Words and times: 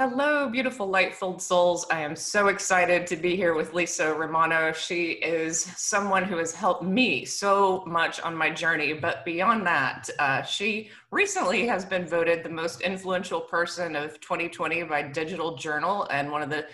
Hello, 0.00 0.48
beautiful 0.48 0.86
light 0.86 1.12
filled 1.12 1.42
souls. 1.42 1.84
I 1.90 2.02
am 2.02 2.14
so 2.14 2.46
excited 2.46 3.04
to 3.08 3.16
be 3.16 3.34
here 3.34 3.54
with 3.54 3.74
Lisa 3.74 4.14
Romano. 4.14 4.70
She 4.70 5.06
is 5.10 5.60
someone 5.76 6.22
who 6.22 6.36
has 6.36 6.54
helped 6.54 6.84
me 6.84 7.24
so 7.24 7.82
much 7.84 8.20
on 8.20 8.36
my 8.36 8.48
journey. 8.48 8.92
But 8.92 9.24
beyond 9.24 9.66
that, 9.66 10.08
uh, 10.20 10.42
she 10.42 10.90
recently 11.10 11.66
has 11.66 11.84
been 11.84 12.06
voted 12.06 12.44
the 12.44 12.48
most 12.48 12.80
influential 12.82 13.40
person 13.40 13.96
of 13.96 14.20
2020 14.20 14.84
by 14.84 15.02
Digital 15.02 15.56
Journal 15.56 16.06
and 16.12 16.30
one 16.30 16.42
of 16.42 16.50
the 16.50 16.66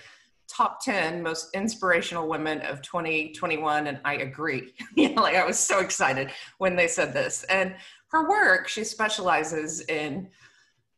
top 0.46 0.84
10 0.84 1.22
most 1.22 1.48
inspirational 1.54 2.28
women 2.28 2.60
of 2.60 2.82
2021. 2.82 3.86
And 3.86 4.00
I 4.04 4.16
agree. 4.16 4.74
you 4.96 5.14
know, 5.14 5.22
like 5.22 5.36
I 5.36 5.46
was 5.46 5.58
so 5.58 5.80
excited 5.80 6.30
when 6.58 6.76
they 6.76 6.88
said 6.88 7.14
this. 7.14 7.42
And 7.44 7.74
her 8.08 8.28
work, 8.28 8.68
she 8.68 8.84
specializes 8.84 9.80
in 9.80 10.28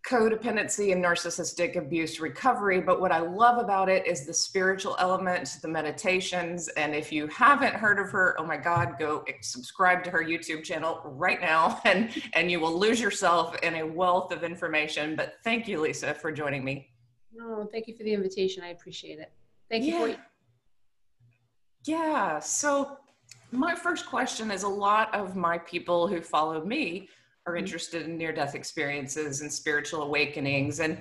codependency 0.07 0.93
and 0.93 1.05
narcissistic 1.05 1.77
abuse 1.77 2.21
recovery. 2.21 2.81
But 2.81 3.01
what 3.01 3.11
I 3.11 3.19
love 3.19 3.59
about 3.59 3.89
it 3.89 4.07
is 4.07 4.25
the 4.25 4.33
spiritual 4.33 4.97
element, 5.01 5.59
the 5.61 5.69
meditations. 5.69 6.69
And 6.69 6.95
if 6.95 7.11
you 7.11 7.27
haven't 7.27 7.75
heard 7.75 7.99
of 7.99 8.11
her, 8.11 8.37
oh 8.39 8.47
my 8.47 8.57
God, 8.57 8.95
go 8.99 9.25
subscribe 9.41 10.05
to 10.05 10.11
her 10.11 10.23
YouTube 10.23 10.63
channel 10.63 11.01
right 11.05 11.41
now 11.41 11.81
and, 11.85 12.11
and 12.35 12.51
you 12.51 12.61
will 12.61 12.79
lose 12.79 13.01
yourself 13.01 13.57
in 13.63 13.75
a 13.77 13.87
wealth 13.87 14.33
of 14.33 14.45
information. 14.45 15.17
But 15.17 15.35
thank 15.43 15.67
you, 15.67 15.81
Lisa, 15.81 16.15
for 16.15 16.31
joining 16.31 16.65
me. 16.65 16.91
No, 17.35 17.69
thank 17.71 17.89
you 17.89 17.97
for 17.97 18.05
the 18.05 18.13
invitation. 18.13 18.63
I 18.63 18.69
appreciate 18.69 19.19
it. 19.19 19.33
Thank 19.69 19.85
you. 19.85 20.07
Yeah. 20.07 20.17
yeah. 21.85 22.39
So 22.39 22.99
my 23.51 23.75
first 23.75 24.07
question 24.07 24.51
is 24.51 24.63
a 24.63 24.69
lot 24.69 25.13
of 25.15 25.35
my 25.35 25.59
people 25.59 26.07
who 26.07 26.21
follow 26.21 26.65
me 26.65 27.09
are 27.47 27.53
mm-hmm. 27.53 27.59
interested 27.65 28.03
in 28.03 28.19
near 28.19 28.33
death 28.33 28.55
experiences 28.55 29.41
and 29.41 29.53
spiritual 29.53 30.03
awakenings. 30.03 30.81
And 30.81 30.99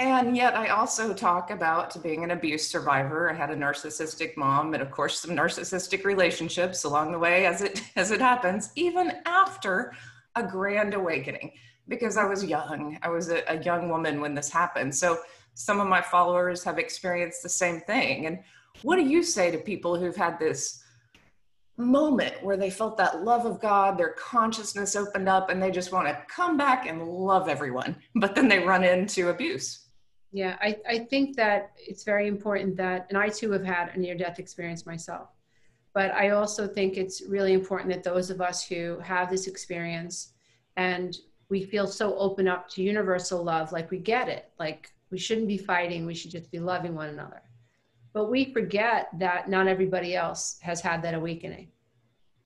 and 0.00 0.36
yet 0.36 0.56
i 0.56 0.66
also 0.66 1.14
talk 1.14 1.52
about 1.52 2.02
being 2.02 2.24
an 2.24 2.32
abuse 2.32 2.66
survivor. 2.66 3.30
I 3.30 3.34
had 3.34 3.50
a 3.50 3.56
narcissistic 3.56 4.36
mom 4.36 4.74
and 4.74 4.82
of 4.82 4.90
course 4.90 5.20
some 5.20 5.30
narcissistic 5.30 6.04
relationships 6.04 6.82
along 6.82 7.12
the 7.12 7.18
way 7.18 7.46
as 7.46 7.62
it 7.62 7.80
as 7.96 8.10
it 8.10 8.20
happens 8.20 8.70
even 8.74 9.12
after 9.26 9.92
a 10.34 10.42
grand 10.42 10.94
awakening 10.94 11.52
because 11.86 12.16
i 12.16 12.24
was 12.24 12.44
young. 12.44 12.98
I 13.02 13.08
was 13.10 13.30
a, 13.30 13.44
a 13.46 13.62
young 13.62 13.88
woman 13.88 14.20
when 14.20 14.34
this 14.34 14.50
happened. 14.50 14.94
So 14.94 15.20
some 15.54 15.78
of 15.80 15.86
my 15.86 16.02
followers 16.02 16.64
have 16.64 16.78
experienced 16.78 17.42
the 17.42 17.48
same 17.48 17.80
thing. 17.80 18.26
And 18.26 18.40
what 18.82 18.96
do 18.96 19.02
you 19.02 19.22
say 19.22 19.50
to 19.50 19.58
people 19.58 19.96
who've 19.96 20.16
had 20.16 20.38
this 20.38 20.82
moment 21.76 22.42
where 22.42 22.56
they 22.56 22.70
felt 22.70 22.96
that 22.98 23.24
love 23.24 23.46
of 23.46 23.60
God, 23.60 23.96
their 23.96 24.12
consciousness 24.12 24.96
opened 24.96 25.28
up, 25.28 25.50
and 25.50 25.62
they 25.62 25.70
just 25.70 25.92
want 25.92 26.08
to 26.08 26.22
come 26.28 26.56
back 26.56 26.86
and 26.86 27.06
love 27.06 27.48
everyone. 27.48 27.96
But 28.14 28.34
then 28.34 28.48
they 28.48 28.58
run 28.58 28.84
into 28.84 29.30
abuse. 29.30 29.86
Yeah, 30.32 30.56
I, 30.60 30.76
I 30.88 30.98
think 30.98 31.36
that 31.36 31.72
it's 31.76 32.04
very 32.04 32.28
important 32.28 32.76
that, 32.76 33.06
and 33.08 33.18
I 33.18 33.28
too 33.28 33.50
have 33.52 33.64
had 33.64 33.90
a 33.94 33.98
near 33.98 34.14
death 34.14 34.38
experience 34.38 34.86
myself. 34.86 35.28
But 35.92 36.12
I 36.12 36.30
also 36.30 36.68
think 36.68 36.96
it's 36.96 37.22
really 37.22 37.52
important 37.52 37.90
that 37.90 38.04
those 38.04 38.30
of 38.30 38.40
us 38.40 38.64
who 38.64 38.98
have 39.00 39.28
this 39.28 39.48
experience 39.48 40.34
and 40.76 41.16
we 41.48 41.64
feel 41.64 41.88
so 41.88 42.16
open 42.16 42.46
up 42.46 42.68
to 42.70 42.82
universal 42.82 43.42
love, 43.42 43.72
like 43.72 43.90
we 43.90 43.98
get 43.98 44.28
it, 44.28 44.50
like 44.60 44.92
we 45.10 45.18
shouldn't 45.18 45.48
be 45.48 45.58
fighting, 45.58 46.06
we 46.06 46.14
should 46.14 46.30
just 46.30 46.50
be 46.52 46.60
loving 46.60 46.94
one 46.94 47.08
another. 47.08 47.42
But 48.12 48.30
we 48.30 48.52
forget 48.52 49.08
that 49.18 49.48
not 49.48 49.68
everybody 49.68 50.16
else 50.16 50.58
has 50.62 50.80
had 50.80 51.02
that 51.02 51.14
awakening. 51.14 51.68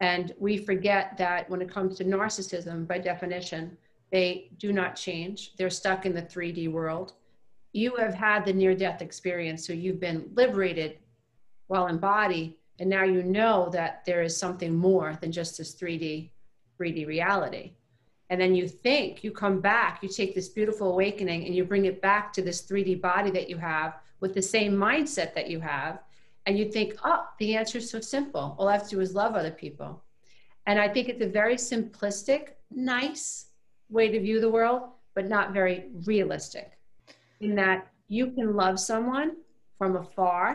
And 0.01 0.35
we 0.39 0.59
forget 0.59 1.17
that 1.19 1.49
when 1.49 1.63
it 1.63 1.73
comes 1.73 1.97
to 1.97 2.05
narcissism, 2.05 2.87
by 2.87 2.99
definition, 2.99 3.77
they 4.11 4.51
do 4.59 4.73
not 4.73 4.97
change. 4.97 5.57
They're 5.57 5.71
stuck 5.71 6.05
in 6.05 6.15
the 6.15 6.23
3D 6.23 6.71
world. 6.71 7.15
You 7.73 7.97
have 7.97 8.15
had 8.15 8.45
the 8.45 8.53
near 8.53 8.75
death 8.75 9.03
experience, 9.03 9.67
so 9.67 9.73
you've 9.73 10.01
been 10.01 10.31
liberated 10.35 10.99
while 11.67 11.87
in 11.87 11.99
body, 11.99 12.59
and 12.79 12.91
now 12.91 13.05
you 13.05 13.23
know 13.23 13.69
that 13.73 14.05
there 14.05 14.23
is 14.23 14.37
something 14.37 14.75
more 14.75 15.19
than 15.21 15.33
just 15.33 15.59
this 15.59 15.75
3D 15.75 16.31
3D 16.79 17.07
reality. 17.07 17.73
And 18.31 18.41
then 18.41 18.55
you 18.55 18.69
think, 18.69 19.23
you 19.23 19.31
come 19.31 19.61
back, 19.61 20.03
you 20.03 20.09
take 20.09 20.35
this 20.35 20.49
beautiful 20.49 20.91
awakening 20.93 21.47
and 21.47 21.55
you 21.55 21.65
bring 21.65 21.85
it 21.85 22.01
back 22.01 22.33
to 22.33 22.43
this 22.43 22.63
3D 22.63 23.01
body 23.01 23.31
that 23.31 23.49
you 23.49 23.59
have 23.59 23.95
with 24.25 24.33
the 24.33 24.41
same 24.57 24.73
mindset 24.75 25.35
that 25.35 25.51
you 25.51 25.61
have 25.61 25.99
and 26.47 26.59
you 26.59 26.65
think 26.75 26.95
oh 27.05 27.27
the 27.39 27.55
answer 27.55 27.77
is 27.77 27.91
so 27.91 28.01
simple. 28.01 28.57
All 28.57 28.69
i 28.69 28.73
have 28.73 28.89
to 28.89 28.97
do 28.97 29.03
is 29.03 29.15
love 29.15 29.35
other 29.35 29.51
people. 29.65 29.91
And 30.67 30.77
i 30.85 30.89
think 30.93 31.11
it's 31.11 31.27
a 31.31 31.39
very 31.41 31.57
simplistic 31.57 32.43
nice 32.95 33.27
way 33.97 34.07
to 34.09 34.19
view 34.27 34.41
the 34.41 34.55
world 34.57 34.81
but 35.15 35.29
not 35.37 35.53
very 35.53 35.79
realistic 36.13 36.69
in 37.41 37.55
that 37.63 37.79
you 38.09 38.25
can 38.37 38.57
love 38.63 38.81
someone 38.81 39.31
from 39.79 39.97
afar 39.97 40.47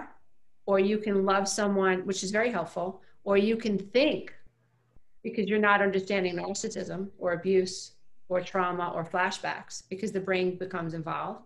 or 0.66 0.78
you 0.80 0.97
can 0.97 1.18
love 1.31 1.46
someone 1.47 1.97
which 2.07 2.24
is 2.24 2.31
very 2.40 2.51
helpful 2.57 2.88
or 3.24 3.38
you 3.50 3.56
can 3.66 3.78
think 3.97 4.34
because 5.28 5.46
you're 5.47 5.68
not 5.72 5.80
understanding 5.88 6.34
narcissism 6.38 7.01
or 7.19 7.34
abuse 7.34 7.75
or 8.30 8.41
trauma 8.41 8.88
or 8.96 9.03
flashbacks 9.13 9.84
because 9.91 10.12
the 10.12 10.25
brain 10.28 10.57
becomes 10.66 10.96
involved 10.96 11.44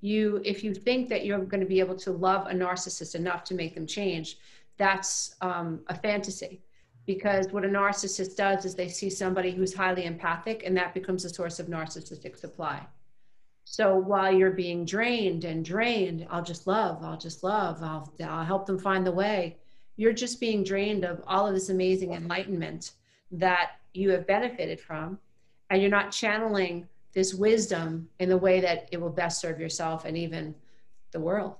you 0.00 0.40
if 0.44 0.62
you 0.62 0.74
think 0.74 1.08
that 1.08 1.24
you're 1.24 1.38
going 1.38 1.60
to 1.60 1.66
be 1.66 1.80
able 1.80 1.96
to 1.96 2.12
love 2.12 2.46
a 2.46 2.52
narcissist 2.52 3.14
enough 3.14 3.44
to 3.44 3.54
make 3.54 3.74
them 3.74 3.86
change 3.86 4.38
that's 4.78 5.34
um, 5.40 5.80
a 5.88 5.94
fantasy. 5.94 6.62
Because 7.04 7.48
what 7.50 7.64
a 7.64 7.68
narcissist 7.68 8.36
does 8.36 8.64
is 8.64 8.74
they 8.74 8.88
see 8.88 9.10
somebody 9.10 9.50
who's 9.50 9.74
highly 9.74 10.04
empathic 10.04 10.62
and 10.64 10.76
that 10.76 10.94
becomes 10.94 11.24
a 11.24 11.30
source 11.30 11.58
of 11.58 11.66
narcissistic 11.66 12.36
supply. 12.36 12.86
So 13.64 13.96
while 13.96 14.32
you're 14.32 14.50
being 14.50 14.86
drained 14.86 15.44
and 15.44 15.62
drained 15.62 16.26
i'll 16.30 16.42
just 16.42 16.66
love 16.66 17.04
i'll 17.04 17.18
just 17.18 17.44
love 17.44 17.82
i'll, 17.82 18.10
I'll 18.24 18.44
help 18.44 18.64
them 18.64 18.78
find 18.78 19.06
the 19.06 19.12
way 19.12 19.58
you're 19.96 20.14
just 20.14 20.40
being 20.40 20.64
drained 20.64 21.04
of 21.04 21.22
all 21.26 21.46
of 21.46 21.52
this 21.52 21.68
amazing 21.68 22.14
enlightenment 22.14 22.92
that 23.30 23.72
you 23.92 24.08
have 24.12 24.26
benefited 24.26 24.80
from 24.80 25.18
and 25.68 25.82
you're 25.82 25.90
not 25.90 26.12
channeling 26.12 26.88
this 27.12 27.34
wisdom 27.34 28.08
in 28.18 28.28
the 28.28 28.36
way 28.36 28.60
that 28.60 28.88
it 28.92 29.00
will 29.00 29.10
best 29.10 29.40
serve 29.40 29.60
yourself 29.60 30.04
and 30.04 30.16
even 30.16 30.54
the 31.12 31.20
world. 31.20 31.56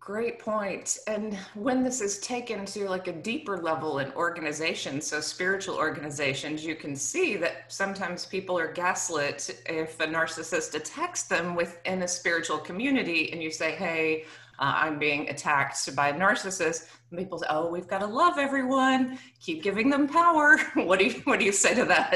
Great 0.00 0.38
point. 0.38 0.96
And 1.06 1.34
when 1.54 1.84
this 1.84 2.00
is 2.00 2.18
taken 2.20 2.64
to 2.64 2.88
like 2.88 3.08
a 3.08 3.12
deeper 3.12 3.58
level 3.58 3.98
in 3.98 4.10
organizations, 4.12 5.06
so 5.06 5.20
spiritual 5.20 5.76
organizations, 5.76 6.64
you 6.64 6.74
can 6.74 6.96
see 6.96 7.36
that 7.36 7.70
sometimes 7.70 8.24
people 8.24 8.58
are 8.58 8.72
gaslit 8.72 9.62
if 9.66 10.00
a 10.00 10.06
narcissist 10.06 10.74
attacks 10.74 11.24
them 11.24 11.54
within 11.54 12.04
a 12.04 12.08
spiritual 12.08 12.56
community 12.56 13.30
and 13.32 13.42
you 13.42 13.50
say, 13.50 13.72
hey, 13.72 14.24
uh, 14.58 14.72
I'm 14.76 14.98
being 14.98 15.28
attacked 15.28 15.94
by 15.94 16.08
a 16.08 16.14
narcissist. 16.14 16.88
And 17.10 17.18
people 17.18 17.38
say, 17.38 17.46
"Oh, 17.48 17.70
we've 17.70 17.86
got 17.86 17.98
to 17.98 18.06
love 18.06 18.38
everyone. 18.38 19.18
Keep 19.40 19.62
giving 19.62 19.88
them 19.88 20.08
power." 20.08 20.58
what 20.74 20.98
do 20.98 21.06
you 21.06 21.20
What 21.24 21.38
do 21.38 21.44
you 21.44 21.52
say 21.52 21.74
to 21.74 21.84
that? 21.86 22.12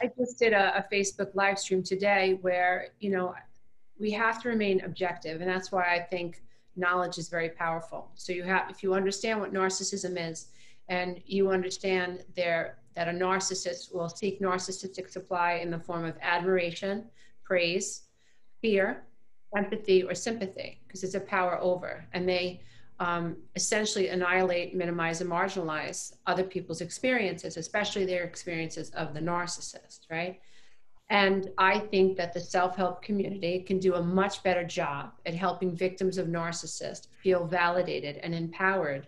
I 0.00 0.10
just 0.18 0.38
did 0.38 0.52
a, 0.52 0.78
a 0.78 0.94
Facebook 0.94 1.34
live 1.34 1.58
stream 1.58 1.82
today 1.82 2.38
where 2.40 2.88
you 3.00 3.10
know 3.10 3.34
we 3.98 4.10
have 4.12 4.42
to 4.42 4.48
remain 4.48 4.84
objective, 4.84 5.40
and 5.40 5.50
that's 5.50 5.72
why 5.72 5.94
I 5.94 6.00
think 6.00 6.42
knowledge 6.76 7.18
is 7.18 7.28
very 7.28 7.48
powerful. 7.48 8.10
So 8.14 8.32
you 8.32 8.42
have, 8.44 8.70
if 8.70 8.82
you 8.82 8.94
understand 8.94 9.40
what 9.40 9.52
narcissism 9.52 10.30
is, 10.30 10.48
and 10.88 11.20
you 11.24 11.50
understand 11.50 12.24
there 12.36 12.78
that 12.94 13.08
a 13.08 13.12
narcissist 13.12 13.94
will 13.94 14.08
seek 14.08 14.40
narcissistic 14.40 15.10
supply 15.10 15.54
in 15.62 15.70
the 15.70 15.78
form 15.78 16.04
of 16.04 16.16
admiration, 16.22 17.04
praise, 17.44 18.02
fear, 18.60 19.04
empathy 19.54 20.02
or 20.02 20.14
sympathy 20.14 20.80
because 20.86 21.04
it's 21.04 21.14
a 21.14 21.20
power 21.20 21.58
over 21.60 22.06
and 22.12 22.28
they 22.28 22.60
um, 22.98 23.36
essentially 23.54 24.08
annihilate 24.08 24.74
minimize 24.74 25.20
and 25.20 25.30
marginalize 25.30 26.14
other 26.26 26.42
people's 26.42 26.80
experiences 26.80 27.56
especially 27.56 28.04
their 28.04 28.24
experiences 28.24 28.90
of 28.90 29.14
the 29.14 29.20
narcissist 29.20 30.00
right? 30.10 30.40
And 31.08 31.50
i 31.58 31.78
think 31.78 32.16
that 32.16 32.32
the 32.32 32.40
self-help 32.40 33.02
community 33.02 33.60
can 33.60 33.78
do 33.78 33.94
a 33.94 34.02
much 34.02 34.42
better 34.42 34.64
job 34.64 35.12
at 35.24 35.34
helping 35.34 35.76
victims 35.76 36.18
of 36.18 36.26
narcissists 36.26 37.06
feel 37.22 37.46
validated 37.46 38.16
and 38.16 38.34
empowered 38.34 39.06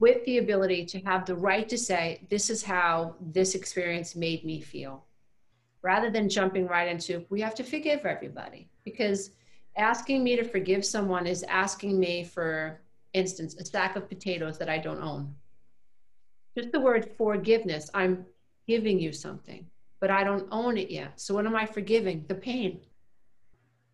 with 0.00 0.24
the 0.24 0.38
ability 0.38 0.84
to 0.84 0.98
have 1.00 1.24
the 1.24 1.34
right 1.34 1.68
to 1.68 1.78
say 1.78 2.26
this 2.28 2.50
is 2.50 2.62
how 2.62 3.14
this 3.20 3.54
experience 3.54 4.16
made 4.16 4.44
me 4.44 4.60
feel 4.60 5.04
rather 5.82 6.10
than 6.10 6.28
jumping 6.28 6.66
right 6.66 6.88
into 6.88 7.24
we 7.30 7.40
have 7.40 7.54
to 7.54 7.62
forgive 7.62 8.04
everybody 8.04 8.68
because 8.84 9.30
asking 9.76 10.22
me 10.22 10.36
to 10.36 10.44
forgive 10.44 10.84
someone 10.84 11.26
is 11.26 11.42
asking 11.44 11.98
me 11.98 12.24
for 12.24 12.80
instance 13.12 13.56
a 13.56 13.64
stack 13.64 13.96
of 13.96 14.08
potatoes 14.08 14.58
that 14.58 14.68
i 14.68 14.78
don't 14.78 15.02
own. 15.02 15.34
Just 16.56 16.72
the 16.72 16.80
word 16.80 17.10
forgiveness 17.16 17.90
i'm 17.94 18.24
giving 18.66 18.98
you 18.98 19.12
something 19.12 19.66
but 20.00 20.10
i 20.10 20.22
don't 20.22 20.48
own 20.50 20.76
it 20.76 20.90
yet. 20.90 21.20
So 21.20 21.34
what 21.34 21.46
am 21.46 21.56
i 21.56 21.66
forgiving? 21.66 22.24
The 22.28 22.34
pain. 22.34 22.80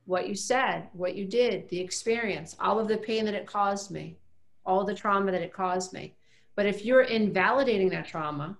What 0.06 0.28
you 0.28 0.34
said 0.34 0.88
what 0.92 1.14
you 1.14 1.24
did 1.24 1.68
the 1.68 1.80
experience 1.80 2.56
all 2.60 2.78
of 2.78 2.88
the 2.88 2.96
pain 2.96 3.24
that 3.24 3.34
it 3.34 3.46
caused 3.46 3.90
me 3.90 4.16
all 4.66 4.84
the 4.84 4.94
trauma 4.94 5.32
that 5.32 5.42
it 5.42 5.52
caused 5.52 5.92
me. 5.92 6.14
But 6.56 6.66
if 6.66 6.84
you're 6.84 7.02
invalidating 7.02 7.88
that 7.90 8.06
trauma 8.06 8.58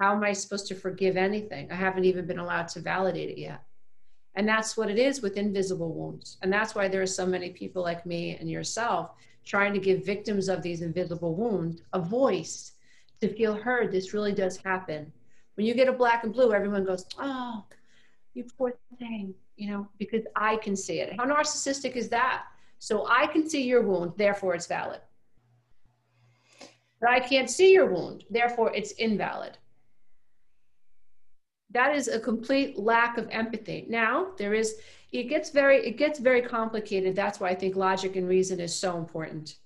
how 0.00 0.14
am 0.14 0.24
I 0.24 0.32
supposed 0.32 0.66
to 0.68 0.74
forgive 0.74 1.18
anything? 1.18 1.70
I 1.70 1.74
haven't 1.74 2.06
even 2.06 2.26
been 2.26 2.38
allowed 2.38 2.68
to 2.68 2.80
validate 2.80 3.28
it 3.28 3.38
yet. 3.38 3.62
And 4.36 4.48
that's 4.48 4.76
what 4.76 4.90
it 4.90 4.98
is 4.98 5.22
with 5.22 5.36
invisible 5.36 5.92
wounds. 5.92 6.38
And 6.42 6.52
that's 6.52 6.74
why 6.74 6.88
there 6.88 7.02
are 7.02 7.06
so 7.06 7.26
many 7.26 7.50
people 7.50 7.82
like 7.82 8.06
me 8.06 8.36
and 8.38 8.48
yourself 8.48 9.10
trying 9.44 9.72
to 9.74 9.80
give 9.80 10.04
victims 10.04 10.48
of 10.48 10.62
these 10.62 10.82
invisible 10.82 11.34
wounds 11.34 11.82
a 11.92 11.98
voice 11.98 12.72
to 13.20 13.28
feel 13.28 13.54
heard. 13.54 13.90
This 13.90 14.14
really 14.14 14.32
does 14.32 14.56
happen. 14.58 15.12
When 15.56 15.66
you 15.66 15.74
get 15.74 15.88
a 15.88 15.92
black 15.92 16.24
and 16.24 16.32
blue, 16.32 16.52
everyone 16.52 16.84
goes, 16.84 17.04
Oh, 17.18 17.64
you 18.34 18.44
poor 18.56 18.74
thing, 18.98 19.34
you 19.56 19.70
know, 19.70 19.88
because 19.98 20.24
I 20.36 20.56
can 20.56 20.76
see 20.76 21.00
it. 21.00 21.14
How 21.16 21.24
narcissistic 21.24 21.96
is 21.96 22.08
that? 22.10 22.44
So 22.78 23.06
I 23.08 23.26
can 23.26 23.48
see 23.48 23.62
your 23.62 23.82
wound, 23.82 24.12
therefore 24.16 24.54
it's 24.54 24.66
valid. 24.66 25.00
But 27.00 27.10
I 27.10 27.20
can't 27.20 27.50
see 27.50 27.72
your 27.72 27.86
wound, 27.86 28.24
therefore 28.30 28.72
it's 28.74 28.92
invalid 28.92 29.58
that 31.72 31.94
is 31.94 32.08
a 32.08 32.18
complete 32.18 32.78
lack 32.78 33.18
of 33.18 33.28
empathy. 33.30 33.86
Now 33.88 34.32
there 34.38 34.54
is 34.54 34.76
it 35.12 35.24
gets 35.24 35.50
very 35.50 35.86
it 35.86 35.96
gets 35.96 36.18
very 36.18 36.42
complicated. 36.42 37.16
That's 37.16 37.40
why 37.40 37.50
i 37.50 37.54
think 37.54 37.76
logic 37.76 38.16
and 38.16 38.28
reason 38.28 38.60
is 38.60 38.74
so 38.74 38.96
important 38.96 39.56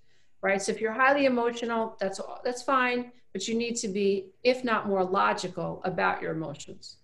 right? 0.45 0.61
So 0.61 0.71
if 0.73 0.81
you're 0.81 0.93
highly 0.93 1.25
emotional 1.25 1.97
that's 1.99 2.21
that's 2.45 2.63
fine 2.63 3.11
but 3.33 3.49
you 3.49 3.55
need 3.57 3.75
to 3.77 3.89
be 3.89 4.27
if 4.45 4.63
not 4.63 4.87
more 4.87 5.03
logical 5.03 5.81
about 5.85 6.23
your 6.23 6.33
emotions 6.33 6.99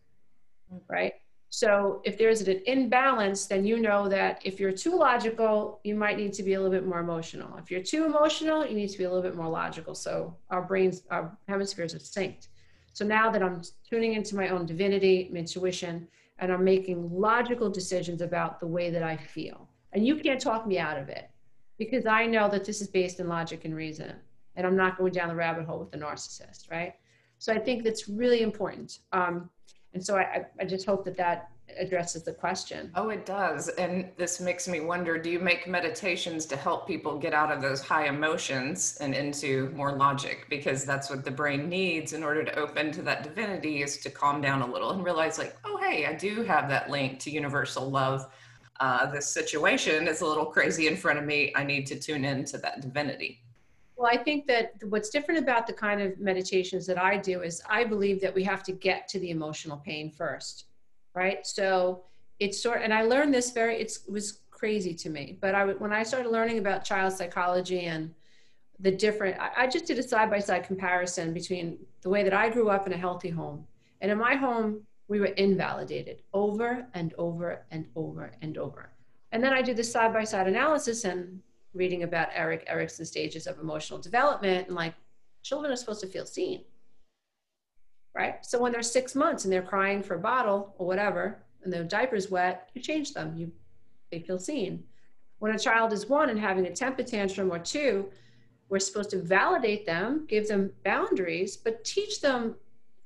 right? 0.89 1.15
So 1.49 2.01
if 2.05 2.17
there's 2.17 2.43
an 2.43 2.61
imbalance 2.67 3.47
then 3.47 3.65
you 3.65 3.81
know 3.81 4.09
that 4.09 4.41
if 4.45 4.61
you're 4.61 4.73
too 4.73 4.95
logical 4.97 5.81
you 5.85 5.95
might 5.95 6.17
need 6.19 6.33
to 6.35 6.43
be 6.43 6.55
a 6.55 6.61
little 6.61 6.71
bit 6.79 6.87
more 6.87 7.01
emotional. 7.01 7.57
If 7.57 7.71
you're 7.71 7.83
too 7.83 8.05
emotional 8.05 8.67
you 8.67 8.75
need 8.75 8.89
to 8.89 8.99
be 8.99 9.05
a 9.05 9.09
little 9.09 9.23
bit 9.23 9.37
more 9.37 9.49
logical. 9.49 9.95
So 9.95 10.37
our 10.51 10.63
brains 10.63 11.03
our 11.11 11.37
hemispheres 11.49 11.95
are 11.95 11.99
synced 11.99 12.49
so 13.01 13.07
now 13.07 13.31
that 13.31 13.43
I'm 13.43 13.63
tuning 13.89 14.13
into 14.13 14.37
my 14.37 14.49
own 14.51 14.67
divinity, 14.67 15.31
intuition, 15.35 16.07
and 16.39 16.53
I'm 16.53 16.63
making 16.63 17.11
logical 17.11 17.71
decisions 17.71 18.21
about 18.21 18.61
the 18.61 18.67
way 18.67 18.91
that 18.91 19.03
I 19.03 19.17
feel. 19.17 19.67
And 19.95 20.07
you 20.07 20.17
can't 20.17 20.39
talk 20.39 20.67
me 20.67 20.79
out 20.79 20.99
of 20.99 21.09
it 21.09 21.31
because 21.79 22.05
I 22.05 22.27
know 22.27 22.47
that 22.51 22.67
this 22.67 22.83
is 22.83 22.89
based 22.89 23.19
in 23.19 23.27
logic 23.27 23.65
and 23.65 23.75
reason. 23.75 24.13
And 24.55 24.67
I'm 24.67 24.77
not 24.77 24.99
going 24.99 25.15
down 25.15 25.31
the 25.31 25.35
rabbit 25.35 25.65
hole 25.65 25.79
with 25.79 25.91
the 25.91 25.97
narcissist, 25.97 26.71
right? 26.71 26.93
So 27.39 27.55
I 27.55 27.59
think 27.59 27.85
that's 27.85 28.07
really 28.07 28.43
important. 28.43 28.99
Um, 29.13 29.49
and 29.95 30.05
so 30.05 30.19
I, 30.19 30.45
I 30.61 30.67
just 30.67 30.85
hope 30.85 31.07
that 31.07 31.17
that 31.17 31.49
addresses 31.79 32.23
the 32.23 32.33
question. 32.33 32.91
Oh, 32.95 33.11
it 33.11 33.27
does. 33.27 33.69
And 33.69 34.11
this 34.17 34.41
makes 34.41 34.69
me 34.69 34.81
wonder 34.81 35.19
do 35.19 35.31
you 35.31 35.39
make 35.39 35.67
meditations 35.67 36.47
to 36.47 36.57
help 36.57 36.87
people 36.87 37.19
get 37.19 37.35
out 37.35 37.53
of 37.53 37.61
those 37.61 37.81
high 37.81 38.07
emotions 38.07 38.97
and 39.01 39.15
into 39.15 39.71
more 39.71 39.93
logic? 39.93 40.47
Because 40.49 40.85
that's 40.85 41.11
what 41.11 41.25
the 41.25 41.31
brain 41.31 41.69
needs 41.69 42.13
in 42.13 42.23
order 42.23 42.45
to 42.45 42.59
open 42.59 42.93
to 42.93 43.03
that 43.03 43.23
divinity 43.23 43.83
is 43.83 43.99
to 43.99 44.11
calm 44.11 44.41
down 44.41 44.63
a 44.63 44.67
little 44.67 44.91
and 44.91 45.05
realize, 45.05 45.39
like, 45.39 45.57
oh, 45.65 45.77
hey, 45.79 46.07
I 46.07 46.15
do 46.15 46.43
have 46.43 46.69
that 46.69 46.91
link 46.91 47.19
to 47.21 47.31
universal 47.31 47.91
love. 47.91 48.27
Uh, 48.81 49.11
this 49.11 49.29
situation 49.29 50.09
is 50.09 50.23
a 50.23 50.27
little 50.27 50.47
crazy 50.47 50.87
in 50.87 50.97
front 50.97 51.19
of 51.19 51.25
me. 51.25 51.53
I 51.55 51.65
need 51.65 51.87
to 51.87 51.99
tune 51.99 52.25
into 52.25 52.57
that 52.59 52.81
divinity. 52.81 53.43
Well, 54.01 54.11
I 54.11 54.17
think 54.17 54.47
that 54.47 54.73
what's 54.89 55.11
different 55.11 55.41
about 55.41 55.67
the 55.67 55.75
kind 55.75 56.01
of 56.01 56.19
meditations 56.19 56.87
that 56.87 56.97
I 56.97 57.19
do 57.19 57.43
is 57.43 57.63
I 57.69 57.85
believe 57.85 58.19
that 58.23 58.35
we 58.35 58.43
have 58.45 58.63
to 58.63 58.73
get 58.73 59.07
to 59.09 59.19
the 59.19 59.29
emotional 59.29 59.77
pain 59.77 60.11
first 60.11 60.65
right? 61.15 61.47
So 61.47 62.03
it's 62.39 62.63
sort, 62.63 62.83
and 62.83 62.93
I 62.93 63.03
learned 63.03 63.35
this 63.35 63.51
very, 63.51 63.77
it 63.77 63.99
was 64.09 64.41
crazy 64.51 64.95
to 64.95 65.11
me, 65.11 65.39
but 65.41 65.55
I, 65.55 65.65
when 65.65 65.93
I 65.93 66.03
started 66.03 66.31
learning 66.31 66.59
about 66.59 66.85
child 66.85 67.13
psychology 67.13 67.83
and 67.83 68.15
the 68.79 68.91
different, 68.91 69.39
I, 69.41 69.65
I 69.65 69.67
just 69.67 69.87
did 69.87 69.99
a 69.99 70.03
side 70.03 70.31
by 70.31 70.39
side 70.39 70.65
comparison 70.65 71.35
between 71.35 71.79
the 72.03 72.09
way 72.09 72.23
that 72.23 72.33
I 72.33 72.49
grew 72.49 72.71
up 72.71 72.87
in 72.87 72.93
a 72.93 72.97
healthy 72.97 73.31
home. 73.31 73.67
And 74.01 74.11
in 74.11 74.19
my 74.19 74.35
home, 74.35 74.83
we 75.09 75.21
were 75.21 75.27
invalidated 75.27 76.23
over 76.33 76.87
and 76.95 77.13
over 77.19 77.65
and 77.71 77.87
over 77.97 78.33
and 78.43 78.57
over. 78.57 78.91
And 79.33 79.43
then 79.43 79.53
I 79.53 79.61
did 79.61 79.77
this 79.77 79.91
side 79.91 80.13
by 80.13 80.25
side 80.25 80.49
analysis 80.49 81.05
and 81.05 81.41
reading 81.75 82.03
about 82.03 82.29
Erik 82.33 82.65
Erikson's 82.67 83.09
stages 83.09 83.47
of 83.47 83.59
emotional 83.59 83.99
development 83.99 84.69
and 84.69 84.77
like 84.77 84.95
children 85.43 85.73
are 85.73 85.77
supposed 85.77 86.01
to 86.01 86.07
feel 86.07 86.27
seen 86.27 86.63
right? 88.15 88.45
So 88.45 88.61
when 88.61 88.73
they're 88.73 88.83
six 88.83 89.15
months 89.15 89.45
and 89.45 89.53
they're 89.53 89.63
crying 89.63 90.03
for 90.03 90.15
a 90.15 90.19
bottle 90.19 90.75
or 90.79 90.87
whatever, 90.87 91.39
and 91.63 91.73
their 91.73 91.85
diaper's 91.85 92.31
wet, 92.31 92.71
you 92.75 92.81
change 92.81 93.13
them. 93.13 93.37
You 93.37 93.53
they 94.11 94.21
feel 94.21 94.39
seen. 94.39 94.83
When 95.39 95.55
a 95.55 95.59
child 95.59 95.93
is 95.93 96.09
one 96.09 96.31
and 96.31 96.39
having 96.39 96.67
a 96.67 96.75
temper 96.75 97.03
tantrum 97.03 97.53
or 97.53 97.59
two, 97.59 98.11
we're 98.69 98.81
supposed 98.81 99.11
to 99.11 99.23
validate 99.23 99.87
them, 99.87 100.27
give 100.29 100.49
them 100.49 100.73
boundaries, 100.85 101.57
but 101.57 101.85
teach 101.85 102.21
them 102.21 102.57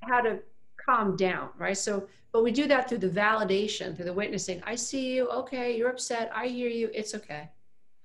how 0.00 0.20
to 0.20 0.38
calm 0.76 1.16
down, 1.16 1.50
right? 1.58 1.76
So, 1.76 2.06
but 2.32 2.42
we 2.42 2.50
do 2.50 2.66
that 2.66 2.88
through 2.88 2.98
the 2.98 3.08
validation, 3.08 3.94
through 3.94 4.06
the 4.06 4.12
witnessing. 4.12 4.62
I 4.66 4.74
see 4.74 5.14
you. 5.14 5.28
Okay, 5.28 5.76
you're 5.76 5.90
upset. 5.90 6.30
I 6.34 6.48
hear 6.48 6.68
you. 6.68 6.90
It's 6.92 7.14
okay. 7.14 7.48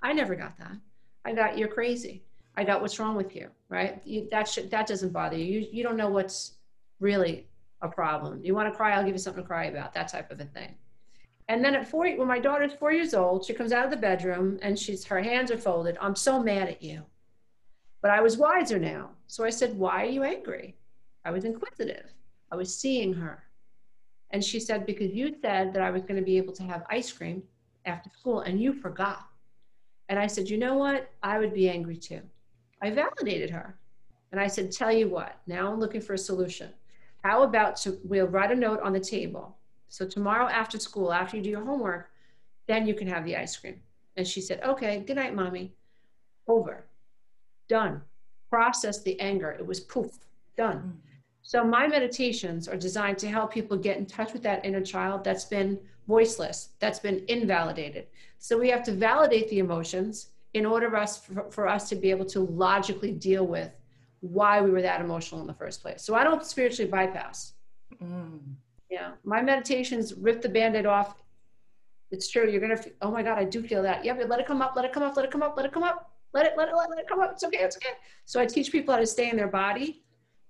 I 0.02 0.14
never 0.14 0.36
got 0.36 0.58
that. 0.58 0.78
I 1.26 1.34
got 1.34 1.58
you're 1.58 1.68
crazy. 1.68 2.24
I 2.56 2.64
got 2.64 2.82
what's 2.82 3.00
wrong 3.00 3.16
with 3.16 3.36
you, 3.36 3.50
right? 3.70 4.02
You, 4.06 4.28
that 4.32 4.48
should, 4.48 4.70
that 4.72 4.88
doesn't 4.88 5.12
bother 5.12 5.38
you. 5.38 5.46
You 5.46 5.68
you 5.72 5.84
don't 5.84 5.98
know 5.98 6.10
what's 6.10 6.59
really 7.00 7.48
a 7.82 7.88
problem. 7.88 8.42
You 8.44 8.54
want 8.54 8.72
to 8.72 8.76
cry, 8.76 8.92
I'll 8.92 9.04
give 9.04 9.14
you 9.14 9.20
something 9.20 9.44
to 9.44 9.48
cry 9.48 9.66
about, 9.66 9.94
that 9.94 10.10
type 10.10 10.32
of 10.32 10.40
a 10.40 10.46
thing. 10.46 10.76
And 11.48 11.66
then 11.66 11.76
at 11.76 11.88
four, 11.88 12.08
when 12.08 12.28
my 12.28 12.40
daughter's 12.40 12.74
four 12.74 12.92
years 12.92 13.14
old, 13.14 13.44
she 13.44 13.54
comes 13.54 13.72
out 13.72 13.86
of 13.86 13.92
the 13.92 13.98
bedroom 13.98 14.60
and 14.62 14.78
she's 14.78 15.04
her 15.06 15.22
hands 15.22 15.50
are 15.50 15.58
folded. 15.58 15.98
I'm 16.00 16.16
so 16.16 16.42
mad 16.42 16.68
at 16.68 16.84
you. 16.84 17.04
But 18.02 18.12
I 18.12 18.22
was 18.22 18.38
wiser 18.38 18.78
now. 18.78 19.10
So 19.28 19.44
I 19.44 19.50
said, 19.50 19.78
Why 19.78 20.04
are 20.04 20.10
you 20.10 20.24
angry? 20.24 20.76
I 21.26 21.32
was 21.32 21.46
inquisitive. 21.46 22.14
I 22.52 22.56
was 22.56 22.76
seeing 22.76 23.14
her. 23.14 23.44
And 24.32 24.44
she 24.44 24.60
said, 24.60 24.86
Because 24.86 25.12
you 25.12 25.36
said 25.42 25.74
that 25.74 25.82
I 25.82 25.90
was 25.90 26.04
going 26.04 26.18
to 26.18 26.26
be 26.26 26.38
able 26.38 26.54
to 26.54 26.64
have 26.64 26.86
ice 26.90 27.12
cream 27.12 27.42
after 27.86 28.12
school 28.12 28.42
and 28.42 28.62
you 28.62 28.72
forgot. 28.72 29.26
And 30.08 30.20
I 30.20 30.28
said, 30.28 30.50
You 30.50 30.58
know 30.58 30.76
what? 30.76 31.10
I 31.24 31.40
would 31.40 31.54
be 31.54 31.68
angry 31.68 31.98
too. 31.98 32.22
I 32.82 32.92
validated 32.92 33.50
her. 33.50 33.76
And 34.32 34.40
I 34.40 34.48
said, 34.48 34.72
Tell 34.72 34.92
you 34.92 35.10
what, 35.10 35.40
now 35.48 35.72
I'm 35.72 35.80
looking 35.80 36.02
for 36.02 36.14
a 36.14 36.18
solution. 36.18 36.70
How 37.24 37.44
about 37.44 37.76
to, 37.78 38.00
we'll 38.04 38.28
write 38.28 38.52
a 38.52 38.56
note 38.56 38.80
on 38.82 38.94
the 38.94 39.00
table. 39.00 39.58
So 39.88 40.06
tomorrow 40.06 40.48
after 40.48 40.80
school, 40.80 41.12
after 41.12 41.38
you 41.38 41.44
do 41.44 41.50
your 41.50 41.66
homework, 41.66 42.10
then 42.68 42.88
you 42.88 42.94
can 42.94 43.08
have 43.08 43.26
the 43.26 43.36
ice 43.36 43.58
cream. 43.58 43.82
And 44.16 44.28
she 44.28 44.42
said, 44.42 44.62
okay, 44.64 45.04
good 45.06 45.16
night, 45.16 45.36
mommy. 45.36 45.74
Over. 46.48 46.86
Done. 47.68 48.02
Process 48.50 49.02
the 49.02 49.20
anger. 49.20 49.52
It 49.52 49.66
was 49.66 49.80
poof, 49.80 50.20
done. 50.56 50.78
Mm-hmm. 50.78 50.90
So 51.42 51.64
my 51.64 51.88
meditations 51.88 52.68
are 52.68 52.78
designed 52.78 53.18
to 53.20 53.28
help 53.30 53.52
people 53.52 53.78
get 53.78 53.98
in 53.98 54.06
touch 54.06 54.34
with 54.34 54.44
that 54.44 54.64
inner 54.64 54.82
child 54.82 55.24
that's 55.24 55.46
been 55.46 55.80
voiceless, 56.08 56.70
that's 56.80 57.00
been 57.00 57.24
invalidated. 57.28 58.08
So 58.38 58.58
we 58.58 58.70
have 58.70 58.84
to 58.84 58.92
validate 58.92 59.50
the 59.50 59.60
emotions 59.60 60.28
in 60.54 60.66
order 60.66 60.90
for 60.90 60.98
us, 60.98 61.18
for, 61.18 61.50
for 61.50 61.68
us 61.68 61.90
to 61.90 61.96
be 61.96 62.12
able 62.12 62.26
to 62.26 62.42
logically 62.42 63.12
deal 63.12 63.46
with 63.46 63.72
why 64.22 64.62
we 64.62 64.72
were 64.72 64.82
that 64.82 65.02
emotional 65.02 65.42
in 65.42 65.48
the 65.48 65.54
first 65.54 65.82
place. 65.82 66.02
So 66.02 66.16
I 66.16 66.24
don't 66.24 66.46
spiritually 66.46 66.90
bypass. 66.90 67.54
Mm. 68.02 68.40
Yeah, 68.90 69.12
my 69.24 69.42
meditations 69.42 70.14
rip 70.16 70.42
the 70.42 70.50
band-aid 70.50 70.86
off. 70.86 71.16
It's 72.12 72.30
true. 72.30 72.50
You're 72.50 72.62
gonna. 72.62 72.82
oh 73.02 73.12
my 73.12 73.22
God, 73.22 73.38
I 73.38 73.44
do 73.44 73.62
feel 73.62 73.84
that. 73.84 74.04
Yeah, 74.04 74.14
but 74.14 74.30
let 74.30 74.40
it 74.40 74.48
come 74.48 74.62
up. 74.62 74.74
Let 74.76 74.86
it 74.86 74.94
come 74.94 75.04
up. 75.04 75.16
Let 75.16 75.26
it 75.26 75.32
come 75.32 75.44
up. 75.44 75.56
Let 75.56 75.66
it 75.66 75.72
come 75.72 75.84
up. 75.84 76.12
Let 76.34 76.46
it. 76.46 76.54
Let 76.58 76.70
it. 76.70 76.76
Let 76.76 76.98
it 76.98 77.08
come 77.08 77.20
up. 77.20 77.32
It's 77.34 77.44
okay. 77.44 77.60
It's 77.60 77.78
okay. 77.78 77.96
So 78.26 78.40
I 78.40 78.46
teach 78.46 78.72
people 78.72 78.94
how 78.94 79.00
to 79.00 79.06
stay 79.06 79.30
in 79.30 79.38
their 79.38 79.48
body 79.48 80.04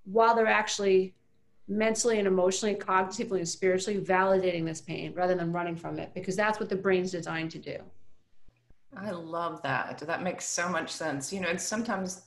while 0.05 0.35
they're 0.35 0.47
actually 0.47 1.15
mentally 1.67 2.17
and 2.17 2.27
emotionally, 2.27 2.75
cognitively 2.75 3.37
and 3.37 3.47
spiritually 3.47 3.99
validating 3.99 4.65
this 4.65 4.81
pain 4.81 5.13
rather 5.13 5.35
than 5.35 5.53
running 5.53 5.75
from 5.75 5.99
it 5.99 6.11
because 6.13 6.35
that's 6.35 6.59
what 6.59 6.67
the 6.67 6.75
brain's 6.75 7.11
designed 7.11 7.51
to 7.51 7.59
do. 7.59 7.77
I 8.97 9.11
love 9.11 9.61
that. 9.61 9.99
That 9.99 10.23
makes 10.23 10.45
so 10.45 10.67
much 10.67 10.89
sense. 10.89 11.31
You 11.31 11.41
know, 11.41 11.49
and 11.49 11.61
sometimes 11.61 12.23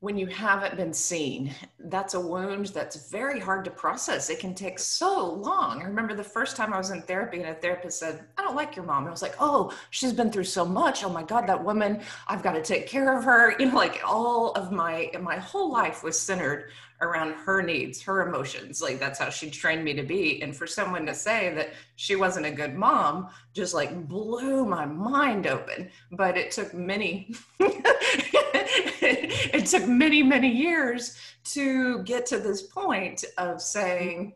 when 0.00 0.16
you 0.16 0.26
haven't 0.26 0.76
been 0.76 0.94
seen, 0.94 1.54
that's 1.78 2.14
a 2.14 2.20
wound 2.20 2.66
that's 2.68 3.10
very 3.10 3.38
hard 3.38 3.66
to 3.66 3.70
process. 3.70 4.30
It 4.30 4.38
can 4.38 4.54
take 4.54 4.78
so 4.78 5.34
long. 5.34 5.82
I 5.82 5.84
remember 5.84 6.14
the 6.14 6.24
first 6.24 6.56
time 6.56 6.72
I 6.72 6.78
was 6.78 6.90
in 6.90 7.02
therapy 7.02 7.40
and 7.40 7.50
a 7.50 7.54
therapist 7.54 7.98
said, 7.98 8.24
I 8.38 8.42
don't 8.42 8.56
like 8.56 8.74
your 8.74 8.86
mom. 8.86 9.00
And 9.00 9.08
I 9.08 9.10
was 9.10 9.20
like, 9.20 9.34
oh, 9.40 9.76
she's 9.90 10.14
been 10.14 10.32
through 10.32 10.44
so 10.44 10.64
much. 10.64 11.04
Oh 11.04 11.10
my 11.10 11.22
God, 11.22 11.46
that 11.46 11.62
woman, 11.62 12.00
I've 12.28 12.42
got 12.42 12.52
to 12.52 12.62
take 12.62 12.86
care 12.86 13.14
of 13.14 13.24
her. 13.24 13.54
You 13.58 13.66
know, 13.66 13.76
like 13.76 14.00
all 14.02 14.52
of 14.52 14.72
my, 14.72 15.10
my 15.20 15.36
whole 15.36 15.70
life 15.70 16.02
was 16.02 16.18
centered 16.18 16.70
around 17.02 17.32
her 17.32 17.62
needs, 17.62 18.02
her 18.02 18.26
emotions. 18.26 18.82
Like 18.82 18.98
that's 18.98 19.18
how 19.18 19.30
she 19.30 19.50
trained 19.50 19.84
me 19.84 19.94
to 19.94 20.02
be. 20.02 20.42
And 20.42 20.54
for 20.54 20.66
someone 20.66 21.06
to 21.06 21.14
say 21.14 21.54
that 21.54 21.70
she 21.96 22.16
wasn't 22.16 22.46
a 22.46 22.50
good 22.50 22.74
mom 22.74 23.28
just 23.54 23.74
like 23.74 24.06
blew 24.06 24.66
my 24.66 24.84
mind 24.84 25.46
open. 25.46 25.90
But 26.12 26.36
it 26.36 26.50
took 26.50 26.74
many, 26.74 27.34
it 29.00 29.66
took 29.66 29.86
many, 29.86 30.22
many 30.22 30.48
years 30.48 31.16
to 31.52 32.02
get 32.02 32.26
to 32.26 32.38
this 32.38 32.62
point 32.62 33.24
of 33.38 33.62
saying, 33.62 34.34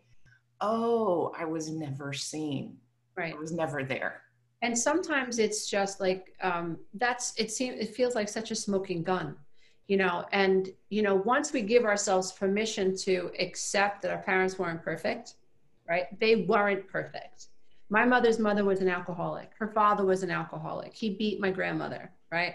oh, 0.61 1.33
I 1.38 1.44
was 1.44 1.71
never 1.71 2.12
seen. 2.12 2.78
Right. 3.16 3.35
I 3.35 3.38
was 3.38 3.52
never 3.52 3.85
there. 3.85 4.23
And 4.62 4.76
sometimes 4.76 5.38
it's 5.38 5.68
just 5.68 6.00
like 6.00 6.35
um, 6.40 6.78
that's 6.94 7.35
it 7.37 7.52
seems 7.52 7.78
it 7.78 7.94
feels 7.94 8.14
like 8.14 8.30
such 8.30 8.50
a 8.50 8.54
smoking 8.54 9.02
gun 9.02 9.37
you 9.86 9.96
know 9.96 10.24
and 10.32 10.70
you 10.88 11.02
know 11.02 11.14
once 11.14 11.52
we 11.52 11.62
give 11.62 11.84
ourselves 11.84 12.32
permission 12.32 12.96
to 12.96 13.30
accept 13.38 14.02
that 14.02 14.10
our 14.10 14.22
parents 14.22 14.58
weren't 14.58 14.82
perfect 14.82 15.34
right 15.88 16.18
they 16.20 16.36
weren't 16.36 16.86
perfect 16.88 17.48
My 17.90 18.04
mother's 18.04 18.38
mother 18.38 18.64
was 18.64 18.80
an 18.80 18.88
alcoholic. 18.88 19.50
Her 19.58 19.68
father 19.68 20.04
was 20.04 20.22
an 20.22 20.30
alcoholic. 20.30 20.94
He 20.94 21.10
beat 21.10 21.38
my 21.38 21.50
grandmother, 21.50 22.10
right? 22.32 22.54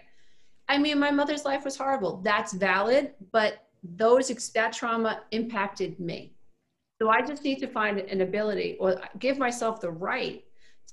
I 0.68 0.78
mean, 0.78 1.00
my 1.00 1.12
mother's 1.12 1.46
life 1.46 1.64
was 1.64 1.78
horrible. 1.78 2.22
That's 2.24 2.54
valid, 2.54 3.14
but 3.32 3.68
those 3.84 4.28
that 4.54 4.74
trauma 4.74 5.22
impacted 5.32 6.00
me. 6.00 6.34
So 7.02 7.10
I 7.10 7.22
just 7.22 7.44
need 7.44 7.60
to 7.60 7.68
find 7.68 8.00
an 8.00 8.22
ability 8.22 8.76
or 8.80 9.00
give 9.20 9.38
myself 9.38 9.80
the 9.80 9.92
right 9.92 10.44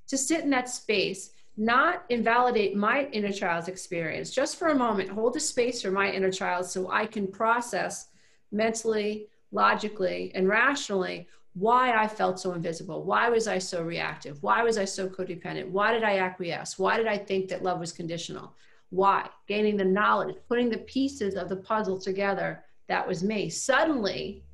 to 0.07 0.17
sit 0.17 0.45
in 0.45 0.51
that 0.51 0.69
space, 0.69 1.31
not 1.57 2.05
invalidate 2.11 2.77
my 2.77 3.07
inner 3.13 3.33
child's 3.33 3.69
experience. 3.69 4.31
Just 4.31 4.57
for 4.57 4.69
a 4.69 4.75
moment, 4.75 5.09
hold 5.09 5.37
a 5.37 5.41
space 5.41 5.81
for 5.81 5.91
my 5.91 6.11
inner 6.11 6.31
child 6.31 6.67
so 6.67 6.91
I 6.91 7.07
can 7.07 7.27
process 7.27 8.09
mentally, 8.53 9.29
logically, 9.53 10.33
and 10.35 10.49
rationally 10.49 11.29
why 11.55 11.97
I 11.97 12.07
felt 12.07 12.39
so 12.39 12.53
invisible. 12.53 13.05
Why 13.05 13.31
was 13.31 13.49
I 13.49 13.57
so 13.59 13.83
reactive? 13.83 14.43
Why 14.43 14.63
was 14.63 14.77
I 14.77 14.85
so 14.85 15.09
codependent? 15.09 15.71
Why 15.71 15.93
did 15.93 16.05
I 16.05 16.19
acquiesce? 16.19 16.79
Why 16.79 16.99
did 16.99 17.07
I 17.07 17.17
think 17.17 17.49
that 17.49 17.63
love 17.63 17.81
was 17.81 17.93
conditional? 17.93 18.55
Why? 18.91 19.27
Gaining 19.49 19.79
the 19.79 19.85
knowledge, 19.85 20.37
putting 20.49 20.69
the 20.69 20.79
pieces 20.79 21.35
of 21.35 21.49
the 21.49 21.57
puzzle 21.57 21.99
together. 21.99 22.63
That 22.89 23.09
was 23.09 23.25
me. 23.25 23.49
Suddenly, 23.49 24.45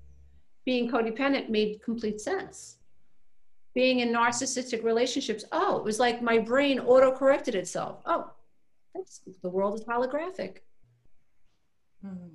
being 0.65 0.89
codependent 0.89 1.49
made 1.49 1.83
complete 1.83 2.21
sense. 2.21 2.77
Being 3.75 4.01
in 4.01 4.13
narcissistic 4.13 4.85
relationships, 4.85 5.45
oh, 5.53 5.79
it 5.79 5.85
was 5.85 5.99
like 5.99 6.21
my 6.21 6.39
brain 6.39 6.79
auto 6.79 7.11
corrected 7.11 7.55
itself. 7.55 8.03
Oh, 8.05 8.31
the 9.43 9.49
world 9.49 9.79
is 9.79 9.85
holographic. 9.85 10.59
Hmm. 12.05 12.29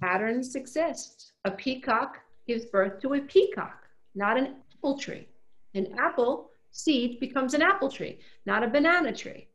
Patterns 0.00 0.54
exist. 0.54 1.32
A 1.44 1.50
peacock 1.50 2.20
gives 2.46 2.64
birth 2.64 3.00
to 3.02 3.14
a 3.14 3.20
peacock, 3.20 3.84
not 4.14 4.38
an 4.38 4.56
apple 4.74 4.98
tree. 4.98 5.28
An 5.74 5.94
apple 5.98 6.50
seed 6.70 7.20
becomes 7.20 7.54
an 7.54 7.62
apple 7.62 7.90
tree, 7.90 8.18
not 8.46 8.62
a 8.62 8.68
banana 8.68 9.12
tree. 9.12 9.48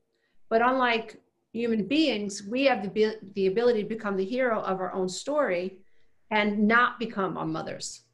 But 0.49 0.61
unlike 0.61 1.19
human 1.51 1.87
beings, 1.87 2.43
we 2.43 2.65
have 2.65 2.93
the, 2.93 3.17
the 3.33 3.47
ability 3.47 3.83
to 3.83 3.89
become 3.89 4.15
the 4.15 4.25
hero 4.25 4.61
of 4.61 4.79
our 4.79 4.93
own 4.93 5.09
story 5.09 5.79
and 6.31 6.67
not 6.67 6.99
become 6.99 7.37
our 7.37 7.45
mothers. 7.45 8.04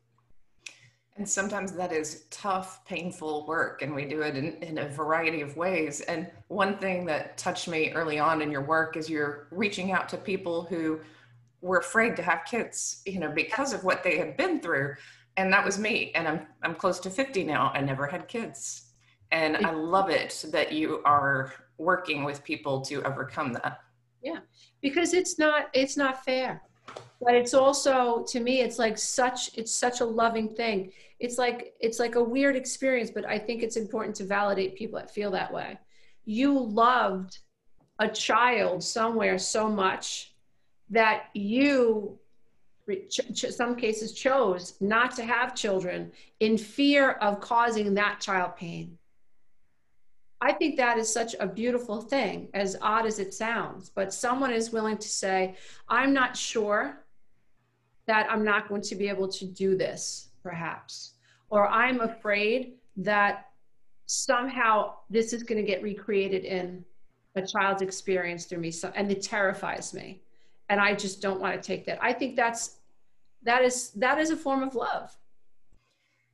And 1.21 1.29
sometimes 1.29 1.73
that 1.73 1.91
is 1.91 2.23
tough, 2.31 2.83
painful 2.83 3.45
work, 3.45 3.83
and 3.83 3.93
we 3.93 4.05
do 4.05 4.23
it 4.23 4.35
in, 4.35 4.53
in 4.63 4.79
a 4.79 4.89
variety 4.89 5.41
of 5.41 5.55
ways. 5.55 6.01
And 6.01 6.27
one 6.47 6.79
thing 6.79 7.05
that 7.05 7.37
touched 7.37 7.67
me 7.67 7.91
early 7.91 8.17
on 8.17 8.41
in 8.41 8.49
your 8.49 8.63
work 8.63 8.97
is 8.97 9.07
you're 9.07 9.47
reaching 9.51 9.91
out 9.91 10.09
to 10.09 10.17
people 10.17 10.63
who 10.63 10.99
were 11.61 11.77
afraid 11.77 12.15
to 12.15 12.23
have 12.23 12.39
kids, 12.45 13.03
you 13.05 13.19
know, 13.19 13.29
because 13.29 13.71
of 13.71 13.83
what 13.83 14.03
they 14.03 14.17
had 14.17 14.35
been 14.35 14.61
through. 14.61 14.95
And 15.37 15.53
that 15.53 15.63
was 15.63 15.77
me. 15.77 16.11
And 16.15 16.27
I'm 16.27 16.47
I'm 16.63 16.73
close 16.73 16.99
to 17.01 17.11
50 17.11 17.43
now. 17.43 17.71
I 17.75 17.81
never 17.81 18.07
had 18.07 18.27
kids. 18.27 18.93
And 19.31 19.57
I 19.57 19.69
love 19.69 20.09
it 20.09 20.43
that 20.51 20.71
you 20.71 21.03
are 21.05 21.53
working 21.77 22.23
with 22.23 22.43
people 22.43 22.81
to 22.85 23.03
overcome 23.03 23.53
that. 23.53 23.81
Yeah. 24.23 24.39
Because 24.81 25.13
it's 25.13 25.37
not 25.37 25.69
it's 25.75 25.97
not 25.97 26.25
fair 26.25 26.63
but 27.21 27.35
it's 27.35 27.53
also 27.53 28.25
to 28.27 28.39
me 28.39 28.61
it's 28.61 28.79
like 28.79 28.97
such 28.97 29.55
it's 29.57 29.73
such 29.73 30.01
a 30.01 30.05
loving 30.05 30.49
thing 30.49 30.91
it's 31.21 31.37
like 31.37 31.73
it's 31.79 31.99
like 31.99 32.15
a 32.15 32.23
weird 32.23 32.55
experience 32.55 33.11
but 33.11 33.25
i 33.25 33.37
think 33.37 33.61
it's 33.61 33.77
important 33.77 34.15
to 34.15 34.23
validate 34.25 34.75
people 34.75 34.99
that 34.99 35.13
feel 35.13 35.31
that 35.31 35.53
way 35.53 35.77
you 36.25 36.59
loved 36.59 37.39
a 37.99 38.07
child 38.07 38.83
somewhere 38.83 39.37
so 39.37 39.69
much 39.69 40.33
that 40.89 41.25
you 41.33 42.17
some 43.29 43.75
cases 43.75 44.11
chose 44.13 44.73
not 44.81 45.15
to 45.15 45.23
have 45.23 45.55
children 45.55 46.11
in 46.39 46.57
fear 46.57 47.11
of 47.11 47.39
causing 47.39 47.93
that 47.93 48.19
child 48.19 48.55
pain 48.55 48.97
I 50.43 50.51
think 50.53 50.75
that 50.77 50.97
is 50.97 51.13
such 51.13 51.35
a 51.39 51.45
beautiful 51.45 52.01
thing, 52.01 52.49
as 52.55 52.75
odd 52.81 53.05
as 53.05 53.19
it 53.19 53.31
sounds. 53.31 53.91
But 53.91 54.11
someone 54.11 54.51
is 54.51 54.71
willing 54.71 54.97
to 54.97 55.07
say, 55.07 55.53
I'm 55.87 56.13
not 56.13 56.35
sure 56.35 57.05
that 58.07 58.25
I'm 58.27 58.43
not 58.43 58.67
going 58.67 58.81
to 58.81 58.95
be 58.95 59.07
able 59.07 59.27
to 59.27 59.45
do 59.45 59.77
this, 59.77 60.30
perhaps. 60.41 61.13
Or 61.50 61.67
I'm 61.67 62.01
afraid 62.01 62.74
that 62.98 63.48
somehow 64.05 64.93
this 65.10 65.33
is 65.33 65.43
going 65.43 65.63
to 65.63 65.67
get 65.67 65.81
recreated 65.81 66.45
in 66.45 66.83
a 67.36 67.45
child's 67.45 67.81
experience 67.81 68.45
through 68.45 68.60
me. 68.60 68.71
So, 68.71 68.91
and 68.95 69.12
it 69.12 69.21
terrifies 69.21 69.93
me. 69.93 70.21
And 70.69 70.79
I 70.79 70.93
just 70.95 71.21
don't 71.21 71.39
want 71.39 71.62
to 71.62 71.65
take 71.65 71.86
that. 71.86 72.00
I 72.01 72.13
think 72.13 72.36
that's, 72.36 72.77
that 73.43 73.63
is, 73.63 73.91
that 73.91 74.19
is 74.19 74.29
a 74.29 74.38
form 74.38 74.63
of 74.63 74.75
love. 74.75 75.15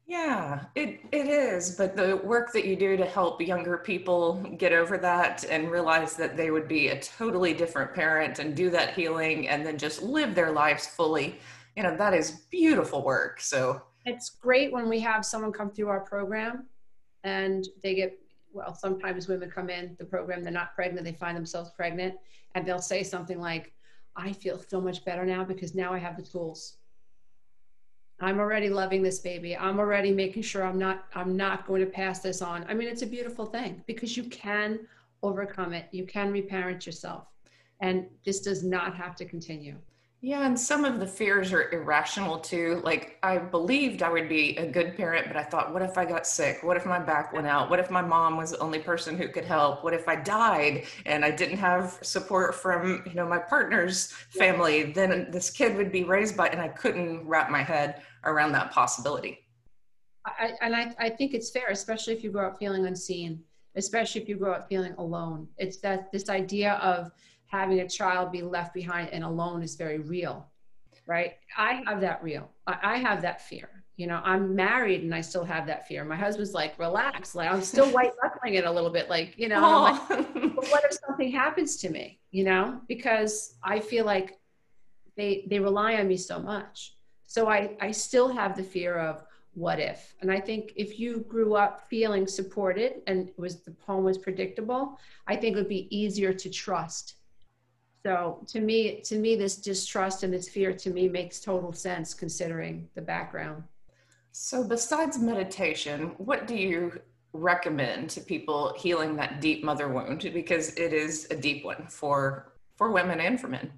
Yeah, 0.05 0.63
it, 0.75 1.01
it 1.11 1.27
is. 1.27 1.75
But 1.75 1.97
the 1.97 2.17
work 2.23 2.53
that 2.53 2.65
you 2.65 2.75
do 2.77 2.95
to 2.95 3.05
help 3.05 3.41
younger 3.41 3.77
people 3.77 4.35
get 4.57 4.71
over 4.71 4.97
that 4.99 5.43
and 5.49 5.69
realize 5.69 6.15
that 6.15 6.37
they 6.37 6.49
would 6.49 6.67
be 6.67 6.87
a 6.87 7.01
totally 7.01 7.53
different 7.53 7.93
parent 7.93 8.39
and 8.39 8.55
do 8.55 8.69
that 8.69 8.93
healing 8.93 9.49
and 9.49 9.65
then 9.65 9.77
just 9.77 10.01
live 10.01 10.33
their 10.33 10.51
lives 10.51 10.87
fully 10.87 11.37
you 11.77 11.83
know 11.83 11.95
that 11.95 12.13
is 12.13 12.31
beautiful 12.49 13.03
work 13.03 13.39
so 13.39 13.81
it's 14.07 14.29
great 14.29 14.71
when 14.71 14.87
we 14.87 14.99
have 15.01 15.25
someone 15.25 15.51
come 15.51 15.69
through 15.69 15.89
our 15.89 15.99
program 15.99 16.65
and 17.23 17.67
they 17.83 17.93
get 17.93 18.17
well 18.53 18.73
sometimes 18.73 19.27
women 19.27 19.51
come 19.51 19.69
in 19.69 19.95
the 19.99 20.05
program 20.05 20.43
they're 20.43 20.51
not 20.51 20.73
pregnant 20.73 21.05
they 21.05 21.11
find 21.11 21.35
themselves 21.35 21.71
pregnant 21.71 22.15
and 22.55 22.65
they'll 22.65 22.79
say 22.79 23.03
something 23.03 23.39
like 23.39 23.73
i 24.15 24.31
feel 24.31 24.57
so 24.57 24.79
much 24.79 25.03
better 25.03 25.25
now 25.25 25.43
because 25.43 25.75
now 25.75 25.93
i 25.93 25.97
have 25.97 26.15
the 26.15 26.23
tools. 26.23 26.77
I'm 28.19 28.39
already 28.39 28.69
loving 28.69 29.03
this 29.03 29.19
baby. 29.19 29.55
I'm 29.55 29.77
already 29.77 30.11
making 30.11 30.41
sure 30.41 30.63
i'm 30.63 30.79
not 30.79 31.05
i'm 31.13 31.35
not 31.35 31.67
going 31.67 31.81
to 31.81 31.91
pass 31.91 32.19
this 32.19 32.41
on. 32.41 32.65
I 32.69 32.73
mean 32.73 32.87
it's 32.87 33.03
a 33.03 33.07
beautiful 33.07 33.45
thing 33.45 33.83
because 33.85 34.15
you 34.15 34.23
can 34.23 34.79
overcome 35.21 35.73
it. 35.73 35.85
You 35.91 36.05
can 36.05 36.31
reparent 36.31 36.85
yourself. 36.85 37.27
And 37.81 38.07
this 38.25 38.39
does 38.39 38.63
not 38.63 38.95
have 38.95 39.15
to 39.17 39.25
continue 39.25 39.75
yeah, 40.21 40.47
and 40.47 40.59
some 40.59 40.83
of 40.83 40.99
the 40.99 41.05
fears 41.05 41.53
are 41.53 41.71
irrational 41.71 42.39
too. 42.39 42.81
Like, 42.83 43.19
I 43.21 43.37
believed 43.37 44.01
I 44.01 44.09
would 44.09 44.27
be 44.27 44.57
a 44.57 44.65
good 44.65 44.97
parent, 44.97 45.27
but 45.27 45.37
I 45.37 45.43
thought, 45.43 45.71
what 45.71 45.83
if 45.83 45.95
I 45.95 46.05
got 46.05 46.25
sick? 46.25 46.63
What 46.63 46.75
if 46.75 46.87
my 46.87 46.97
back 46.97 47.33
went 47.33 47.45
out? 47.45 47.69
What 47.69 47.79
if 47.79 47.91
my 47.91 48.01
mom 48.01 48.35
was 48.35 48.51
the 48.51 48.57
only 48.57 48.79
person 48.79 49.15
who 49.15 49.27
could 49.27 49.45
help? 49.45 49.83
What 49.83 49.93
if 49.93 50.07
I 50.07 50.15
died 50.15 50.85
and 51.05 51.23
I 51.23 51.29
didn't 51.29 51.57
have 51.57 51.99
support 52.01 52.55
from, 52.55 53.03
you 53.05 53.13
know, 53.13 53.27
my 53.27 53.37
partner's 53.37 54.11
family? 54.11 54.91
Then 54.91 55.29
this 55.29 55.51
kid 55.51 55.77
would 55.77 55.91
be 55.91 56.03
raised 56.03 56.35
by, 56.35 56.47
and 56.47 56.59
I 56.59 56.69
couldn't 56.69 57.27
wrap 57.27 57.51
my 57.51 57.61
head 57.61 58.01
around 58.23 58.53
that 58.53 58.71
possibility. 58.71 59.45
I, 60.25 60.53
and 60.61 60.75
I, 60.75 60.95
I 60.97 61.09
think 61.11 61.35
it's 61.35 61.51
fair, 61.51 61.67
especially 61.69 62.13
if 62.13 62.23
you 62.23 62.31
grow 62.31 62.47
up 62.47 62.57
feeling 62.57 62.87
unseen, 62.87 63.43
especially 63.75 64.21
if 64.21 64.27
you 64.27 64.35
grow 64.35 64.53
up 64.53 64.67
feeling 64.67 64.93
alone. 64.97 65.47
It's 65.59 65.77
that 65.77 66.11
this 66.11 66.27
idea 66.27 66.73
of, 66.75 67.11
having 67.47 67.79
a 67.79 67.89
child 67.89 68.31
be 68.31 68.41
left 68.41 68.73
behind 68.73 69.09
and 69.09 69.23
alone 69.23 69.63
is 69.63 69.75
very 69.75 69.99
real, 69.99 70.47
right? 71.07 71.35
I 71.57 71.81
have 71.85 72.01
that 72.01 72.23
real. 72.23 72.49
I, 72.67 72.97
have 72.97 73.21
that 73.21 73.41
fear. 73.41 73.69
You 73.95 74.07
know, 74.07 74.21
I'm 74.23 74.55
married 74.55 75.01
and 75.03 75.15
I 75.15 75.21
still 75.21 75.45
have 75.45 75.65
that 75.67 75.87
fear. 75.87 76.03
My 76.03 76.15
husband's 76.15 76.53
like, 76.53 76.77
relax. 76.77 77.33
Like 77.33 77.49
I'm 77.49 77.61
still 77.61 77.89
white 77.91 78.11
knuckling 78.23 78.55
it 78.55 78.65
a 78.65 78.71
little 78.71 78.89
bit. 78.89 79.09
Like, 79.09 79.33
you 79.37 79.47
know, 79.47 79.61
like, 80.09 80.09
what 80.55 80.83
if 80.85 80.97
something 81.07 81.31
happens 81.31 81.77
to 81.77 81.89
me? 81.89 82.19
You 82.31 82.43
know, 82.43 82.81
because 82.87 83.55
I 83.63 83.79
feel 83.79 84.05
like 84.05 84.37
they 85.15 85.45
they 85.49 85.59
rely 85.59 85.95
on 85.95 86.07
me 86.07 86.17
so 86.17 86.39
much. 86.39 86.95
So 87.25 87.49
I 87.49 87.75
I 87.79 87.91
still 87.91 88.27
have 88.27 88.55
the 88.55 88.63
fear 88.63 88.97
of 88.97 89.23
what 89.57 89.79
if 89.79 90.13
and 90.21 90.31
i 90.31 90.39
think 90.39 90.71
if 90.75 90.99
you 90.99 91.25
grew 91.27 91.55
up 91.55 91.89
feeling 91.89 92.27
supported 92.27 93.01
and 93.07 93.31
was 93.37 93.63
the 93.63 93.71
poem 93.71 94.03
was 94.03 94.19
predictable 94.19 94.99
i 95.25 95.35
think 95.35 95.55
it 95.55 95.59
would 95.59 95.67
be 95.67 95.87
easier 95.89 96.31
to 96.31 96.47
trust 96.47 97.15
so 98.05 98.43
to 98.47 98.61
me, 98.61 99.01
to 99.01 99.17
me, 99.17 99.35
this 99.35 99.57
distrust 99.57 100.23
and 100.23 100.33
this 100.33 100.47
fear 100.47 100.73
to 100.73 100.89
me 100.89 101.09
makes 101.09 101.39
total 101.39 101.73
sense 101.73 102.13
considering 102.13 102.87
the 102.95 103.01
background. 103.01 103.63
So 104.31 104.63
besides 104.63 105.17
meditation, 105.17 106.13
what 106.17 106.47
do 106.47 106.55
you 106.55 106.99
recommend 107.33 108.09
to 108.11 108.21
people 108.21 108.73
healing 108.77 109.15
that 109.15 109.41
deep 109.41 109.63
mother 109.63 109.87
wound? 109.89 110.29
Because 110.33 110.75
it 110.75 110.93
is 110.93 111.27
a 111.31 111.35
deep 111.35 111.65
one 111.65 111.87
for 111.87 112.53
for 112.75 112.91
women 112.91 113.19
and 113.19 113.41
for 113.41 113.47
men 113.47 113.71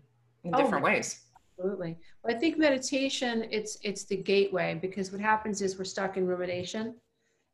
in 0.43 0.53
oh, 0.53 0.57
different 0.57 0.83
ways. 0.83 1.21
Absolutely. 1.57 1.97
Well, 2.23 2.35
I 2.35 2.39
think 2.39 2.57
meditation 2.57 3.47
it's 3.51 3.77
it's 3.81 4.03
the 4.03 4.17
gateway 4.17 4.77
because 4.81 5.11
what 5.11 5.21
happens 5.21 5.61
is 5.61 5.77
we're 5.77 5.85
stuck 5.85 6.17
in 6.17 6.27
rumination, 6.27 6.95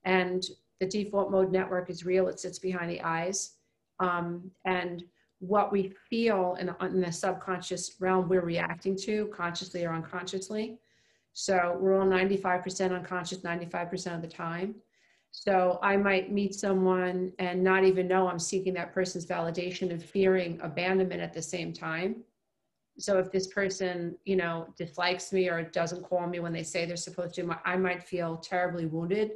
and 0.04 0.44
the 0.80 0.88
default 0.88 1.32
mode 1.32 1.52
network 1.52 1.90
is 1.90 2.06
real. 2.06 2.28
It 2.28 2.40
sits 2.40 2.60
behind 2.60 2.90
the 2.90 3.02
eyes, 3.02 3.54
um, 4.00 4.52
and 4.66 5.04
what 5.40 5.72
we 5.72 5.94
feel 6.10 6.58
in, 6.60 6.74
in 6.82 7.02
the 7.02 7.12
subconscious 7.12 7.96
realm 8.00 8.28
we're 8.28 8.42
reacting 8.42 8.96
to 8.96 9.28
consciously 9.28 9.86
or 9.86 9.94
unconsciously. 9.94 10.78
So 11.34 11.78
we're 11.80 12.00
all 12.00 12.08
95% 12.08 12.96
unconscious 12.96 13.40
95% 13.40 14.16
of 14.16 14.22
the 14.22 14.28
time. 14.28 14.76
So 15.32 15.80
I 15.84 15.98
might 15.98 16.32
meet 16.32 16.56
someone 16.56 17.34
and 17.40 17.62
not 17.62 17.84
even 17.84 18.08
know 18.08 18.30
I'm 18.30 18.40
seeking 18.40 18.74
that 18.76 18.94
person's 18.94 19.26
validation 19.26 19.92
and 19.92 20.02
fearing 20.02 20.60
abandonment 20.62 21.22
at 21.22 21.34
the 21.34 21.42
same 21.42 21.74
time. 21.74 22.24
So 22.98 23.20
if 23.20 23.34
this 23.34 23.48
person, 23.48 24.16
you 24.24 24.38
know, 24.38 24.74
dislikes 24.78 25.34
me 25.34 25.50
or 25.50 25.62
doesn't 25.62 26.04
call 26.04 26.26
me 26.26 26.40
when 26.40 26.54
they 26.54 26.64
say 26.64 26.86
they're 26.86 26.96
supposed 26.96 27.36
to, 27.36 27.60
I 27.66 27.76
might 27.76 28.02
feel 28.02 28.38
terribly 28.38 28.86
wounded 28.86 29.32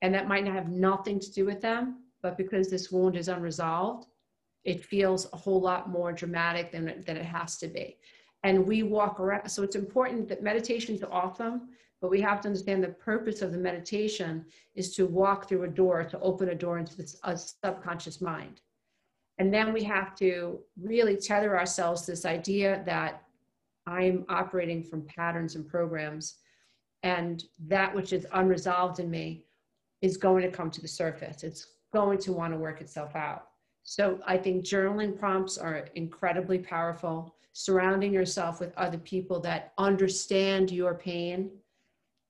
and 0.00 0.14
that 0.14 0.28
might 0.28 0.44
not 0.44 0.54
have 0.54 0.70
nothing 0.70 1.20
to 1.20 1.32
do 1.32 1.44
with 1.44 1.60
them, 1.60 2.04
but 2.22 2.38
because 2.38 2.70
this 2.70 2.90
wound 2.90 3.16
is 3.16 3.28
unresolved, 3.28 4.06
it 4.66 4.84
feels 4.84 5.32
a 5.32 5.36
whole 5.36 5.60
lot 5.60 5.88
more 5.88 6.12
dramatic 6.12 6.72
than 6.72 6.84
than 7.06 7.16
it 7.16 7.24
has 7.24 7.56
to 7.58 7.68
be. 7.68 7.96
And 8.42 8.66
we 8.66 8.82
walk 8.82 9.18
around, 9.18 9.48
so 9.48 9.62
it's 9.62 9.76
important 9.76 10.28
that 10.28 10.42
meditation 10.42 10.94
is 10.94 11.02
awesome, 11.10 11.68
but 12.00 12.10
we 12.10 12.20
have 12.20 12.40
to 12.42 12.48
understand 12.48 12.84
the 12.84 12.88
purpose 12.88 13.40
of 13.42 13.52
the 13.52 13.58
meditation 13.58 14.44
is 14.74 14.94
to 14.96 15.06
walk 15.06 15.48
through 15.48 15.64
a 15.64 15.68
door, 15.68 16.04
to 16.04 16.20
open 16.20 16.50
a 16.50 16.54
door 16.54 16.78
into 16.78 16.96
the 16.96 17.06
a 17.24 17.36
subconscious 17.36 18.20
mind. 18.20 18.60
And 19.38 19.52
then 19.52 19.72
we 19.72 19.82
have 19.84 20.14
to 20.16 20.60
really 20.80 21.16
tether 21.16 21.58
ourselves 21.58 22.02
to 22.02 22.12
this 22.12 22.24
idea 22.24 22.82
that 22.86 23.22
I'm 23.86 24.24
operating 24.28 24.82
from 24.82 25.02
patterns 25.02 25.54
and 25.54 25.66
programs, 25.66 26.36
and 27.02 27.44
that 27.66 27.94
which 27.94 28.12
is 28.12 28.26
unresolved 28.32 28.98
in 28.98 29.10
me 29.10 29.44
is 30.02 30.16
going 30.16 30.42
to 30.42 30.56
come 30.56 30.70
to 30.72 30.80
the 30.80 30.88
surface. 30.88 31.44
It's 31.44 31.66
going 31.92 32.18
to 32.18 32.32
want 32.32 32.52
to 32.52 32.58
work 32.58 32.80
itself 32.80 33.14
out. 33.14 33.48
So 33.86 34.18
I 34.26 34.36
think 34.36 34.64
journaling 34.64 35.16
prompts 35.16 35.56
are 35.56 35.88
incredibly 35.94 36.58
powerful. 36.58 37.36
Surrounding 37.52 38.12
yourself 38.12 38.58
with 38.58 38.76
other 38.76 38.98
people 38.98 39.38
that 39.40 39.72
understand 39.78 40.72
your 40.72 40.94
pain. 40.94 41.50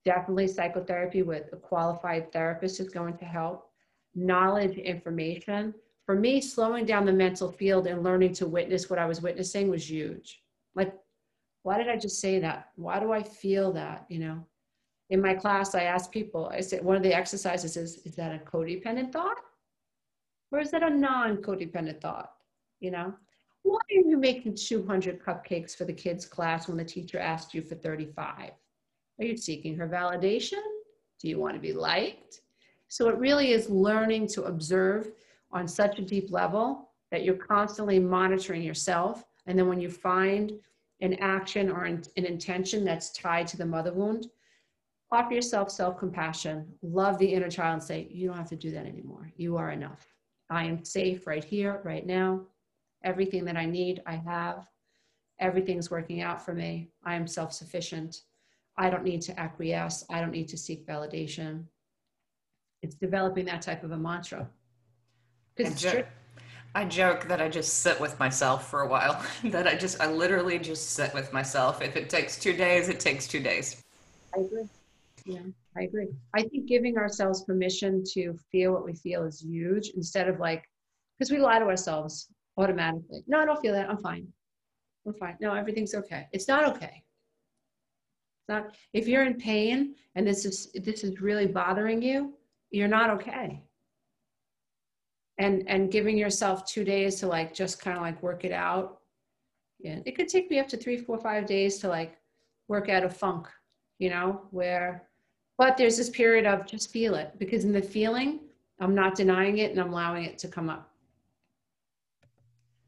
Definitely 0.05 0.49
psychotherapy 0.49 1.23
with 1.23 1.53
a 1.53 1.57
qualified 1.57 2.31
therapist 2.31 2.79
is 2.79 2.91
going 2.91 3.17
to 3.17 3.25
help. 3.25 3.71
Knowledge, 4.15 4.77
information. 4.77 5.75
For 6.05 6.15
me, 6.15 6.43
slowing 6.43 6.85
down 6.85 7.07
the 7.07 7.13
mental 7.13 7.51
field 7.51 7.87
and 7.87 8.05
learning 8.05 8.35
to 8.35 8.47
witness 8.47 8.91
what 8.91 8.99
I 8.99 9.07
was 9.07 9.23
witnessing 9.23 9.71
was 9.71 9.91
huge. 9.91 10.43
Like, 10.75 10.95
why 11.63 11.79
did 11.79 11.89
I 11.89 11.97
just 11.97 12.21
say 12.21 12.39
that? 12.41 12.69
Why 12.77 13.01
do 13.01 13.13
I 13.13 13.23
feel 13.23 13.73
that? 13.73 14.05
You 14.11 14.19
know, 14.19 14.47
in 15.09 15.23
my 15.23 15.33
class, 15.33 15.75
I 15.75 15.85
asked 15.85 16.13
people, 16.13 16.51
I 16.53 16.61
said, 16.61 16.85
one 16.85 16.97
of 16.97 17.03
the 17.03 17.17
exercises 17.17 17.79
is, 17.79 17.97
is 18.05 18.15
that 18.17 18.35
a 18.35 18.45
codependent 18.45 19.11
thought? 19.11 19.39
Or 20.53 20.61
is 20.61 20.71
that 20.71 20.83
a 20.83 20.91
non 20.91 21.39
codependent 21.39 22.01
thought? 22.01 22.33
You 22.81 22.91
know, 22.91 23.15
why 23.63 23.81
are 23.91 24.09
you 24.09 24.17
making 24.17 24.55
200 24.55 25.21
cupcakes 25.23 25.77
for 25.77 25.85
the 25.85 25.93
kids' 25.93 26.25
class 26.25 26.69
when 26.69 26.77
the 26.77 26.85
teacher 26.85 27.19
asked 27.19 27.55
you 27.55 27.63
for 27.63 27.75
35? 27.75 28.53
Are 29.19 29.25
you 29.25 29.37
seeking 29.37 29.77
her 29.77 29.89
validation? 29.89 30.63
Do 31.21 31.29
you 31.29 31.39
want 31.39 31.55
to 31.55 31.61
be 31.61 31.73
liked? 31.73 32.43
So 32.89 33.09
it 33.09 33.19
really 33.19 33.53
is 33.53 33.69
learning 33.69 34.29
to 34.29 34.45
observe 34.45 35.11
on 35.51 35.67
such 35.67 35.99
a 35.99 36.03
deep 36.03 36.31
level 36.31 36.91
that 37.11 37.25
you're 37.25 37.35
constantly 37.35 37.99
monitoring 37.99 38.63
yourself. 38.63 39.25
And 39.47 39.59
then 39.59 39.69
when 39.69 39.81
you 39.81 39.91
find 39.91 40.53
an 41.01 41.15
action 41.15 41.71
or 41.71 41.85
an, 41.85 42.03
an 42.17 42.25
intention 42.25 42.85
that's 42.85 43.11
tied 43.11 43.47
to 43.49 43.57
the 43.57 43.67
mother 43.67 43.93
wound, 43.93 44.29
offer 45.11 45.35
yourself 45.35 45.71
self 45.71 45.99
compassion, 45.99 46.67
love 46.83 47.19
the 47.19 47.27
inner 47.27 47.51
child, 47.51 47.75
and 47.75 47.83
say, 47.83 48.09
You 48.11 48.29
don't 48.29 48.37
have 48.37 48.49
to 48.51 48.57
do 48.57 48.71
that 48.73 48.87
anymore. 48.87 49.33
You 49.37 49.57
are 49.57 49.71
enough. 49.71 50.16
I 50.51 50.65
am 50.65 50.85
safe 50.85 51.27
right 51.27 51.45
here, 51.45 51.81
right 51.85 52.07
now. 52.07 52.43
Everything 53.05 53.45
that 53.45 53.57
I 53.57 53.67
need, 53.67 54.03
I 54.07 54.17
have. 54.17 54.67
Everything's 55.39 55.91
working 55.91 56.23
out 56.23 56.45
for 56.45 56.55
me. 56.55 56.89
I 57.05 57.15
am 57.15 57.27
self 57.27 57.53
sufficient. 57.53 58.23
I 58.79 58.91
don't 58.91 59.05
need 59.05 59.23
to 59.23 59.39
acquiesce. 59.39 60.05
I 60.11 60.21
don't 60.21 60.31
need 60.31 60.49
to 60.49 60.57
seek 60.57 60.87
validation. 60.87 61.65
It's 62.83 62.95
developing 62.95 63.45
that 63.47 63.63
type 63.63 63.85
of 63.85 63.93
a 63.93 63.97
mantra. 63.97 64.49
I 65.59 65.71
joke, 65.71 66.07
I 66.75 66.85
joke 66.85 67.25
that 67.29 67.41
I 67.41 67.49
just 67.49 67.81
sit 67.81 67.99
with 67.99 68.19
myself 68.19 68.69
for 68.71 68.83
a 68.83 68.89
while. 68.89 69.23
that 69.45 69.67
I 69.67 69.75
just, 69.75 70.01
I 70.01 70.11
literally 70.11 70.59
just 70.59 70.91
sit 70.91 71.13
with 71.15 71.33
myself. 71.33 71.81
If 71.83 71.97
it 71.97 72.11
takes 72.11 72.39
two 72.39 72.53
days, 72.53 72.89
it 72.89 73.01
takes 73.01 73.27
two 73.27 73.41
days. 73.41 73.83
I 74.37 74.41
agree. 74.41 74.69
Yeah, 75.27 75.41
I 75.77 75.83
agree. 75.83 76.07
I 76.35 76.43
think 76.43 76.67
giving 76.67 76.97
ourselves 76.97 77.45
permission 77.45 78.05
to 78.13 78.39
feel 78.53 78.73
what 78.73 78.85
we 78.85 78.95
feel 78.95 79.25
is 79.25 79.41
huge 79.41 79.91
instead 79.97 80.29
of 80.29 80.39
like, 80.39 80.65
because 81.19 81.33
we 81.33 81.39
lie 81.39 81.59
to 81.59 81.65
ourselves 81.65 82.29
automatically. 82.57 83.25
No, 83.27 83.41
I 83.41 83.45
don't 83.45 83.61
feel 83.61 83.73
that. 83.73 83.91
I'm 83.91 83.99
fine. 83.99 84.29
I'm 85.07 85.15
fine. 85.15 85.37
No, 85.41 85.53
everything's 85.53 85.95
okay. 85.95 86.29
It's 86.33 86.47
not 86.47 86.65
okay. 86.77 87.03
It's 88.39 88.49
not, 88.49 88.77
if 88.93 89.09
you're 89.09 89.25
in 89.25 89.35
pain 89.35 89.97
and 90.15 90.27
this 90.27 90.45
is 90.45 90.71
this 90.85 91.03
is 91.03 91.21
really 91.21 91.47
bothering 91.47 92.03
you, 92.03 92.35
you're 92.71 92.89
not 92.89 93.11
okay. 93.11 93.63
And 95.39 95.69
and 95.69 95.91
giving 95.91 96.17
yourself 96.17 96.67
two 96.67 96.85
days 96.85 97.21
to 97.21 97.27
like 97.27 97.53
just 97.53 97.81
kind 97.81 97.97
of 97.97 98.03
like 98.03 98.23
work 98.23 98.45
it 98.45 98.53
out. 98.53 99.01
Yeah, 99.81 99.99
it 100.07 100.17
could 100.17 100.29
take 100.29 100.51
me 100.51 100.61
up 100.61 100.69
to 100.69 100.77
three, 100.77 100.97
four, 100.97 101.19
five 101.19 101.47
days 101.47 101.79
to 101.79 101.89
like 101.89 102.17
work 102.69 102.89
out 102.89 103.05
a 103.05 103.11
funk, 103.11 103.49
you 103.99 104.09
know, 104.09 104.43
where 104.51 105.06
but 105.59 105.77
there's 105.77 105.97
this 105.97 106.11
period 106.11 106.47
of 106.47 106.67
just 106.67 106.91
feel 106.91 107.15
it 107.15 107.33
because 107.39 107.65
in 107.65 107.73
the 107.73 107.83
feeling, 107.83 108.41
I'm 108.81 108.95
not 108.95 109.15
denying 109.15 109.59
it 109.59 109.71
and 109.71 109.81
I'm 109.81 109.93
allowing 109.93 110.25
it 110.25 110.39
to 110.39 110.49
come 110.49 110.69
up. 110.69 110.93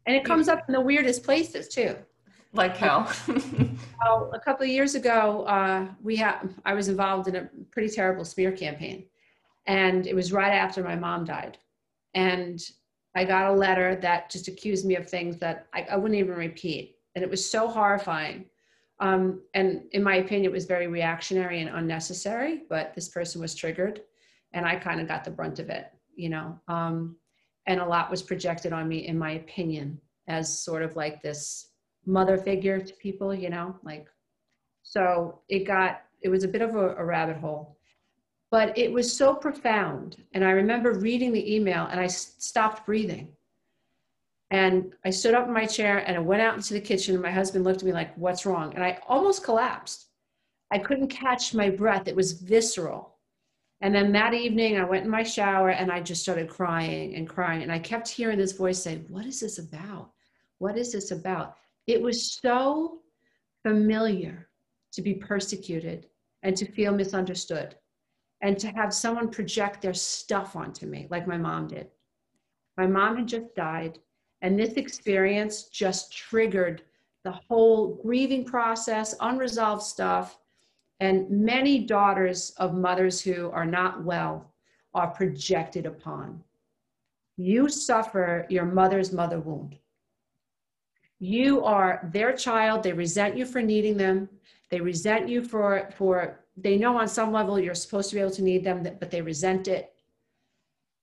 And 0.07 0.17
it 0.17 0.25
comes 0.25 0.49
up 0.49 0.65
in 0.69 0.73
the 0.73 0.81
weirdest 0.81 1.23
places 1.23 1.69
too. 1.69 1.97
Like 2.53 2.77
how? 2.77 3.11
well, 4.01 4.31
a 4.33 4.41
couple 4.41 4.65
of 4.65 4.71
years 4.71 4.95
ago, 4.95 5.43
uh, 5.45 5.87
we 6.03 6.17
had 6.17 6.49
I 6.65 6.73
was 6.73 6.89
involved 6.89 7.29
in 7.29 7.37
a 7.37 7.49
pretty 7.71 7.91
terrible 7.91 8.25
smear 8.25 8.53
campaign, 8.53 9.05
and 9.67 10.07
it 10.07 10.15
was 10.15 10.33
right 10.33 10.53
after 10.53 10.83
my 10.83 10.97
mom 10.97 11.25
died, 11.25 11.59
and 12.15 12.59
I 13.15 13.25
got 13.25 13.51
a 13.51 13.53
letter 13.53 13.97
that 13.97 14.31
just 14.31 14.49
accused 14.49 14.87
me 14.87 14.97
of 14.97 15.09
things 15.09 15.37
that 15.39 15.67
I, 15.75 15.83
I 15.91 15.97
wouldn't 15.97 16.19
even 16.19 16.37
repeat, 16.37 16.97
and 17.15 17.23
it 17.23 17.31
was 17.31 17.49
so 17.49 17.69
horrifying 17.69 18.47
um, 19.01 19.43
and 19.55 19.83
in 19.93 20.03
my 20.03 20.17
opinion, 20.17 20.45
it 20.47 20.53
was 20.53 20.65
very 20.65 20.89
reactionary 20.89 21.61
and 21.61 21.71
unnecessary, 21.71 22.63
but 22.69 22.95
this 22.95 23.09
person 23.09 23.41
was 23.41 23.55
triggered 23.55 24.03
and 24.53 24.67
I 24.67 24.77
kind 24.77 25.01
of 25.01 25.07
got 25.07 25.25
the 25.25 25.31
brunt 25.31 25.59
of 25.59 25.71
it, 25.71 25.87
you 26.17 26.29
know. 26.29 26.59
Um, 26.69 27.17
and 27.67 27.81
a 27.81 27.87
lot 27.87 28.11
was 28.11 28.23
projected 28.23 28.73
on 28.73 28.89
me, 28.89 29.07
in 29.07 29.19
my 29.19 29.33
opinion, 29.33 30.01
as 30.27 30.63
sort 30.63 30.83
of 30.83 30.97
like 30.97 31.23
this 31.23 31.69
mother 32.07 32.39
figure 32.39 32.81
to 32.81 32.95
people, 32.95 33.35
you 33.35 33.51
know, 33.51 33.77
like, 33.85 34.09
so 34.83 35.41
it 35.49 35.61
got, 35.61 36.03
it 36.23 36.31
was 36.31 36.45
a 36.45 36.49
bit 36.49 36.63
of 36.63 36.75
a, 36.75 36.97
a 36.97 37.05
rabbit 37.05 37.37
hole. 37.37 37.77
But 38.51 38.77
it 38.79 38.91
was 38.91 39.15
so 39.15 39.35
profound. 39.35 40.25
And 40.33 40.43
I 40.43 40.53
remember 40.53 40.95
reading 40.95 41.33
the 41.33 41.55
email 41.55 41.87
and 41.91 42.01
I 42.01 42.07
stopped 42.07 42.87
breathing 42.87 43.29
and 44.51 44.93
I 45.05 45.11
stood 45.11 45.35
up 45.35 45.47
in 45.47 45.53
my 45.53 45.67
chair 45.67 45.99
and 45.99 46.17
I 46.17 46.21
went 46.21 46.41
out 46.41 46.57
into 46.57 46.75
the 46.75 46.81
kitchen 46.81 47.15
and 47.15 47.23
my 47.23 47.31
husband 47.31 47.65
looked 47.65 47.83
at 47.83 47.87
me 47.87 47.93
like, 47.93 48.17
what's 48.17 48.47
wrong? 48.47 48.75
And 48.75 48.83
I 48.83 48.99
almost 49.07 49.45
collapsed. 49.45 50.07
I 50.71 50.79
couldn't 50.79 51.09
catch 51.09 51.55
my 51.55 51.69
breath. 51.69 52.09
It 52.09 52.17
was 52.17 52.33
visceral. 52.33 53.17
And 53.81 53.95
then 53.95 54.11
that 54.13 54.35
evening 54.35 54.79
I 54.79 54.85
went 54.85 55.05
in 55.05 55.11
my 55.11 55.23
shower 55.23 55.71
and 55.71 55.93
I 55.93 56.01
just 56.01 56.23
started 56.23 56.49
crying 56.49 57.15
and 57.15 57.29
crying. 57.29 57.63
And 57.63 57.71
I 57.71 57.79
kept 57.79 58.09
hearing 58.09 58.39
this 58.39 58.53
voice 58.53 58.83
say, 58.83 59.03
what 59.09 59.27
is 59.27 59.41
this 59.41 59.59
about? 59.59 60.13
What 60.59 60.79
is 60.79 60.93
this 60.93 61.11
about? 61.11 61.57
It 61.87 62.01
was 62.01 62.33
so 62.33 63.01
familiar 63.63 64.49
to 64.93 65.03
be 65.03 65.15
persecuted 65.15 66.07
and 66.43 66.57
to 66.57 66.71
feel 66.73 66.93
misunderstood 66.93 67.77
and 68.41 68.59
to 68.59 68.69
have 68.69 68.95
someone 68.95 69.29
project 69.29 69.83
their 69.83 69.95
stuff 69.95 70.57
onto 70.57 70.87
me 70.87 71.07
like 71.11 71.27
my 71.27 71.37
mom 71.37 71.69
did. 71.69 71.89
My 72.77 72.87
mom 72.87 73.17
had 73.17 73.29
just 73.29 73.55
died 73.55 73.99
and 74.43 74.59
this 74.59 74.75
experience 74.75 75.65
just 75.65 76.13
triggered 76.13 76.83
the 77.25 77.33
whole 77.49 77.95
grieving 78.03 78.45
process, 78.45 79.15
unresolved 79.21 79.83
stuff. 79.83 80.39
And 81.01 81.31
many 81.31 81.81
daughters 81.81 82.51
of 82.57 82.75
mothers 82.75 83.21
who 83.21 83.51
are 83.51 83.67
not 83.67 84.03
well 84.03 84.53
are 84.95 85.09
projected 85.09 85.87
upon. 85.87 86.43
You 87.37 87.69
suffer 87.69 88.47
your 88.49 88.65
mother's 88.65 89.13
mother 89.13 89.39
wound. 89.39 89.77
You 91.21 91.65
are 91.65 92.09
their 92.13 92.33
child. 92.33 92.83
They 92.83 92.93
resent 92.93 93.37
you 93.37 93.47
for 93.47 93.63
needing 93.63 93.97
them. 93.97 94.29
They 94.71 94.81
resent 94.81 95.29
you 95.29 95.43
for, 95.45 95.89
for 95.97 96.41
they 96.57 96.77
know 96.77 96.97
on 96.97 97.09
some 97.09 97.33
level 97.33 97.59
you're 97.59 97.75
supposed 97.75 98.11
to 98.11 98.17
be 98.17 98.21
able 98.21 98.33
to 98.33 98.43
need 98.43 98.65
them, 98.65 98.83
but 98.83 99.11
they 99.11 99.23
resent 99.23 99.69
it. 99.69 99.93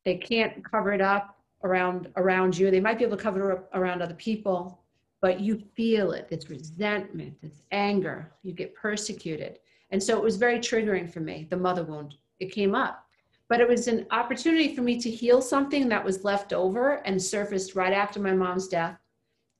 They 0.03 0.15
can't 0.15 0.63
cover 0.63 0.91
it 0.91 1.01
up 1.01 1.34
around 1.63 2.09
around 2.15 2.57
you. 2.57 2.69
They 2.69 2.79
might 2.79 2.97
be 2.97 3.05
able 3.05 3.17
to 3.17 3.23
cover 3.23 3.51
up 3.51 3.69
around 3.73 4.01
other 4.01 4.13
people, 4.15 4.81
but 5.21 5.39
you 5.39 5.57
feel 5.75 6.11
it. 6.11 6.27
It's 6.29 6.49
resentment, 6.49 7.35
it's 7.41 7.61
anger. 7.71 8.31
You 8.43 8.53
get 8.53 8.75
persecuted. 8.75 9.59
And 9.91 10.01
so 10.01 10.17
it 10.17 10.23
was 10.23 10.37
very 10.37 10.59
triggering 10.59 11.11
for 11.11 11.19
me, 11.19 11.47
the 11.49 11.57
mother 11.57 11.83
wound. 11.83 12.15
It 12.39 12.51
came 12.51 12.75
up. 12.75 13.05
But 13.47 13.61
it 13.61 13.67
was 13.67 13.87
an 13.87 14.07
opportunity 14.11 14.75
for 14.75 14.81
me 14.81 14.99
to 14.99 15.09
heal 15.09 15.41
something 15.41 15.87
that 15.89 16.03
was 16.03 16.23
left 16.23 16.51
over 16.51 16.95
and 17.05 17.21
surfaced 17.21 17.75
right 17.75 17.93
after 17.93 18.19
my 18.19 18.33
mom's 18.33 18.67
death. 18.67 18.97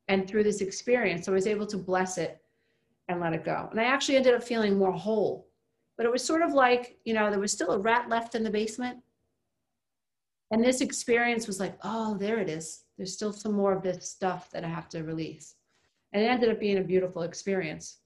And 0.08 0.28
through 0.28 0.44
this 0.44 0.62
experience, 0.62 1.28
I 1.28 1.32
was 1.32 1.48
able 1.48 1.68
to 1.68 1.78
bless 1.78 2.18
it 2.18 2.42
and 3.08 3.20
let 3.20 3.34
it 3.34 3.46
go. 3.46 3.68
And 3.70 3.80
I 3.80 3.84
actually 3.84 4.18
ended 4.18 4.34
up 4.34 4.44
feeling 4.44 4.78
more 4.78 4.92
whole. 4.92 5.48
But 5.98 6.06
it 6.06 6.12
was 6.12 6.24
sort 6.24 6.42
of 6.42 6.54
like, 6.54 6.98
you 7.06 7.14
know, 7.14 7.30
there 7.30 7.40
was 7.40 7.52
still 7.52 7.72
a 7.72 7.80
rat 7.80 8.10
left 8.10 8.36
in 8.36 8.44
the 8.44 8.50
basement 8.50 8.98
and 10.56 10.64
this 10.64 10.80
experience 10.80 11.48
was 11.48 11.60
like, 11.60 11.78
oh, 11.84 12.16
there 12.18 12.40
it 12.40 12.48
is. 12.48 12.86
There's 12.96 13.12
still 13.12 13.34
some 13.34 13.52
more 13.52 13.74
of 13.74 13.84
this 13.84 14.10
stuff 14.10 14.50
that 14.52 14.64
I 14.64 14.70
have 14.70 14.88
to 14.90 15.04
release. 15.04 15.56
And 16.14 16.24
it 16.24 16.28
ended 16.28 16.50
up 16.50 16.62
being 16.62 16.78
a 16.78 16.82
beautiful 16.82 17.24
experience. 17.24 17.98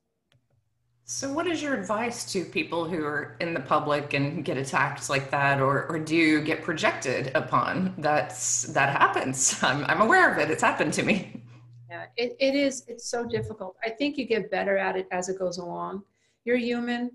So, 1.03 1.31
what 1.31 1.45
is 1.45 1.61
your 1.61 1.75
advice 1.75 2.31
to 2.33 2.43
people 2.43 2.85
who 2.85 3.05
are 3.05 3.37
in 3.39 3.53
the 3.53 3.59
public 3.59 4.15
and 4.15 4.43
get 4.43 4.57
attacked 4.57 5.11
like 5.11 5.29
that, 5.29 5.61
or, 5.61 5.85
or 5.91 5.99
do 5.99 6.15
you 6.15 6.41
get 6.41 6.63
projected 6.63 7.31
upon? 7.35 7.93
That's 7.99 8.63
that 8.73 8.97
happens. 8.97 9.55
I'm, 9.63 9.85
I'm 9.85 10.01
aware 10.01 10.31
of 10.31 10.39
it. 10.39 10.49
It's 10.49 10.63
happened 10.63 10.93
to 10.93 11.03
me. 11.03 11.43
Yeah, 11.87 12.05
it, 12.17 12.35
it 12.39 12.55
is. 12.55 12.83
It's 12.87 13.07
so 13.07 13.27
difficult. 13.27 13.75
I 13.83 13.91
think 13.91 14.17
you 14.17 14.25
get 14.25 14.49
better 14.49 14.75
at 14.75 14.95
it 14.95 15.07
as 15.11 15.29
it 15.29 15.37
goes 15.37 15.59
along. 15.59 16.01
You're 16.45 16.57
human. 16.57 17.11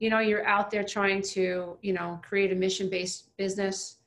You 0.00 0.10
know, 0.10 0.18
you're 0.18 0.44
out 0.44 0.72
there 0.72 0.82
trying 0.82 1.22
to, 1.22 1.78
you 1.82 1.92
know, 1.92 2.20
create 2.24 2.50
a 2.50 2.56
mission-based 2.56 3.36
business 3.36 3.98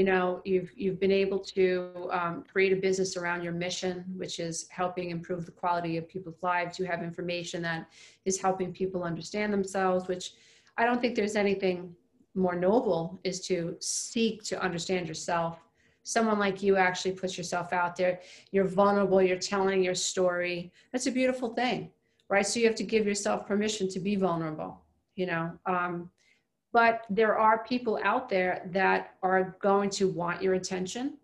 you 0.00 0.06
know 0.06 0.40
you've 0.46 0.72
you've 0.82 0.98
been 0.98 1.16
able 1.24 1.38
to 1.38 2.08
um, 2.10 2.42
create 2.50 2.72
a 2.72 2.80
business 2.88 3.18
around 3.18 3.42
your 3.44 3.52
mission 3.52 4.02
which 4.16 4.40
is 4.40 4.66
helping 4.70 5.10
improve 5.10 5.44
the 5.44 5.52
quality 5.62 5.98
of 5.98 6.08
people's 6.08 6.42
lives. 6.42 6.78
You 6.78 6.86
have 6.86 7.02
information 7.02 7.60
that 7.68 7.86
is 8.24 8.40
helping 8.40 8.72
people 8.72 9.04
understand 9.04 9.52
themselves 9.52 10.08
which 10.08 10.32
i 10.78 10.86
don't 10.86 11.00
think 11.02 11.14
there's 11.14 11.36
anything 11.36 11.94
more 12.34 12.56
noble 12.56 13.20
is 13.24 13.38
to 13.48 13.76
seek 13.80 14.42
to 14.44 14.62
understand 14.68 15.06
yourself. 15.06 15.54
Someone 16.02 16.38
like 16.38 16.62
you 16.62 16.76
actually 16.76 17.14
puts 17.22 17.36
yourself 17.36 17.74
out 17.74 17.94
there. 17.94 18.20
You're 18.52 18.72
vulnerable 18.82 19.20
you're 19.20 19.48
telling 19.54 19.84
your 19.84 19.98
story. 20.12 20.72
That's 20.92 21.08
a 21.08 21.18
beautiful 21.20 21.50
thing 21.60 21.90
right? 22.34 22.46
So 22.46 22.58
you 22.60 22.66
have 22.70 22.82
to 22.82 22.90
give 22.94 23.04
yourself 23.06 23.38
permission 23.46 23.86
to 23.94 24.00
be 24.08 24.14
vulnerable 24.16 24.72
you 25.20 25.26
know? 25.26 25.52
Um, 25.66 26.10
but 26.72 27.04
there 27.10 27.36
are 27.36 27.64
people 27.64 27.98
out 28.02 28.28
there 28.28 28.68
that 28.72 29.14
are 29.22 29.56
going 29.60 29.90
to 29.90 30.08
want 30.08 30.42
your 30.42 30.54
attention, 30.54 31.18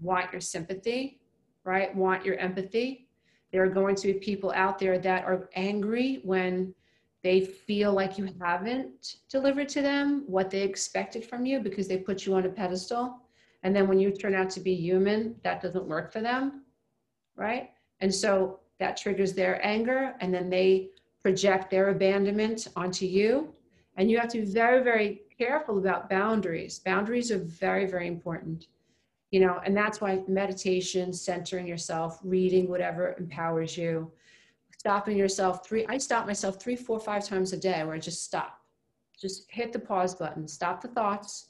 want 0.00 0.32
your 0.32 0.40
sympathy, 0.40 1.20
right? 1.64 1.94
Want 1.94 2.24
your 2.24 2.36
empathy. 2.36 3.08
There 3.52 3.64
are 3.64 3.68
going 3.68 3.96
to 3.96 4.08
be 4.08 4.14
people 4.14 4.52
out 4.54 4.78
there 4.78 4.98
that 4.98 5.24
are 5.24 5.48
angry 5.54 6.20
when 6.24 6.74
they 7.22 7.40
feel 7.40 7.92
like 7.92 8.18
you 8.18 8.28
haven't 8.40 9.16
delivered 9.30 9.68
to 9.70 9.82
them 9.82 10.24
what 10.26 10.50
they 10.50 10.62
expected 10.62 11.24
from 11.24 11.46
you 11.46 11.58
because 11.58 11.88
they 11.88 11.96
put 11.96 12.26
you 12.26 12.34
on 12.34 12.44
a 12.44 12.50
pedestal. 12.50 13.20
And 13.62 13.74
then 13.74 13.88
when 13.88 13.98
you 13.98 14.12
turn 14.12 14.34
out 14.34 14.50
to 14.50 14.60
be 14.60 14.74
human, 14.74 15.34
that 15.42 15.62
doesn't 15.62 15.86
work 15.86 16.12
for 16.12 16.20
them, 16.20 16.64
right? 17.34 17.70
And 18.00 18.14
so 18.14 18.60
that 18.78 18.96
triggers 18.96 19.32
their 19.32 19.64
anger, 19.64 20.14
and 20.20 20.34
then 20.34 20.50
they 20.50 20.90
project 21.22 21.70
their 21.70 21.88
abandonment 21.88 22.68
onto 22.76 23.06
you 23.06 23.54
and 23.96 24.10
you 24.10 24.18
have 24.18 24.28
to 24.30 24.40
be 24.40 24.46
very, 24.46 24.82
very 24.82 25.22
careful 25.36 25.78
about 25.78 26.10
boundaries. 26.10 26.78
Boundaries 26.78 27.30
are 27.30 27.38
very, 27.38 27.86
very 27.86 28.08
important. 28.08 28.66
You 29.30 29.40
know, 29.40 29.60
and 29.64 29.76
that's 29.76 30.00
why 30.00 30.22
meditation, 30.28 31.12
centering 31.12 31.66
yourself, 31.66 32.20
reading, 32.22 32.68
whatever 32.68 33.14
empowers 33.18 33.76
you, 33.76 34.10
stopping 34.78 35.16
yourself 35.16 35.66
three, 35.66 35.86
I 35.88 35.98
stop 35.98 36.26
myself 36.26 36.60
three, 36.60 36.76
four, 36.76 37.00
five 37.00 37.24
times 37.24 37.52
a 37.52 37.56
day 37.56 37.82
where 37.84 37.94
I 37.94 37.98
just 37.98 38.22
stop. 38.22 38.60
Just 39.20 39.50
hit 39.50 39.72
the 39.72 39.78
pause 39.78 40.14
button, 40.14 40.46
stop 40.46 40.80
the 40.80 40.88
thoughts, 40.88 41.48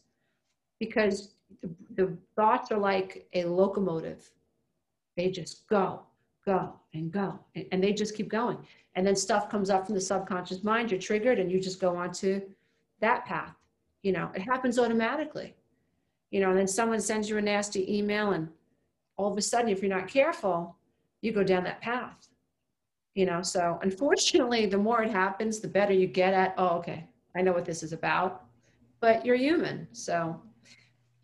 because 0.78 1.34
the, 1.62 1.70
the 1.94 2.16
thoughts 2.36 2.70
are 2.70 2.78
like 2.78 3.26
a 3.32 3.44
locomotive. 3.44 4.30
They 5.16 5.30
just 5.30 5.66
go, 5.68 6.02
go, 6.44 6.74
and 6.92 7.10
go, 7.10 7.38
and, 7.54 7.66
and 7.72 7.82
they 7.82 7.92
just 7.92 8.14
keep 8.14 8.28
going 8.28 8.58
and 8.94 9.06
then 9.06 9.16
stuff 9.16 9.48
comes 9.48 9.70
up 9.70 9.86
from 9.86 9.94
the 9.94 10.00
subconscious 10.00 10.62
mind 10.62 10.90
you're 10.90 11.00
triggered 11.00 11.38
and 11.38 11.50
you 11.50 11.60
just 11.60 11.80
go 11.80 11.96
on 11.96 12.12
to 12.12 12.40
that 13.00 13.24
path 13.24 13.54
you 14.02 14.12
know 14.12 14.30
it 14.34 14.42
happens 14.42 14.78
automatically. 14.78 15.54
You 16.30 16.40
know 16.40 16.50
and 16.50 16.58
then 16.58 16.68
someone 16.68 17.00
sends 17.00 17.28
you 17.28 17.38
a 17.38 17.42
nasty 17.42 17.96
email 17.96 18.32
and 18.32 18.48
all 19.16 19.30
of 19.30 19.38
a 19.38 19.42
sudden 19.42 19.68
if 19.68 19.82
you're 19.82 19.96
not 19.96 20.08
careful 20.08 20.76
you 21.20 21.32
go 21.32 21.44
down 21.44 21.64
that 21.64 21.80
path 21.80 22.28
you 23.14 23.26
know? 23.26 23.42
So 23.42 23.78
unfortunately 23.82 24.66
the 24.66 24.78
more 24.78 25.02
it 25.02 25.10
happens 25.10 25.60
the 25.60 25.68
better 25.68 25.92
you 25.92 26.06
get 26.06 26.34
at 26.34 26.54
oh 26.58 26.78
okay 26.78 27.08
i 27.36 27.42
know 27.42 27.52
what 27.52 27.64
this 27.64 27.82
is 27.82 27.92
about 27.92 28.44
but 29.00 29.24
you're 29.24 29.36
human 29.36 29.86
so 29.92 30.40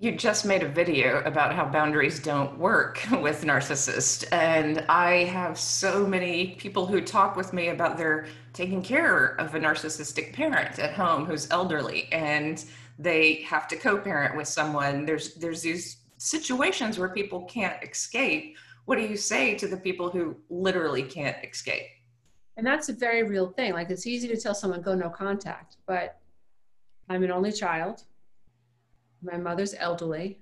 you 0.01 0.13
just 0.13 0.47
made 0.47 0.63
a 0.63 0.69
video 0.69 1.21
about 1.25 1.55
how 1.55 1.67
boundaries 1.67 2.21
don't 2.21 2.59
work 2.59 3.05
with 3.21 3.45
narcissists. 3.45 4.27
And 4.33 4.83
I 4.89 5.25
have 5.25 5.59
so 5.59 6.07
many 6.07 6.57
people 6.59 6.87
who 6.87 7.03
talk 7.03 7.37
with 7.37 7.53
me 7.53 7.69
about 7.69 7.99
their 7.99 8.27
taking 8.55 8.83
care 8.83 9.39
of 9.39 9.55
a 9.55 9.61
narcissistic 9.61 10.33
parent 10.33 10.79
at 10.79 10.95
home 10.95 11.27
who's 11.27 11.51
elderly 11.51 12.09
and 12.13 12.65
they 12.99 13.43
have 13.43 13.69
to 13.69 13.77
co-parent 13.77 14.39
with 14.39 14.49
someone. 14.49 15.05
There's 15.05 15.35
there's 15.35 15.61
these 15.61 15.99
situations 16.17 16.99
where 16.99 17.11
people 17.11 17.43
can't 17.43 17.77
escape. 17.85 18.57
What 18.87 18.97
do 18.97 19.03
you 19.03 19.19
say 19.19 19.55
to 19.57 19.69
the 19.69 19.77
people 19.77 20.09
who 20.09 20.35
literally 20.49 21.03
can't 21.03 21.37
escape? 21.45 21.87
And 22.57 22.67
that's 22.67 22.89
a 22.89 22.95
very 22.95 23.23
real 23.23 23.51
thing. 23.51 23.75
Like 23.75 23.91
it's 23.91 24.07
easy 24.07 24.29
to 24.29 24.37
tell 24.39 24.55
someone 24.55 24.81
go 24.81 24.95
no 24.95 25.11
contact, 25.11 25.77
but 25.87 26.19
I'm 27.11 27.23
an 27.23 27.31
only 27.31 27.53
child 27.53 28.05
my 29.23 29.37
mother's 29.37 29.75
elderly. 29.75 30.39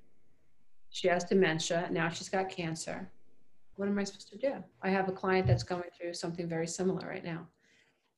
She 0.90 1.08
has 1.08 1.24
dementia. 1.24 1.88
Now 1.90 2.08
she's 2.08 2.28
got 2.28 2.48
cancer. 2.48 3.10
What 3.76 3.88
am 3.88 3.98
I 3.98 4.04
supposed 4.04 4.30
to 4.30 4.38
do? 4.38 4.54
I 4.82 4.90
have 4.90 5.08
a 5.08 5.12
client 5.12 5.46
that's 5.46 5.62
going 5.62 5.90
through 5.96 6.14
something 6.14 6.48
very 6.48 6.66
similar 6.66 7.06
right 7.06 7.24
now. 7.24 7.46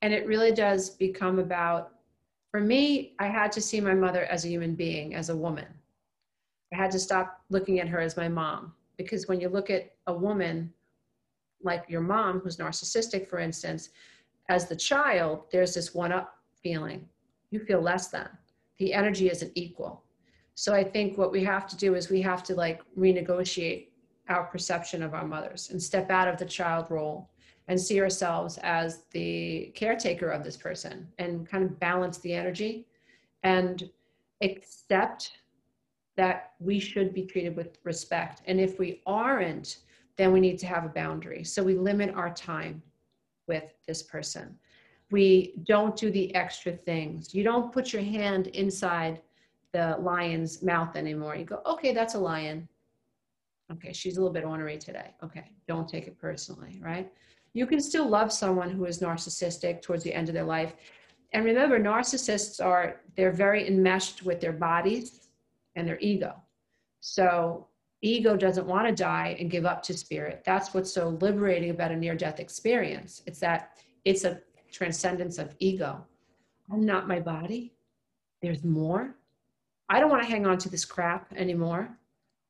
And 0.02 0.14
it 0.14 0.26
really 0.26 0.52
does 0.52 0.90
become 0.90 1.38
about, 1.38 1.92
for 2.50 2.60
me, 2.60 3.14
I 3.18 3.26
had 3.26 3.52
to 3.52 3.60
see 3.60 3.80
my 3.80 3.94
mother 3.94 4.24
as 4.24 4.44
a 4.44 4.48
human 4.48 4.74
being, 4.74 5.14
as 5.14 5.28
a 5.28 5.36
woman. 5.36 5.66
I 6.72 6.76
had 6.76 6.90
to 6.92 6.98
stop 6.98 7.42
looking 7.50 7.80
at 7.80 7.88
her 7.88 8.00
as 8.00 8.16
my 8.16 8.28
mom. 8.28 8.72
Because 8.96 9.28
when 9.28 9.40
you 9.40 9.48
look 9.48 9.70
at 9.70 9.92
a 10.06 10.14
woman 10.14 10.72
like 11.62 11.84
your 11.88 12.00
mom, 12.00 12.40
who's 12.40 12.56
narcissistic, 12.56 13.28
for 13.28 13.38
instance, 13.38 13.90
as 14.48 14.66
the 14.66 14.76
child, 14.76 15.44
there's 15.52 15.74
this 15.74 15.94
one 15.94 16.12
up 16.12 16.38
feeling. 16.62 17.06
You 17.50 17.60
feel 17.60 17.80
less 17.80 18.08
than. 18.08 18.28
The 18.78 18.94
energy 18.94 19.30
isn't 19.30 19.52
equal. 19.54 20.04
So 20.60 20.74
I 20.74 20.84
think 20.84 21.16
what 21.16 21.32
we 21.32 21.42
have 21.44 21.66
to 21.68 21.76
do 21.76 21.94
is 21.94 22.10
we 22.10 22.20
have 22.20 22.42
to 22.42 22.54
like 22.54 22.82
renegotiate 22.94 23.86
our 24.28 24.44
perception 24.44 25.02
of 25.02 25.14
our 25.14 25.26
mothers 25.26 25.70
and 25.70 25.82
step 25.82 26.10
out 26.10 26.28
of 26.28 26.36
the 26.36 26.44
child 26.44 26.90
role 26.90 27.30
and 27.68 27.80
see 27.80 27.98
ourselves 27.98 28.58
as 28.62 29.04
the 29.12 29.72
caretaker 29.74 30.28
of 30.28 30.44
this 30.44 30.58
person 30.58 31.08
and 31.16 31.48
kind 31.48 31.64
of 31.64 31.80
balance 31.80 32.18
the 32.18 32.34
energy 32.34 32.86
and 33.42 33.88
accept 34.42 35.38
that 36.18 36.52
we 36.58 36.78
should 36.78 37.14
be 37.14 37.22
treated 37.24 37.56
with 37.56 37.78
respect. 37.84 38.42
And 38.44 38.60
if 38.60 38.78
we 38.78 39.00
aren't, 39.06 39.78
then 40.18 40.30
we 40.30 40.40
need 40.40 40.58
to 40.58 40.66
have 40.66 40.84
a 40.84 40.90
boundary. 40.90 41.42
So 41.42 41.62
we 41.62 41.74
limit 41.74 42.14
our 42.14 42.34
time 42.34 42.82
with 43.46 43.72
this 43.86 44.02
person. 44.02 44.58
We 45.10 45.54
don't 45.64 45.96
do 45.96 46.10
the 46.10 46.34
extra 46.34 46.72
things. 46.72 47.34
You 47.34 47.44
don't 47.44 47.72
put 47.72 47.94
your 47.94 48.02
hand 48.02 48.48
inside 48.48 49.22
the 49.72 49.96
lion's 50.00 50.62
mouth 50.62 50.96
anymore. 50.96 51.36
You 51.36 51.44
go, 51.44 51.62
okay, 51.66 51.92
that's 51.92 52.14
a 52.14 52.18
lion. 52.18 52.68
Okay, 53.72 53.92
she's 53.92 54.16
a 54.16 54.20
little 54.20 54.32
bit 54.32 54.44
ornery 54.44 54.78
today. 54.78 55.14
Okay, 55.22 55.50
don't 55.68 55.88
take 55.88 56.06
it 56.06 56.18
personally, 56.18 56.80
right? 56.82 57.10
You 57.52 57.66
can 57.66 57.80
still 57.80 58.08
love 58.08 58.32
someone 58.32 58.70
who 58.70 58.84
is 58.84 59.00
narcissistic 59.00 59.82
towards 59.82 60.02
the 60.02 60.12
end 60.12 60.28
of 60.28 60.34
their 60.34 60.44
life. 60.44 60.74
And 61.32 61.44
remember, 61.44 61.78
narcissists 61.78 62.64
are, 62.64 63.00
they're 63.16 63.32
very 63.32 63.66
enmeshed 63.68 64.24
with 64.24 64.40
their 64.40 64.52
bodies 64.52 65.28
and 65.76 65.86
their 65.86 65.98
ego. 66.00 66.34
So 67.00 67.68
ego 68.02 68.36
doesn't 68.36 68.66
want 68.66 68.88
to 68.88 68.94
die 68.94 69.36
and 69.38 69.50
give 69.50 69.66
up 69.66 69.82
to 69.84 69.96
spirit. 69.96 70.42
That's 70.44 70.74
what's 70.74 70.92
so 70.92 71.10
liberating 71.20 71.70
about 71.70 71.92
a 71.92 71.96
near 71.96 72.16
death 72.16 72.40
experience. 72.40 73.22
It's 73.26 73.40
that 73.40 73.78
it's 74.04 74.24
a 74.24 74.40
transcendence 74.72 75.38
of 75.38 75.54
ego. 75.58 76.04
I'm 76.72 76.84
not 76.84 77.08
my 77.08 77.20
body. 77.20 77.74
There's 78.42 78.64
more. 78.64 79.16
I 79.90 79.98
don't 79.98 80.08
want 80.08 80.22
to 80.22 80.28
hang 80.28 80.46
on 80.46 80.56
to 80.58 80.68
this 80.70 80.84
crap 80.84 81.32
anymore. 81.36 81.88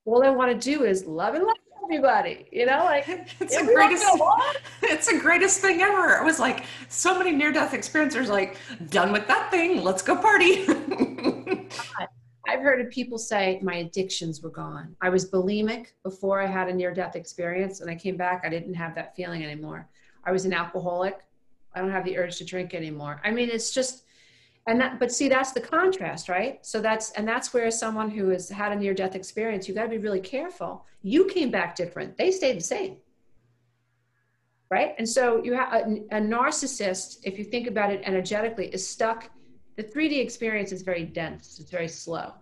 All 0.05 0.23
I 0.23 0.29
want 0.29 0.53
to 0.53 0.59
do 0.59 0.85
is 0.85 1.07
love 1.07 1.35
and 1.35 1.45
love 1.45 1.57
everybody. 1.83 2.47
You 2.53 2.67
know, 2.67 2.85
like 2.85 3.09
it's 3.41 3.57
the 3.57 3.65
greatest. 3.65 4.05
It's 4.83 5.11
the 5.11 5.19
greatest 5.19 5.61
thing 5.61 5.81
ever. 5.81 6.19
I 6.19 6.23
was 6.23 6.39
like, 6.39 6.65
so 6.89 7.17
many 7.17 7.31
near-death 7.31 7.73
experiencers, 7.73 8.29
like, 8.29 8.57
done 8.91 9.13
with 9.13 9.27
that 9.29 9.51
thing. 9.51 9.83
Let's 9.83 10.03
go 10.03 10.17
party. 10.17 10.67
I've 12.49 12.61
heard 12.61 12.81
of 12.81 12.91
people 12.91 13.17
say 13.17 13.61
my 13.63 13.77
addictions 13.77 14.43
were 14.43 14.51
gone. 14.51 14.97
I 15.01 15.09
was 15.09 15.31
bulimic 15.31 15.93
before 16.03 16.43
I 16.43 16.47
had 16.47 16.69
a 16.69 16.73
near-death 16.73 17.15
experience, 17.15 17.81
and 17.81 17.91
I 17.91 17.95
came 17.95 18.17
back. 18.17 18.43
I 18.45 18.49
didn't 18.49 18.75
have 18.75 18.95
that 18.97 19.15
feeling 19.15 19.45
anymore. 19.45 19.89
I 20.25 20.33
was 20.33 20.45
an 20.45 20.53
alcoholic. 20.53 21.21
I 21.75 21.81
don't 21.81 21.93
have 21.93 22.05
the 22.05 22.19
urge 22.19 22.37
to 22.39 22.45
drink 22.45 22.75
anymore. 22.75 23.21
I 23.25 23.31
mean, 23.31 23.49
it's 23.49 23.71
just 23.71 24.03
and 24.67 24.81
that 24.81 24.99
but 24.99 25.11
see 25.11 25.29
that's 25.29 25.53
the 25.53 25.61
contrast 25.61 26.29
right? 26.29 26.65
So 26.65 26.81
that's 26.81 27.11
and 27.13 27.27
that's 27.27 27.53
where 27.55 27.71
someone 27.71 28.11
who 28.11 28.29
has 28.29 28.49
had 28.49 28.73
a 28.73 28.77
near 28.77 28.95
death 28.95 29.15
experience 29.15 29.69
you 29.69 29.75
got 29.75 29.85
to 29.85 29.89
be 29.89 29.99
really 29.99 30.21
careful. 30.21 30.87
You 31.03 31.27
came 31.27 31.51
back 31.51 31.77
different. 31.77 32.17
They 32.17 32.31
stayed 32.31 32.59
the 32.59 32.65
same. 32.65 32.97
Right? 34.71 34.95
And 34.99 35.09
so 35.09 35.43
you 35.43 35.55
have 35.55 35.73
a, 35.73 35.83
a 36.13 36.21
narcissist 36.21 37.19
if 37.25 37.39
you 37.39 37.45
think 37.45 37.67
about 37.67 37.93
it 37.93 38.03
energetically 38.05 38.69
is 38.69 38.87
stuck. 38.87 39.31
The 39.77 39.83
3d 39.83 40.21
experience 40.21 40.71
is 40.73 40.83
very 40.83 41.05
dense. 41.05 41.59
It's 41.59 41.71
very 41.71 41.89
slow. 41.89 42.35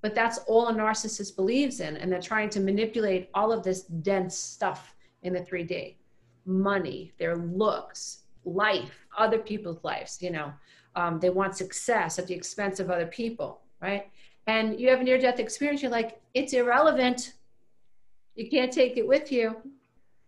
But 0.00 0.14
that's 0.14 0.38
all 0.46 0.68
a 0.68 0.74
narcissist 0.74 1.34
believes 1.36 1.80
in 1.80 1.96
and 1.96 2.12
they're 2.12 2.20
trying 2.20 2.50
to 2.50 2.60
manipulate 2.60 3.30
all 3.34 3.50
of 3.50 3.64
this 3.64 3.82
dense 3.82 4.36
stuff 4.36 4.94
in 5.22 5.32
the 5.32 5.40
3d 5.40 5.96
money 6.44 7.12
their 7.18 7.36
looks 7.36 8.22
life, 8.44 9.06
other 9.16 9.38
people's 9.38 9.82
lives, 9.84 10.18
you 10.20 10.30
know. 10.30 10.52
Um, 10.94 11.20
they 11.20 11.30
want 11.30 11.56
success 11.56 12.18
at 12.18 12.26
the 12.26 12.34
expense 12.34 12.80
of 12.80 12.90
other 12.90 13.06
people, 13.06 13.60
right? 13.80 14.10
And 14.46 14.78
you 14.78 14.88
have 14.90 15.00
a 15.00 15.04
near 15.04 15.18
death 15.18 15.38
experience, 15.38 15.82
you're 15.82 15.90
like, 15.90 16.20
it's 16.34 16.52
irrelevant. 16.52 17.34
You 18.34 18.48
can't 18.50 18.72
take 18.72 18.96
it 18.96 19.06
with 19.06 19.30
you. 19.30 19.56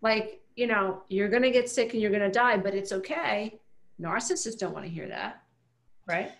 Like, 0.01 0.41
you 0.55 0.67
know, 0.67 1.03
you're 1.09 1.29
going 1.29 1.43
to 1.43 1.51
get 1.51 1.69
sick 1.69 1.93
and 1.93 2.01
you're 2.01 2.11
going 2.11 2.21
to 2.21 2.31
die, 2.31 2.57
but 2.57 2.73
it's 2.73 2.91
okay. 2.91 3.59
Narcissists 3.99 4.57
don't 4.57 4.73
want 4.73 4.85
to 4.85 4.91
hear 4.91 5.07
that, 5.07 5.41
right? 6.05 6.31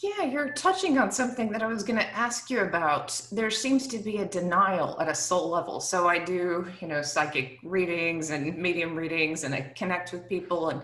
Yeah, 0.00 0.24
you're 0.24 0.52
touching 0.52 0.98
on 0.98 1.12
something 1.12 1.52
that 1.52 1.62
I 1.62 1.66
was 1.66 1.82
going 1.82 1.98
to 1.98 2.06
ask 2.16 2.50
you 2.50 2.60
about. 2.60 3.20
There 3.30 3.50
seems 3.50 3.86
to 3.88 3.98
be 3.98 4.18
a 4.18 4.24
denial 4.24 4.98
at 5.00 5.08
a 5.08 5.14
soul 5.14 5.48
level. 5.48 5.80
So 5.80 6.08
I 6.08 6.18
do, 6.18 6.66
you 6.80 6.88
know, 6.88 7.02
psychic 7.02 7.58
readings 7.62 8.30
and 8.30 8.56
medium 8.56 8.96
readings, 8.96 9.44
and 9.44 9.54
I 9.54 9.72
connect 9.76 10.12
with 10.12 10.28
people. 10.28 10.70
And 10.70 10.82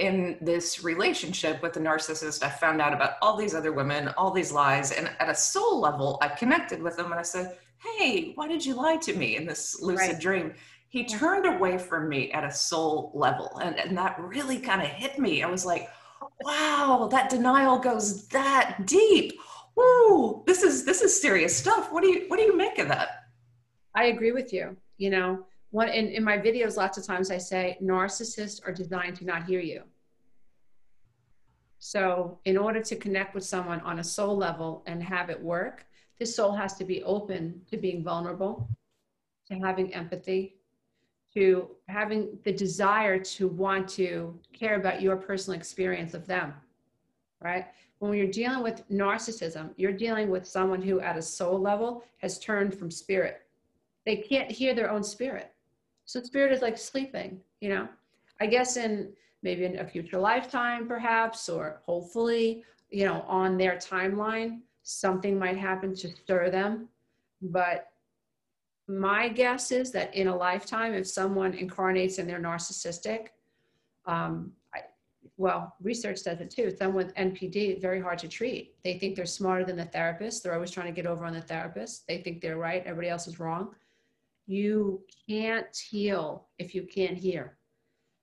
in 0.00 0.38
this 0.40 0.82
relationship 0.82 1.62
with 1.62 1.74
the 1.74 1.80
narcissist, 1.80 2.42
I 2.42 2.48
found 2.48 2.80
out 2.80 2.92
about 2.92 3.14
all 3.20 3.36
these 3.36 3.54
other 3.54 3.72
women, 3.72 4.08
all 4.16 4.30
these 4.30 4.50
lies. 4.50 4.92
And 4.92 5.10
at 5.20 5.28
a 5.28 5.34
soul 5.34 5.80
level, 5.80 6.18
I 6.22 6.28
connected 6.28 6.82
with 6.82 6.96
them 6.96 7.06
and 7.12 7.20
I 7.20 7.22
said, 7.22 7.58
Hey, 7.78 8.32
why 8.34 8.48
did 8.48 8.64
you 8.64 8.74
lie 8.74 8.96
to 8.96 9.14
me 9.14 9.36
in 9.36 9.46
this 9.46 9.80
lucid 9.80 10.12
right. 10.12 10.20
dream? 10.20 10.54
He 10.88 11.04
turned 11.04 11.46
away 11.46 11.78
from 11.78 12.08
me 12.08 12.32
at 12.32 12.44
a 12.44 12.50
soul 12.50 13.12
level. 13.14 13.60
And, 13.62 13.78
and 13.78 13.96
that 13.96 14.18
really 14.18 14.58
kind 14.58 14.82
of 14.82 14.88
hit 14.88 15.18
me. 15.18 15.42
I 15.42 15.48
was 15.48 15.64
like, 15.64 15.88
wow, 16.42 17.08
that 17.10 17.30
denial 17.30 17.78
goes 17.78 18.26
that 18.28 18.86
deep. 18.86 19.38
Woo, 19.76 20.42
this 20.46 20.62
is 20.62 20.84
this 20.84 21.00
is 21.00 21.20
serious 21.20 21.56
stuff. 21.56 21.92
What 21.92 22.02
do 22.02 22.08
you 22.08 22.24
what 22.28 22.38
do 22.38 22.42
you 22.42 22.56
make 22.56 22.78
of 22.78 22.88
that? 22.88 23.24
I 23.94 24.06
agree 24.06 24.32
with 24.32 24.52
you. 24.52 24.76
You 24.98 25.10
know, 25.10 25.46
one 25.70 25.88
in, 25.88 26.08
in 26.08 26.24
my 26.24 26.36
videos, 26.36 26.76
lots 26.76 26.98
of 26.98 27.06
times 27.06 27.30
I 27.30 27.38
say 27.38 27.78
narcissists 27.82 28.60
are 28.66 28.72
designed 28.72 29.16
to 29.16 29.24
not 29.24 29.44
hear 29.44 29.60
you. 29.60 29.82
So, 31.82 32.38
in 32.44 32.58
order 32.58 32.82
to 32.82 32.94
connect 32.94 33.34
with 33.34 33.42
someone 33.42 33.80
on 33.80 34.00
a 34.00 34.04
soul 34.04 34.36
level 34.36 34.82
and 34.86 35.02
have 35.02 35.30
it 35.30 35.42
work, 35.42 35.86
this 36.18 36.36
soul 36.36 36.52
has 36.52 36.74
to 36.74 36.84
be 36.84 37.02
open 37.04 37.62
to 37.70 37.78
being 37.78 38.04
vulnerable, 38.04 38.68
to 39.48 39.54
having 39.54 39.92
empathy, 39.94 40.56
to 41.32 41.70
having 41.88 42.38
the 42.44 42.52
desire 42.52 43.18
to 43.18 43.48
want 43.48 43.88
to 43.88 44.38
care 44.52 44.74
about 44.74 45.00
your 45.00 45.16
personal 45.16 45.58
experience 45.58 46.12
of 46.12 46.26
them, 46.26 46.52
right? 47.40 47.68
When 47.98 48.12
you're 48.12 48.26
dealing 48.26 48.62
with 48.62 48.86
narcissism, 48.90 49.70
you're 49.76 49.92
dealing 49.92 50.28
with 50.28 50.46
someone 50.46 50.82
who, 50.82 51.00
at 51.00 51.16
a 51.16 51.22
soul 51.22 51.58
level, 51.58 52.04
has 52.18 52.38
turned 52.38 52.74
from 52.74 52.90
spirit. 52.90 53.40
They 54.04 54.16
can't 54.16 54.50
hear 54.50 54.74
their 54.74 54.90
own 54.90 55.02
spirit. 55.02 55.54
So, 56.04 56.22
spirit 56.22 56.52
is 56.52 56.60
like 56.60 56.76
sleeping, 56.76 57.40
you 57.62 57.70
know? 57.70 57.88
I 58.38 58.46
guess 58.46 58.76
in 58.76 59.14
maybe 59.42 59.64
in 59.64 59.78
a 59.78 59.86
future 59.86 60.18
lifetime, 60.18 60.86
perhaps, 60.86 61.48
or 61.48 61.80
hopefully, 61.84 62.64
you 62.90 63.04
know, 63.04 63.24
on 63.26 63.56
their 63.56 63.76
timeline, 63.76 64.60
something 64.82 65.38
might 65.38 65.56
happen 65.56 65.94
to 65.94 66.08
stir 66.08 66.50
them. 66.50 66.88
But 67.40 67.90
my 68.88 69.28
guess 69.28 69.70
is 69.70 69.92
that 69.92 70.14
in 70.14 70.26
a 70.26 70.36
lifetime, 70.36 70.94
if 70.94 71.06
someone 71.06 71.54
incarnates 71.54 72.18
and 72.18 72.28
they're 72.28 72.40
narcissistic, 72.40 73.28
um, 74.06 74.52
I, 74.74 74.80
well, 75.36 75.76
research 75.80 76.18
says 76.18 76.40
it 76.40 76.50
too. 76.50 76.74
Someone 76.76 77.06
with 77.06 77.14
NPD, 77.14 77.80
very 77.80 78.00
hard 78.00 78.18
to 78.18 78.28
treat. 78.28 78.74
They 78.82 78.98
think 78.98 79.14
they're 79.14 79.26
smarter 79.26 79.64
than 79.64 79.76
the 79.76 79.84
therapist. 79.84 80.42
They're 80.42 80.54
always 80.54 80.72
trying 80.72 80.86
to 80.86 80.92
get 80.92 81.06
over 81.06 81.24
on 81.24 81.32
the 81.32 81.40
therapist. 81.40 82.06
They 82.08 82.18
think 82.18 82.40
they're 82.40 82.58
right. 82.58 82.82
Everybody 82.84 83.08
else 83.08 83.28
is 83.28 83.38
wrong. 83.38 83.74
You 84.46 85.02
can't 85.28 85.76
heal 85.76 86.48
if 86.58 86.74
you 86.74 86.82
can't 86.82 87.16
hear, 87.16 87.56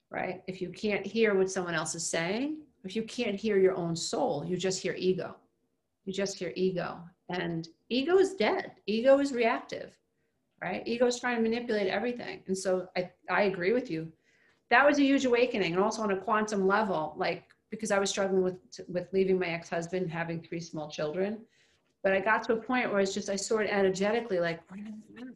right? 0.09 0.41
If 0.47 0.61
you 0.61 0.69
can't 0.69 1.05
hear 1.05 1.35
what 1.35 1.51
someone 1.51 1.73
else 1.73 1.95
is 1.95 2.07
saying, 2.07 2.57
if 2.83 2.95
you 2.95 3.03
can't 3.03 3.35
hear 3.35 3.57
your 3.57 3.75
own 3.75 3.95
soul, 3.95 4.45
you 4.45 4.57
just 4.57 4.81
hear 4.81 4.95
ego. 4.97 5.35
You 6.05 6.13
just 6.13 6.37
hear 6.37 6.53
ego. 6.55 6.99
And 7.29 7.67
ego 7.89 8.17
is 8.17 8.35
dead. 8.35 8.71
Ego 8.85 9.19
is 9.19 9.33
reactive 9.33 9.91
right? 10.61 10.83
Ego 10.85 11.05
is 11.05 11.19
trying 11.19 11.37
to 11.37 11.41
manipulate 11.41 11.87
everything. 11.87 12.41
And 12.47 12.57
so 12.57 12.87
I, 12.95 13.11
I 13.29 13.43
agree 13.43 13.73
with 13.73 13.91
you. 13.91 14.11
That 14.69 14.85
was 14.85 14.99
a 14.99 15.03
huge 15.03 15.25
awakening. 15.25 15.73
And 15.73 15.81
also 15.81 16.01
on 16.01 16.11
a 16.11 16.17
quantum 16.17 16.67
level, 16.67 17.13
like, 17.17 17.43
because 17.69 17.91
I 17.91 17.99
was 17.99 18.09
struggling 18.09 18.43
with, 18.43 18.55
with 18.87 19.07
leaving 19.13 19.39
my 19.39 19.47
ex-husband, 19.47 20.09
having 20.09 20.41
three 20.41 20.59
small 20.59 20.89
children. 20.89 21.39
But 22.03 22.13
I 22.13 22.19
got 22.19 22.43
to 22.43 22.53
a 22.53 22.57
point 22.57 22.91
where 22.91 23.01
it's 23.01 23.13
just, 23.13 23.29
I 23.29 23.35
saw 23.35 23.57
it 23.59 23.69
energetically, 23.69 24.39
like, 24.39 24.59
we're. 24.71 25.33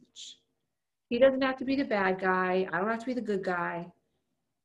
He 1.10 1.20
doesn't 1.20 1.42
have 1.42 1.58
to 1.58 1.66
be 1.66 1.76
the 1.76 1.84
bad 1.84 2.22
guy. 2.22 2.68
I 2.72 2.78
don't 2.78 2.88
have 2.88 3.02
to 3.02 3.06
be 3.06 3.14
the 3.14 3.20
good 3.20 3.44
guy. 3.44 3.86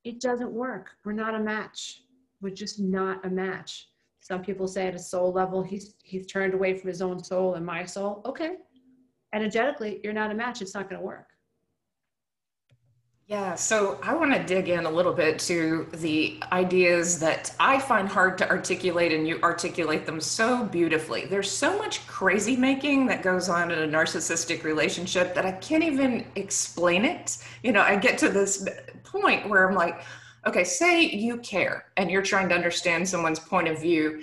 It 0.07 0.21
doesn't 0.21 0.53
work. 0.53 0.91
We're 1.05 1.15
not 1.15 1.35
a 1.35 1.41
match. 1.41 2.03
We're 2.41 2.55
just 2.55 2.79
not 2.79 3.27
a 3.27 3.29
match. 3.29 3.89
Some 4.21 4.41
people 4.41 4.69
say 4.69 4.87
at 4.87 4.95
a 4.95 5.01
soul 5.01 5.33
level, 5.33 5.65
he's 5.65 5.95
he's 6.05 6.27
turned 6.27 6.55
away 6.55 6.79
from 6.79 6.87
his 6.87 7.03
own 7.03 7.25
soul 7.25 7.55
and 7.55 7.67
my 7.67 7.85
soul. 7.85 8.23
Okay, 8.25 8.53
energetically, 9.35 10.01
you're 10.05 10.13
not 10.13 10.31
a 10.31 10.35
match. 10.35 10.63
It's 10.63 10.75
not 10.75 10.89
going 10.89 11.01
to 11.01 11.05
work. 11.05 11.27
Yeah, 13.27 13.57
so 13.57 13.99
I 14.05 14.15
want 14.15 14.33
to 14.35 14.45
dig 14.45 14.69
in 14.69 14.87
a 14.87 14.91
little 14.91 15.13
bit 15.13 15.41
to 15.41 15.89
the 15.95 16.41
ideas 16.53 17.19
that 17.19 17.53
I 17.59 17.81
find 17.81 18.09
hard 18.09 18.39
to 18.39 18.49
articulate, 18.49 19.11
and 19.11 19.27
you 19.27 19.41
articulate 19.43 20.07
them 20.07 20.21
so 20.21 20.63
beautifully. 20.63 21.25
There's 21.25 21.51
so 21.51 21.77
much 21.77 22.07
crazy 22.07 22.57
making 22.57 23.07
that 23.07 23.25
goes 23.25 23.49
on 23.49 23.73
in 23.73 23.81
a 23.81 23.89
narcissistic 23.89 24.63
relationship 24.63 25.35
that 25.35 25.45
I 25.45 25.51
can't 25.51 25.83
even 25.83 26.25
explain 26.37 27.05
it. 27.05 27.39
You 27.65 27.73
know, 27.73 27.83
I 27.83 27.97
get 27.97 28.17
to 28.19 28.29
this 28.29 28.69
point 29.21 29.49
where 29.49 29.69
I'm 29.69 29.75
like, 29.75 30.03
okay, 30.47 30.65
say 30.65 31.03
you 31.03 31.39
care 31.39 31.87
and 31.97 32.11
you're 32.11 32.23
trying 32.23 32.49
to 32.49 32.55
understand 32.55 33.09
someone's 33.09 33.41
point 33.41 33.69
of 33.69 33.81
view 33.81 34.23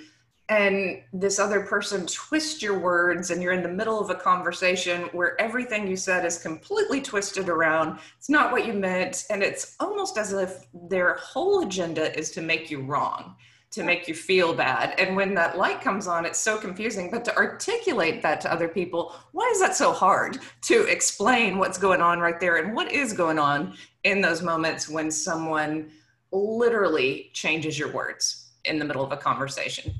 and 0.50 1.00
this 1.12 1.38
other 1.38 1.60
person 1.60 2.06
twists 2.06 2.60
your 2.62 2.78
words 2.78 3.30
and 3.30 3.42
you're 3.42 3.52
in 3.52 3.62
the 3.62 3.68
middle 3.68 3.98
of 3.98 4.10
a 4.10 4.14
conversation 4.14 5.04
where 5.12 5.40
everything 5.40 5.86
you 5.86 5.96
said 5.96 6.24
is 6.24 6.38
completely 6.38 7.00
twisted 7.00 7.48
around 7.48 7.98
it's 8.18 8.28
not 8.28 8.52
what 8.52 8.66
you 8.66 8.74
meant 8.74 9.24
and 9.30 9.42
it's 9.42 9.74
almost 9.80 10.18
as 10.18 10.34
if 10.34 10.66
their 10.90 11.14
whole 11.14 11.66
agenda 11.66 12.16
is 12.18 12.30
to 12.30 12.42
make 12.42 12.70
you 12.70 12.82
wrong 12.82 13.34
to 13.74 13.82
make 13.82 14.06
you 14.06 14.14
feel 14.14 14.54
bad 14.54 14.98
and 14.98 15.16
when 15.16 15.34
that 15.34 15.58
light 15.58 15.80
comes 15.80 16.06
on 16.06 16.24
it's 16.24 16.38
so 16.38 16.56
confusing 16.56 17.10
but 17.10 17.24
to 17.24 17.36
articulate 17.36 18.22
that 18.22 18.40
to 18.40 18.52
other 18.52 18.68
people 18.68 19.14
why 19.32 19.48
is 19.52 19.60
that 19.60 19.74
so 19.74 19.92
hard 19.92 20.38
to 20.60 20.84
explain 20.84 21.58
what's 21.58 21.78
going 21.78 22.00
on 22.00 22.20
right 22.20 22.38
there 22.40 22.56
and 22.56 22.74
what 22.74 22.90
is 22.92 23.12
going 23.12 23.38
on 23.38 23.74
in 24.04 24.20
those 24.20 24.42
moments 24.42 24.88
when 24.88 25.10
someone 25.10 25.90
literally 26.32 27.30
changes 27.32 27.78
your 27.78 27.92
words 27.92 28.52
in 28.64 28.78
the 28.78 28.84
middle 28.84 29.04
of 29.04 29.12
a 29.12 29.16
conversation 29.16 29.92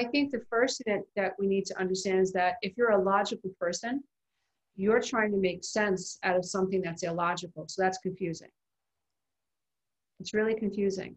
I 0.00 0.04
think 0.04 0.30
the 0.30 0.42
first 0.48 0.82
thing 0.84 1.02
that, 1.16 1.32
we 1.38 1.46
need 1.46 1.66
to 1.66 1.78
understand 1.78 2.20
is 2.20 2.32
that 2.32 2.54
if 2.62 2.76
you're 2.76 2.92
a 2.92 3.02
logical 3.02 3.50
person, 3.60 4.02
you're 4.76 5.00
trying 5.00 5.32
to 5.32 5.36
make 5.36 5.64
sense 5.64 6.18
out 6.22 6.36
of 6.36 6.44
something 6.44 6.80
that's 6.80 7.02
illogical. 7.02 7.66
So 7.68 7.82
that's 7.82 7.98
confusing. 7.98 8.50
It's 10.20 10.34
really 10.34 10.54
confusing. 10.54 11.16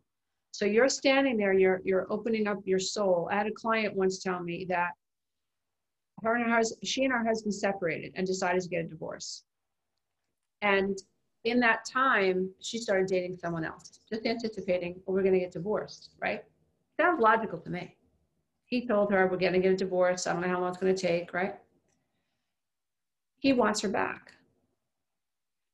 So 0.52 0.66
you're 0.66 0.90
standing 0.90 1.38
there, 1.38 1.54
you're 1.54 1.82
you're 1.84 2.08
opening 2.12 2.48
up 2.48 2.60
your 2.66 2.80
soul. 2.80 3.30
I 3.32 3.36
had 3.36 3.48
a 3.48 3.52
client 3.52 3.96
once 3.96 4.22
tell 4.22 4.42
me 4.42 4.66
that 4.70 4.92
her 6.24 6.36
and 6.36 6.52
her 6.52 6.62
she 6.84 7.04
and 7.04 7.14
her 7.14 7.26
husband 7.26 7.54
separated 7.56 8.14
and 8.16 8.28
decided 8.28 8.62
to 8.62 8.70
get 8.70 8.86
a 8.86 8.88
divorce. 8.88 9.44
And 10.62 10.98
in 11.44 11.60
that 11.62 11.86
time, 11.92 12.52
she 12.60 12.78
started 12.78 13.08
dating 13.08 13.38
someone 13.38 13.64
else, 13.64 14.00
just 14.08 14.26
anticipating, 14.26 15.02
well, 15.06 15.16
we're 15.16 15.24
going 15.24 15.34
to 15.34 15.40
get 15.40 15.52
divorced, 15.52 16.12
right? 16.22 16.44
Sounds 17.00 17.20
logical 17.20 17.58
to 17.60 17.70
me. 17.70 17.98
He 18.66 18.86
told 18.86 19.12
her, 19.12 19.28
we're 19.28 19.38
going 19.38 19.54
to 19.54 19.60
get 19.60 19.74
a 19.74 19.78
divorce. 19.78 20.28
I 20.28 20.34
don't 20.34 20.44
know 20.44 20.48
how 20.48 20.62
long 20.62 20.70
it's 20.70 20.78
going 20.78 20.94
to 20.96 21.02
take, 21.02 21.34
right? 21.34 21.56
He 23.40 23.54
wants 23.54 23.82
her 23.82 23.90
back. 23.90 24.34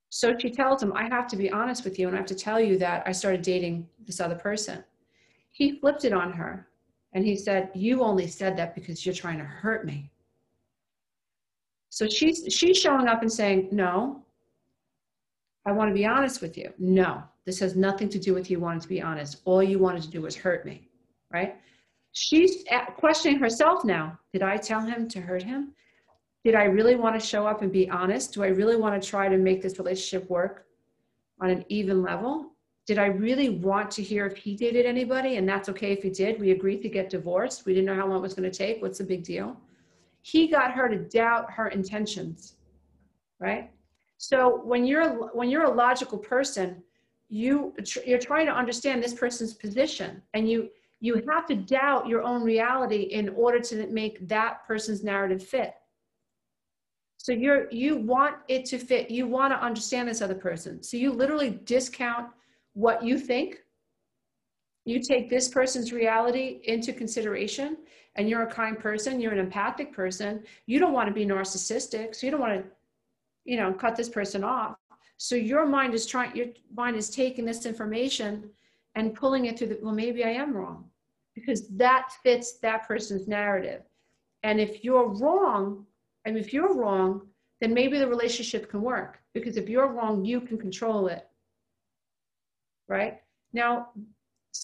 So 0.10 0.38
she 0.38 0.50
tells 0.50 0.82
him, 0.82 0.94
I 0.94 1.08
have 1.10 1.28
to 1.28 1.36
be 1.36 1.52
honest 1.52 1.84
with 1.84 2.00
you 2.00 2.08
and 2.08 2.16
I 2.16 2.20
have 2.20 2.28
to 2.28 2.36
tell 2.36 2.60
you 2.60 2.78
that 2.80 3.04
I 3.06 3.12
started 3.12 3.42
dating 3.42 3.88
this 4.06 4.20
other 4.20 4.36
person. 4.36 4.84
He 5.52 5.80
flipped 5.80 6.06
it 6.06 6.14
on 6.14 6.32
her 6.34 6.68
and 7.14 7.26
he 7.26 7.36
said, 7.36 7.72
You 7.74 8.04
only 8.04 8.28
said 8.28 8.56
that 8.58 8.76
because 8.76 9.06
you're 9.06 9.16
trying 9.16 9.38
to 9.40 9.44
hurt 9.44 9.86
me. 9.86 10.12
So 11.90 12.08
she's, 12.08 12.46
she's 12.50 12.78
showing 12.78 13.08
up 13.08 13.22
and 13.22 13.32
saying, 13.32 13.70
No, 13.72 14.24
I 15.66 15.72
want 15.72 15.90
to 15.90 15.94
be 15.94 16.06
honest 16.06 16.42
with 16.42 16.58
you. 16.58 16.72
No, 16.78 17.24
this 17.46 17.60
has 17.60 17.76
nothing 17.76 18.08
to 18.10 18.20
do 18.20 18.34
with 18.34 18.50
you 18.50 18.60
wanting 18.60 18.82
to 18.82 18.88
be 18.88 19.02
honest. 19.02 19.42
All 19.46 19.62
you 19.62 19.80
wanted 19.80 20.04
to 20.04 20.10
do 20.10 20.22
was 20.22 20.36
hurt 20.36 20.66
me, 20.66 20.88
right? 21.32 21.56
she's 22.18 22.64
uh, 22.72 22.86
questioning 22.86 23.40
herself 23.40 23.86
now. 23.86 24.18
Did 24.34 24.42
I 24.42 24.58
tell 24.58 24.82
him 24.82 25.08
to 25.10 25.22
hurt 25.22 25.44
him? 25.44 25.74
Did 26.48 26.56
I 26.56 26.64
really 26.64 26.96
want 26.96 27.20
to 27.20 27.28
show 27.28 27.46
up 27.46 27.62
and 27.62 27.70
be 27.70 27.90
honest? 27.90 28.34
Do 28.34 28.42
I 28.42 28.48
really 28.48 28.78
want 28.78 29.02
to 29.02 29.06
try 29.06 29.28
to 29.28 29.38
make 29.38 29.62
this 29.62 29.78
relationship 29.78 30.30
work 30.30 30.66
on 31.42 31.50
an 31.50 31.66
even 31.68 32.02
level? 32.02 32.54
Did 32.86 32.98
I 32.98 33.08
really 33.08 33.50
want 33.50 33.92
to 33.92 34.02
hear 34.02 34.26
if 34.28 34.38
he 34.38 34.56
dated 34.56 34.86
anybody? 34.86 35.36
And 35.36 35.46
that's 35.46 35.68
okay 35.68 35.92
if 35.92 36.04
he 36.04 36.10
did. 36.10 36.40
We 36.40 36.52
agreed 36.52 36.82
to 36.84 36.88
get 36.88 37.10
divorced. 37.10 37.66
We 37.66 37.74
didn't 37.74 37.88
know 37.88 37.96
how 37.96 38.08
long 38.08 38.20
it 38.20 38.22
was 38.22 38.34
going 38.34 38.50
to 38.50 38.58
take. 38.58 38.82
What's 38.82 39.00
the 39.00 39.04
big 39.04 39.26
deal? 39.26 39.60
He 40.22 40.48
got 40.48 40.72
her 40.72 40.88
to 40.88 40.96
doubt 40.96 41.52
her 41.52 41.68
intentions, 41.68 42.56
right? 43.42 43.70
So 44.18 44.62
when 44.64 44.86
you're 44.86 45.10
when 45.36 45.50
you're 45.50 45.66
a 45.66 45.74
logical 45.74 46.18
person, 46.18 46.82
you 47.28 47.74
you're 48.06 48.20
trying 48.20 48.46
to 48.46 48.54
understand 48.54 49.04
this 49.04 49.14
person's 49.14 49.54
position 49.54 50.22
and 50.34 50.50
you 50.50 50.70
you 51.02 51.22
have 51.30 51.46
to 51.48 51.56
doubt 51.56 52.08
your 52.08 52.24
own 52.24 52.42
reality 52.42 53.02
in 53.02 53.28
order 53.36 53.60
to 53.60 53.86
make 53.88 54.26
that 54.30 54.66
person's 54.66 55.04
narrative 55.04 55.44
fit 55.44 55.74
so 57.28 57.34
you're 57.34 57.70
you 57.72 57.98
want 57.98 58.38
it 58.48 58.64
to 58.64 58.78
fit 58.78 59.12
you 59.12 59.28
want 59.28 59.52
to 59.52 59.62
understand 59.62 60.08
this 60.08 60.22
other 60.22 60.34
person. 60.34 60.82
So 60.82 60.96
you 60.96 61.12
literally 61.12 61.60
discount 61.66 62.30
what 62.72 63.04
you 63.04 63.20
think. 63.20 63.58
You 64.86 65.02
take 65.04 65.30
this 65.30 65.50
person's 65.50 65.92
reality 65.92 66.62
into 66.64 66.94
consideration 66.94 67.80
and 68.16 68.30
you're 68.30 68.44
a 68.44 68.50
kind 68.50 68.80
person 68.80 69.20
you're 69.20 69.34
an 69.34 69.40
empathic 69.40 69.92
person. 69.92 70.42
You 70.68 70.80
don't 70.80 70.94
want 70.94 71.10
to 71.10 71.14
be 71.14 71.26
narcissistic 71.26 72.16
so 72.16 72.26
you 72.26 72.32
don't 72.32 72.40
want 72.40 72.64
to 72.64 72.70
you 73.44 73.58
know 73.58 73.74
cut 73.74 73.98
this 73.98 74.08
person 74.08 74.46
off. 74.46 74.78
So 75.18 75.36
your 75.36 75.66
mind 75.66 75.94
is 75.96 76.06
trying 76.06 76.34
your 76.34 76.48
mind 76.74 76.96
is 76.96 77.10
taking 77.10 77.44
this 77.44 77.66
information 77.66 78.50
and 78.96 79.14
pulling 79.14 79.48
it 79.48 79.58
through 79.60 79.68
the 79.68 79.80
well 79.82 79.94
maybe 79.94 80.24
i 80.24 80.30
am 80.30 80.56
wrong 80.56 80.86
because 81.36 81.68
that 81.76 82.14
fits 82.24 82.54
that 82.60 82.88
person's 82.88 83.28
narrative. 83.28 83.82
And 84.44 84.62
if 84.62 84.86
you're 84.86 85.10
wrong 85.10 85.87
and 86.28 86.38
if 86.38 86.54
you're 86.54 86.76
wrong 86.76 87.22
then 87.60 87.74
maybe 87.74 87.98
the 87.98 88.08
relationship 88.08 88.70
can 88.70 88.82
work 88.82 89.20
because 89.34 89.58
if 89.58 89.68
you're 89.68 89.88
wrong 89.88 90.24
you 90.24 90.40
can 90.40 90.58
control 90.58 91.08
it 91.08 91.28
right 92.88 93.22
now 93.54 93.90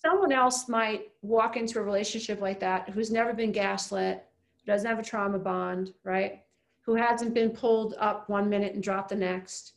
someone 0.01 0.31
else 0.31 0.67
might 0.67 1.11
walk 1.21 1.57
into 1.57 1.79
a 1.79 1.83
relationship 1.83 2.41
like 2.41 2.59
that 2.59 2.89
who's 2.89 3.11
never 3.11 3.33
been 3.33 3.51
gaslit, 3.51 4.25
doesn't 4.65 4.87
have 4.87 4.99
a 4.99 5.03
trauma 5.03 5.37
bond, 5.37 5.93
right? 6.03 6.41
Who 6.81 6.95
hasn't 6.95 7.33
been 7.33 7.51
pulled 7.51 7.95
up 7.99 8.29
one 8.29 8.49
minute 8.49 8.73
and 8.73 8.83
dropped 8.83 9.09
the 9.09 9.15
next, 9.15 9.73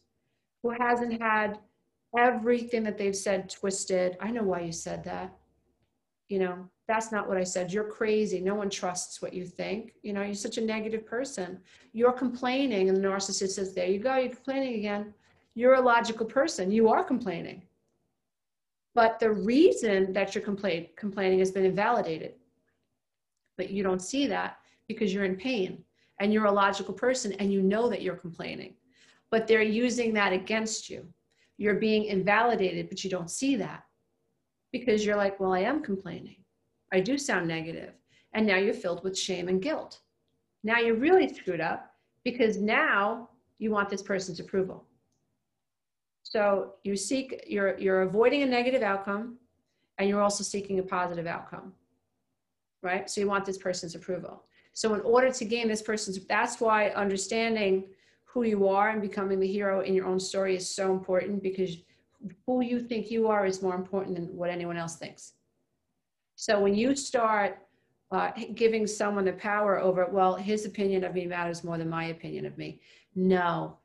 who 0.62 0.70
hasn't 0.78 1.20
had 1.20 1.58
everything 2.16 2.84
that 2.84 2.96
they've 2.96 3.16
said 3.16 3.50
twisted. 3.50 4.16
I 4.20 4.30
know 4.30 4.42
why 4.42 4.60
you 4.60 4.72
said 4.72 5.04
that. 5.04 5.36
You 6.28 6.40
know, 6.40 6.68
that's 6.88 7.12
not 7.12 7.28
what 7.28 7.36
I 7.36 7.44
said. 7.44 7.72
You're 7.72 7.84
crazy. 7.84 8.40
No 8.40 8.54
one 8.54 8.70
trusts 8.70 9.22
what 9.22 9.32
you 9.32 9.44
think. 9.44 9.92
You 10.02 10.12
know, 10.12 10.22
you're 10.22 10.34
such 10.34 10.58
a 10.58 10.60
negative 10.60 11.06
person. 11.06 11.60
You're 11.92 12.12
complaining, 12.12 12.88
and 12.88 12.96
the 12.96 13.08
narcissist 13.08 13.50
says, 13.50 13.74
There 13.74 13.86
you 13.86 13.98
go, 13.98 14.16
you're 14.16 14.34
complaining 14.34 14.74
again. 14.74 15.14
You're 15.54 15.74
a 15.74 15.80
logical 15.80 16.26
person. 16.26 16.70
You 16.70 16.88
are 16.88 17.04
complaining 17.04 17.62
but 18.96 19.20
the 19.20 19.30
reason 19.30 20.14
that 20.14 20.34
you're 20.34 20.42
complain, 20.42 20.88
complaining 20.96 21.38
has 21.40 21.50
been 21.50 21.66
invalidated. 21.66 22.32
But 23.58 23.68
you 23.68 23.82
don't 23.82 24.00
see 24.00 24.26
that 24.28 24.56
because 24.88 25.12
you're 25.12 25.26
in 25.26 25.36
pain 25.36 25.84
and 26.18 26.32
you're 26.32 26.46
a 26.46 26.50
logical 26.50 26.94
person 26.94 27.32
and 27.34 27.52
you 27.52 27.60
know 27.60 27.90
that 27.90 28.00
you're 28.00 28.16
complaining. 28.16 28.74
But 29.30 29.46
they're 29.46 29.60
using 29.60 30.14
that 30.14 30.32
against 30.32 30.88
you. 30.88 31.06
You're 31.58 31.74
being 31.74 32.06
invalidated, 32.06 32.88
but 32.88 33.04
you 33.04 33.10
don't 33.10 33.30
see 33.30 33.54
that 33.56 33.82
because 34.78 35.04
you're 35.04 35.16
like, 35.16 35.40
well, 35.40 35.52
I 35.52 35.60
am 35.60 35.82
complaining. 35.82 36.36
I 36.92 37.00
do 37.00 37.16
sound 37.16 37.48
negative. 37.48 37.92
And 38.34 38.46
now 38.46 38.56
you're 38.56 38.74
filled 38.74 39.02
with 39.02 39.18
shame 39.18 39.48
and 39.48 39.62
guilt. 39.62 40.00
Now 40.62 40.78
you're 40.78 40.96
really 40.96 41.32
screwed 41.32 41.60
up 41.60 41.94
because 42.24 42.58
now 42.58 43.30
you 43.58 43.70
want 43.70 43.88
this 43.88 44.02
person's 44.02 44.40
approval. 44.40 44.84
So 46.22 46.74
you 46.84 46.96
seek, 46.96 47.44
you're, 47.46 47.78
you're 47.78 48.02
avoiding 48.02 48.42
a 48.42 48.46
negative 48.46 48.82
outcome 48.82 49.38
and 49.98 50.08
you're 50.08 50.20
also 50.20 50.44
seeking 50.44 50.78
a 50.78 50.82
positive 50.82 51.26
outcome, 51.26 51.72
right? 52.82 53.08
So 53.08 53.20
you 53.20 53.28
want 53.28 53.46
this 53.46 53.58
person's 53.58 53.94
approval. 53.94 54.42
So 54.72 54.92
in 54.94 55.00
order 55.00 55.32
to 55.32 55.44
gain 55.44 55.68
this 55.68 55.80
person's, 55.80 56.18
that's 56.26 56.60
why 56.60 56.90
understanding 56.90 57.84
who 58.24 58.42
you 58.42 58.68
are 58.68 58.90
and 58.90 59.00
becoming 59.00 59.40
the 59.40 59.46
hero 59.46 59.80
in 59.80 59.94
your 59.94 60.04
own 60.04 60.20
story 60.20 60.56
is 60.56 60.68
so 60.68 60.92
important 60.92 61.42
because 61.42 61.78
who 62.46 62.62
you 62.62 62.80
think 62.80 63.10
you 63.10 63.28
are 63.28 63.46
is 63.46 63.62
more 63.62 63.74
important 63.74 64.16
than 64.16 64.36
what 64.36 64.50
anyone 64.50 64.76
else 64.76 64.96
thinks. 64.96 65.32
So 66.34 66.60
when 66.60 66.74
you 66.74 66.94
start 66.94 67.58
uh, 68.10 68.30
giving 68.54 68.86
someone 68.86 69.24
the 69.24 69.32
power 69.32 69.78
over, 69.78 70.06
well, 70.06 70.36
his 70.36 70.64
opinion 70.64 71.04
of 71.04 71.14
me 71.14 71.26
matters 71.26 71.64
more 71.64 71.78
than 71.78 71.88
my 71.88 72.06
opinion 72.06 72.46
of 72.46 72.56
me. 72.56 72.80
No. 73.14 73.78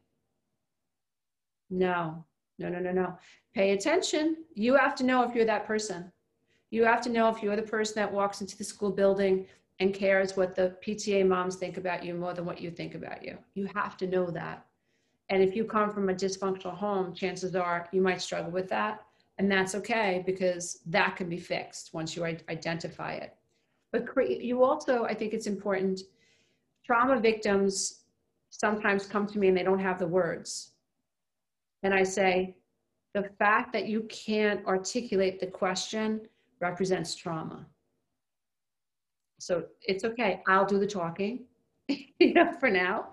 No. 1.70 2.26
No, 2.60 2.70
no, 2.70 2.80
no, 2.80 2.92
no. 2.92 3.18
Pay 3.56 3.72
attention. 3.72 4.38
You 4.54 4.76
have 4.76 4.96
to 4.96 5.04
know 5.04 5.24
if 5.24 5.34
you're 5.34 5.46
that 5.46 5.66
person. 5.66 6.12
You 6.70 6.86
have 6.86 7.02
to 7.02 7.10
know 7.10 7.30
if 7.30 7.42
you're 7.42 7.56
the 7.56 7.62
person 7.64 7.96
that 7.96 8.12
walks 8.12 8.42
into 8.42 8.58
the 8.58 8.64
school 8.64 8.92
building 8.92 9.48
and 9.80 9.94
cares 9.94 10.38
what 10.38 10.56
the 10.56 10.76
PTA 10.86 11.28
moms 11.28 11.56
think 11.56 11.78
about 11.78 12.06
you 12.06 12.14
more 12.14 12.34
than 12.34 12.46
what 12.46 12.62
you 12.62 12.70
think 12.70 12.94
about 12.96 13.26
you. 13.26 13.38
You 13.56 13.68
have 13.74 13.98
to 13.98 14.08
know 14.08 14.30
that. 14.30 14.66
And 15.32 15.42
if 15.42 15.56
you 15.56 15.66
come 15.66 15.92
from 15.92 16.10
a 16.10 16.14
dysfunctional 16.14 16.76
home, 16.76 17.14
chances 17.16 17.56
are 17.56 17.90
you 17.92 18.02
might 18.02 18.22
struggle 18.22 18.52
with 18.52 18.70
that. 18.70 19.02
And 19.40 19.52
that's 19.52 19.74
okay 19.76 20.22
because 20.26 20.82
that 20.86 21.16
can 21.16 21.28
be 21.28 21.40
fixed 21.40 21.94
once 21.94 22.16
you 22.16 22.24
identify 22.26 23.14
it. 23.14 23.36
But 23.92 24.06
you 24.42 24.64
also, 24.64 25.06
I 25.06 25.16
think 25.16 25.34
it's 25.34 25.48
important, 25.48 26.02
trauma 26.86 27.20
victims 27.20 28.04
sometimes 28.52 29.08
come 29.08 29.26
to 29.28 29.40
me 29.40 29.48
and 29.48 29.58
they 29.58 29.64
don't 29.64 29.80
have 29.80 29.98
the 29.98 30.08
words 30.08 30.72
and 31.84 31.94
I 31.94 32.04
say, 32.04 32.56
the 33.14 33.30
fact 33.40 33.74
that 33.74 33.88
you 33.88 34.04
can't 34.04 34.66
articulate 34.66 35.40
the 35.40 35.48
question 35.48 36.22
represents 36.60 37.16
trauma. 37.16 37.66
So 39.40 39.66
it's 39.82 40.06
okay. 40.06 40.42
I'll 40.48 40.66
do 40.66 40.80
the 40.80 40.88
talking, 40.88 41.46
you 41.88 42.34
know, 42.34 42.54
for 42.60 42.70
now. 42.70 43.10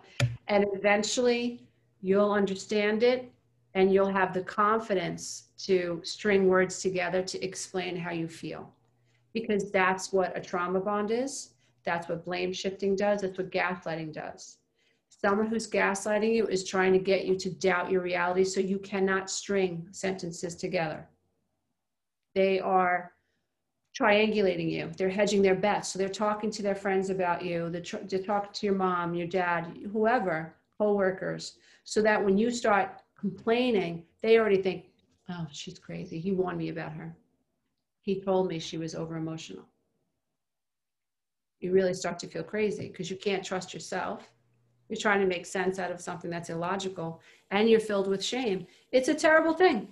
And 0.47 0.67
eventually 0.75 1.68
you'll 2.01 2.33
understand 2.33 3.03
it 3.03 3.31
and 3.75 3.93
you'll 3.93 4.11
have 4.11 4.33
the 4.33 4.43
confidence 4.43 5.49
to 5.59 6.01
string 6.05 6.49
words 6.49 6.81
together 6.81 7.23
to 7.23 7.45
explain 7.45 7.97
how 7.97 8.11
you 8.11 8.29
feel. 8.29 8.73
Because 9.35 9.71
that's 9.71 10.13
what 10.13 10.37
a 10.37 10.41
trauma 10.41 10.81
bond 10.81 11.11
is. 11.11 11.51
That's 11.85 12.09
what 12.09 12.25
blame 12.25 12.53
shifting 12.53 12.97
does. 12.97 13.23
That's 13.23 13.39
what 13.39 13.51
gaslighting 13.51 14.13
does. 14.13 14.59
Someone 15.09 15.47
who's 15.47 15.69
gaslighting 15.69 16.35
you 16.35 16.47
is 16.47 16.65
trying 16.65 16.93
to 16.93 16.99
get 16.99 17.25
you 17.25 17.37
to 17.39 17.51
doubt 17.51 17.91
your 17.91 18.03
reality 18.03 18.45
so 18.45 18.61
you 18.61 18.79
cannot 18.79 19.31
string 19.31 19.87
sentences 19.91 20.55
together. 20.55 21.09
They 22.35 22.61
are 22.61 23.13
triangulating 23.99 24.71
you. 24.71 24.91
They're 24.97 25.09
hedging 25.09 25.43
their 25.43 25.55
bets. 25.55 25.89
So 25.89 25.99
they're 25.99 26.09
talking 26.09 26.51
to 26.53 26.63
their 26.63 26.75
friends 26.75 27.11
about 27.11 27.45
you. 27.45 27.69
They're, 27.69 27.81
tr- 27.81 28.05
they're 28.09 28.23
talking 28.23 28.53
to 28.53 28.67
your 28.67 28.77
mom, 28.77 29.15
your 29.15 29.27
dad, 29.27 29.77
whoever, 29.93 30.55
co-workers, 30.79 31.57
so 31.85 32.01
that 32.03 32.25
when 32.25 32.39
you 32.39 32.51
start 32.51 33.03
complaining, 33.19 34.05
they 34.23 34.39
already 34.39 34.63
think, 34.63 34.87
oh, 35.29 35.47
she's 35.51 35.79
crazy. 35.79 36.21
He 36.21 36.33
warned 36.33 36.59
me 36.59 36.69
about 36.69 36.93
her. 36.93 37.17
He 38.01 38.21
told 38.21 38.49
me 38.49 38.59
she 38.59 38.79
was 38.79 38.95
over 38.95 39.17
emotional. 39.17 39.65
You 41.61 41.73
really 41.73 41.95
start 41.95 42.19
to 42.21 42.29
feel 42.29 42.45
crazy 42.45 42.89
because 42.89 43.11
you 43.11 43.17
can't 43.17 43.45
trust 43.45 43.75
yourself 43.75 44.31
you're 44.89 44.99
trying 44.99 45.21
to 45.21 45.27
make 45.27 45.47
sense 45.47 45.79
out 45.79 45.91
of 45.91 46.01
something 46.01 46.31
that's 46.31 46.51
illogical 46.51 47.21
and 47.51 47.69
you're 47.69 47.81
filled 47.81 48.09
with 48.09 48.25
shame. 48.25 48.67
It's 48.91 49.09
a 49.09 49.15
terrible 49.15 49.55
thing. 49.55 49.89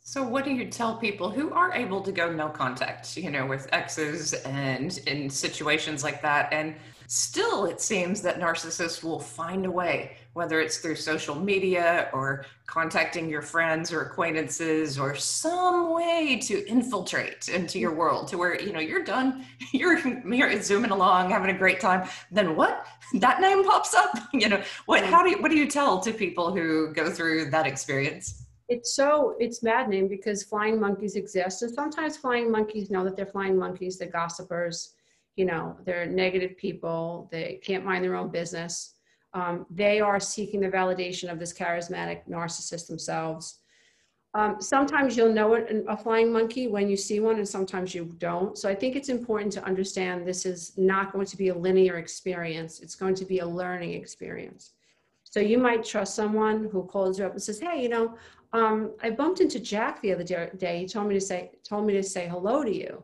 So, 0.00 0.22
what 0.22 0.44
do 0.44 0.50
you 0.50 0.68
tell 0.68 0.96
people 0.96 1.30
who 1.30 1.50
are 1.52 1.72
able 1.72 2.02
to 2.02 2.12
go 2.12 2.30
no 2.30 2.48
contact, 2.50 3.16
you 3.16 3.30
know, 3.30 3.46
with 3.46 3.66
exes 3.72 4.34
and 4.34 4.98
in 5.06 5.30
situations 5.30 6.04
like 6.04 6.20
that? 6.20 6.52
And 6.52 6.74
still, 7.06 7.66
it 7.66 7.80
seems 7.80 8.22
that 8.22 8.40
narcissists 8.40 9.02
will 9.02 9.20
find 9.20 9.66
a 9.66 9.70
way, 9.70 10.16
whether 10.32 10.60
it's 10.60 10.78
through 10.78 10.96
social 10.96 11.34
media 11.34 12.08
or 12.12 12.46
contacting 12.66 13.28
your 13.28 13.42
friends 13.42 13.92
or 13.92 14.02
acquaintances 14.02 14.98
or 14.98 15.14
some 15.14 15.94
way 15.94 16.38
to 16.42 16.66
infiltrate 16.66 17.48
into 17.48 17.78
your 17.78 17.94
world 17.94 18.28
to 18.28 18.38
where, 18.38 18.60
you 18.60 18.72
know, 18.72 18.80
you're 18.80 19.04
done, 19.04 19.44
you're, 19.72 19.98
you're 20.26 20.62
zooming 20.62 20.90
along, 20.90 21.30
having 21.30 21.54
a 21.54 21.58
great 21.58 21.80
time. 21.80 22.08
Then 22.30 22.56
what? 22.56 22.86
That 23.14 23.40
name 23.40 23.64
pops 23.64 23.94
up, 23.94 24.18
you 24.32 24.48
know, 24.48 24.62
what, 24.86 25.04
how 25.04 25.22
do 25.22 25.30
you, 25.30 25.42
what 25.42 25.50
do 25.50 25.56
you 25.56 25.68
tell 25.68 26.00
to 26.00 26.12
people 26.12 26.54
who 26.54 26.92
go 26.92 27.10
through 27.10 27.50
that 27.50 27.66
experience? 27.66 28.44
it's 28.68 28.96
so 28.96 29.36
it's 29.38 29.62
maddening 29.62 30.08
because 30.08 30.42
flying 30.42 30.80
monkeys 30.80 31.16
exist 31.16 31.62
and 31.62 31.74
sometimes 31.74 32.16
flying 32.16 32.50
monkeys 32.50 32.90
know 32.90 33.04
that 33.04 33.14
they're 33.14 33.26
flying 33.26 33.58
monkeys 33.58 33.98
they're 33.98 34.08
gossipers 34.08 34.93
you 35.36 35.44
know 35.44 35.76
they're 35.84 36.06
negative 36.06 36.56
people 36.56 37.28
they 37.30 37.60
can't 37.62 37.84
mind 37.84 38.04
their 38.04 38.16
own 38.16 38.30
business. 38.30 38.94
Um, 39.32 39.66
they 39.68 40.00
are 40.00 40.20
seeking 40.20 40.60
the 40.60 40.68
validation 40.68 41.30
of 41.30 41.40
this 41.40 41.52
charismatic 41.52 42.20
narcissist 42.28 42.86
themselves. 42.86 43.58
Um, 44.34 44.60
sometimes 44.60 45.16
you'll 45.16 45.32
know 45.32 45.54
it, 45.54 45.84
a 45.88 45.96
flying 45.96 46.32
monkey 46.32 46.66
when 46.66 46.88
you 46.88 46.96
see 46.96 47.20
one 47.20 47.36
and 47.36 47.48
sometimes 47.48 47.94
you 47.94 48.14
don't. 48.18 48.58
So 48.58 48.68
i 48.68 48.74
think 48.74 48.96
it's 48.96 49.08
important 49.08 49.52
to 49.54 49.64
understand 49.64 50.26
this 50.26 50.44
is 50.44 50.72
not 50.76 51.12
going 51.12 51.26
to 51.26 51.36
be 51.36 51.48
a 51.48 51.54
linear 51.54 51.98
experience. 51.98 52.80
It's 52.80 52.96
going 52.96 53.14
to 53.16 53.24
be 53.24 53.40
a 53.40 53.46
learning 53.46 53.94
experience. 53.94 54.72
So 55.24 55.40
you 55.40 55.58
might 55.58 55.84
trust 55.84 56.14
someone 56.14 56.68
who 56.70 56.84
calls 56.84 57.18
you 57.18 57.26
up 57.26 57.32
and 57.32 57.42
says, 57.42 57.58
"Hey, 57.58 57.82
you 57.82 57.88
know, 57.88 58.16
um, 58.52 58.94
I 59.02 59.10
bumped 59.10 59.40
into 59.40 59.58
Jack 59.58 60.00
the 60.00 60.12
other 60.12 60.22
day. 60.22 60.78
He 60.78 60.86
told 60.86 61.08
me 61.08 61.14
to 61.14 61.20
say 61.20 61.50
told 61.64 61.86
me 61.86 61.92
to 61.94 62.02
say 62.04 62.28
hello 62.28 62.62
to 62.62 62.72
you. 62.72 63.02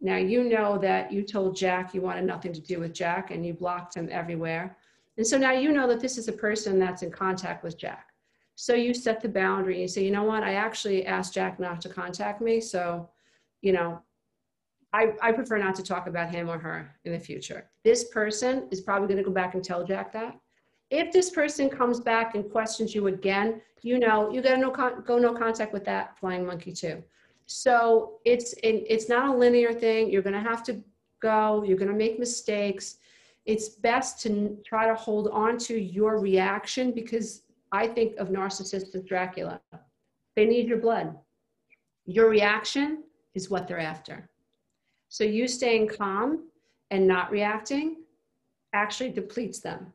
Now 0.00 0.16
you 0.16 0.44
know 0.44 0.78
that 0.78 1.12
you 1.12 1.22
told 1.22 1.56
Jack 1.56 1.94
you 1.94 2.00
wanted 2.00 2.24
nothing 2.24 2.52
to 2.52 2.60
do 2.60 2.80
with 2.80 2.94
Jack 2.94 3.30
and 3.30 3.44
you 3.44 3.52
blocked 3.52 3.94
him 3.94 4.08
everywhere. 4.10 4.76
And 5.16 5.26
so 5.26 5.36
now 5.36 5.52
you 5.52 5.72
know 5.72 5.86
that 5.88 6.00
this 6.00 6.16
is 6.16 6.28
a 6.28 6.32
person 6.32 6.78
that's 6.78 7.02
in 7.02 7.10
contact 7.10 7.62
with 7.62 7.76
Jack. 7.76 8.06
So 8.54 8.74
you 8.74 8.94
set 8.94 9.20
the 9.20 9.28
boundary. 9.28 9.80
You 9.80 9.88
say, 9.88 10.04
you 10.04 10.10
know 10.10 10.24
what? 10.24 10.42
I 10.42 10.54
actually 10.54 11.06
asked 11.06 11.34
Jack 11.34 11.60
not 11.60 11.80
to 11.82 11.88
contact 11.88 12.40
me. 12.40 12.60
So, 12.60 13.08
you 13.62 13.72
know, 13.72 14.02
I, 14.92 15.12
I 15.22 15.32
prefer 15.32 15.58
not 15.58 15.74
to 15.76 15.82
talk 15.82 16.06
about 16.06 16.30
him 16.30 16.48
or 16.48 16.58
her 16.58 16.94
in 17.04 17.12
the 17.12 17.18
future. 17.18 17.70
This 17.84 18.04
person 18.04 18.66
is 18.70 18.80
probably 18.80 19.08
going 19.08 19.18
to 19.18 19.24
go 19.24 19.30
back 19.30 19.54
and 19.54 19.64
tell 19.64 19.84
Jack 19.84 20.12
that. 20.12 20.38
If 20.90 21.12
this 21.12 21.30
person 21.30 21.70
comes 21.70 22.00
back 22.00 22.34
and 22.34 22.50
questions 22.50 22.94
you 22.94 23.06
again, 23.06 23.60
you 23.82 23.98
know, 23.98 24.30
you 24.30 24.42
got 24.42 24.56
to 24.56 24.58
no 24.58 24.70
go 24.70 25.18
no 25.18 25.32
contact 25.32 25.72
with 25.72 25.84
that 25.84 26.18
flying 26.18 26.44
monkey 26.44 26.72
too. 26.72 27.02
So 27.50 28.20
it's 28.24 28.54
it's 28.62 29.08
not 29.08 29.28
a 29.28 29.36
linear 29.36 29.72
thing. 29.72 30.08
You're 30.08 30.22
going 30.22 30.40
to 30.40 30.50
have 30.50 30.62
to 30.64 30.80
go. 31.20 31.64
You're 31.64 31.76
going 31.76 31.90
to 31.90 31.96
make 31.96 32.16
mistakes. 32.20 32.98
It's 33.44 33.70
best 33.70 34.22
to 34.22 34.56
try 34.64 34.86
to 34.86 34.94
hold 34.94 35.26
on 35.32 35.58
to 35.66 35.76
your 35.76 36.20
reaction 36.20 36.92
because 36.92 37.42
I 37.72 37.88
think 37.88 38.16
of 38.18 38.28
narcissists 38.28 38.94
as 38.94 39.02
Dracula. 39.02 39.60
They 40.36 40.46
need 40.46 40.68
your 40.68 40.78
blood. 40.78 41.16
Your 42.06 42.28
reaction 42.28 43.02
is 43.34 43.50
what 43.50 43.66
they're 43.66 43.80
after. 43.80 44.30
So 45.08 45.24
you 45.24 45.48
staying 45.48 45.88
calm 45.88 46.44
and 46.92 47.04
not 47.04 47.32
reacting 47.32 47.96
actually 48.74 49.10
depletes 49.10 49.58
them. 49.58 49.92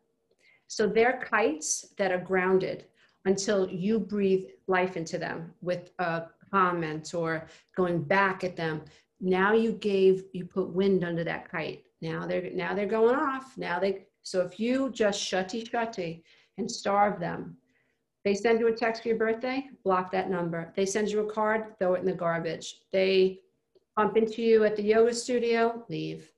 So 0.67 0.87
they're 0.87 1.21
kites 1.23 1.85
that 1.97 2.11
are 2.11 2.19
grounded 2.19 2.87
until 3.23 3.69
you 3.69 3.97
breathe 3.97 4.45
life 4.67 4.97
into 4.97 5.17
them 5.17 5.53
with 5.61 5.91
a 5.99 6.23
comment 6.55 7.13
or 7.13 7.47
going 7.75 8.01
back 8.01 8.43
at 8.45 8.55
them. 8.55 8.81
Now 9.19 9.51
you 9.53 9.73
gave, 9.73 10.23
you 10.33 10.45
put 10.45 10.69
wind 10.69 11.03
under 11.03 11.23
that 11.25 11.49
kite. 11.51 11.83
Now 12.01 12.25
they're 12.25 12.49
now 12.53 12.73
they're 12.73 12.95
going 12.99 13.15
off. 13.15 13.57
Now 13.57 13.77
they 13.79 14.05
so 14.21 14.41
if 14.41 14.59
you 14.59 14.89
just 14.91 15.19
shutty 15.19 15.69
shutty 15.69 16.23
and 16.57 16.69
starve 16.69 17.19
them, 17.19 17.57
they 18.23 18.33
send 18.33 18.59
you 18.59 18.67
a 18.67 18.73
text 18.73 19.01
for 19.01 19.09
your 19.09 19.17
birthday, 19.17 19.69
block 19.83 20.11
that 20.11 20.29
number. 20.29 20.73
They 20.75 20.85
send 20.85 21.09
you 21.09 21.19
a 21.27 21.31
card, 21.31 21.77
throw 21.77 21.93
it 21.95 21.99
in 21.99 22.05
the 22.05 22.23
garbage. 22.25 22.67
They 22.91 23.41
bump 23.97 24.15
into 24.17 24.41
you 24.41 24.63
at 24.63 24.75
the 24.75 24.83
yoga 24.83 25.13
studio, 25.13 25.83
leave. 25.89 26.31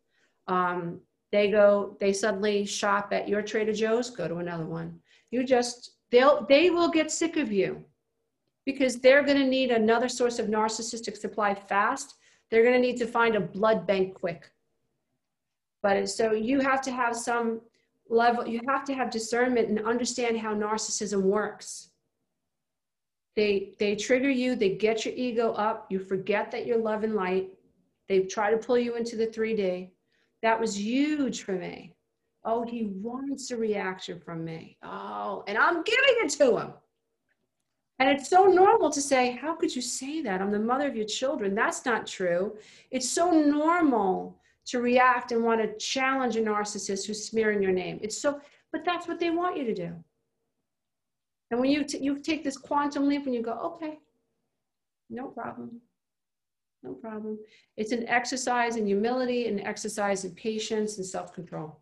Um, 0.48 1.00
they 1.32 1.52
go, 1.52 1.96
they 2.00 2.14
suddenly 2.14 2.66
shop 2.66 3.10
at 3.12 3.28
your 3.28 3.42
Trader 3.42 3.74
Joe's, 3.74 4.10
go 4.10 4.28
to 4.28 4.38
another 4.38 4.66
one. 4.66 5.00
You 5.32 5.44
just, 5.44 5.92
they'll, 6.12 6.46
they 6.48 6.70
will 6.70 6.90
get 6.90 7.12
sick 7.12 7.36
of 7.38 7.52
you 7.52 7.84
because 8.68 9.00
they're 9.00 9.24
going 9.24 9.38
to 9.38 9.46
need 9.48 9.72
another 9.72 10.10
source 10.10 10.40
of 10.40 10.48
narcissistic 10.48 11.16
supply 11.16 11.56
fast. 11.56 12.16
They're 12.52 12.64
going 12.64 12.76
to 12.76 12.82
need 12.82 12.98
to 12.98 13.08
find 13.08 13.38
a 13.38 13.40
blood 13.40 13.88
bank 13.88 14.16
quick. 14.16 14.52
But 15.82 15.96
uh, 15.96 16.06
so 16.06 16.34
you 16.34 16.60
have 16.60 16.82
to 16.82 16.92
have 16.92 17.16
some 17.16 17.62
level, 18.10 18.46
you 18.46 18.60
have 18.68 18.84
to 18.84 18.94
have 18.94 19.10
discernment 19.10 19.70
and 19.70 19.80
understand 19.86 20.38
how 20.38 20.54
narcissism 20.54 21.22
works. 21.22 21.92
They, 23.38 23.74
they 23.80 23.96
trigger 23.96 24.30
you, 24.30 24.54
they 24.54 24.76
get 24.76 25.06
your 25.06 25.14
ego 25.16 25.54
up, 25.54 25.88
you 25.90 26.00
forget 26.00 26.52
that 26.52 26.68
you're 26.68 26.78
love 26.78 27.06
and 27.06 27.16
light. 27.16 27.52
They 28.10 28.24
try 28.24 28.52
to 28.52 28.58
pull 28.58 28.78
you 28.78 28.98
into 28.98 29.16
the 29.16 29.28
3D. 29.28 29.92
That 30.42 30.60
was 30.60 30.78
huge 30.78 31.44
for 31.44 31.54
me. 31.54 31.96
Oh, 32.44 32.66
he 32.66 32.90
wants 33.02 33.50
a 33.52 33.56
reaction 33.56 34.20
from 34.20 34.44
me. 34.44 34.78
Oh, 34.84 35.46
and 35.48 35.58
I'm 35.58 35.84
giving 35.84 36.16
it 36.18 36.30
to 36.32 36.58
him. 36.58 36.74
And 38.00 38.10
it's 38.10 38.30
so 38.30 38.46
normal 38.46 38.92
to 38.92 39.02
say, 39.02 39.32
How 39.32 39.56
could 39.56 39.76
you 39.76 39.82
say 39.82 40.22
that? 40.22 40.42
I'm 40.42 40.52
the 40.52 40.60
mother 40.60 40.88
of 40.88 40.96
your 40.96 41.06
children. 41.06 41.56
That's 41.56 41.86
not 41.86 42.06
true. 42.06 42.56
It's 42.92 43.10
so 43.10 43.32
normal 43.32 44.40
to 44.68 44.82
react 44.82 45.32
and 45.32 45.44
want 45.44 45.62
to 45.62 45.78
challenge 45.78 46.36
a 46.36 46.42
narcissist 46.42 47.08
who's 47.08 47.26
smearing 47.26 47.64
your 47.64 47.72
name. 47.72 48.00
It's 48.02 48.18
so, 48.18 48.40
but 48.72 48.84
that's 48.84 49.08
what 49.08 49.20
they 49.20 49.30
want 49.30 49.58
you 49.58 49.64
to 49.64 49.74
do. 49.74 49.96
And 51.50 51.60
when 51.60 51.72
you, 51.72 51.86
t- 51.86 52.00
you 52.00 52.20
take 52.20 52.44
this 52.44 52.58
quantum 52.58 53.08
leap 53.08 53.26
and 53.26 53.34
you 53.34 53.42
go, 53.42 53.54
okay, 53.54 54.00
no 55.10 55.28
problem, 55.28 55.80
no 56.84 56.94
problem. 56.94 57.40
It's 57.78 57.94
an 57.94 58.08
exercise 58.10 58.76
in 58.76 58.86
humility, 58.86 59.48
an 59.48 59.62
exercise 59.62 60.26
in 60.26 60.32
patience 60.36 60.98
and 60.98 61.06
self 61.06 61.34
control. 61.34 61.80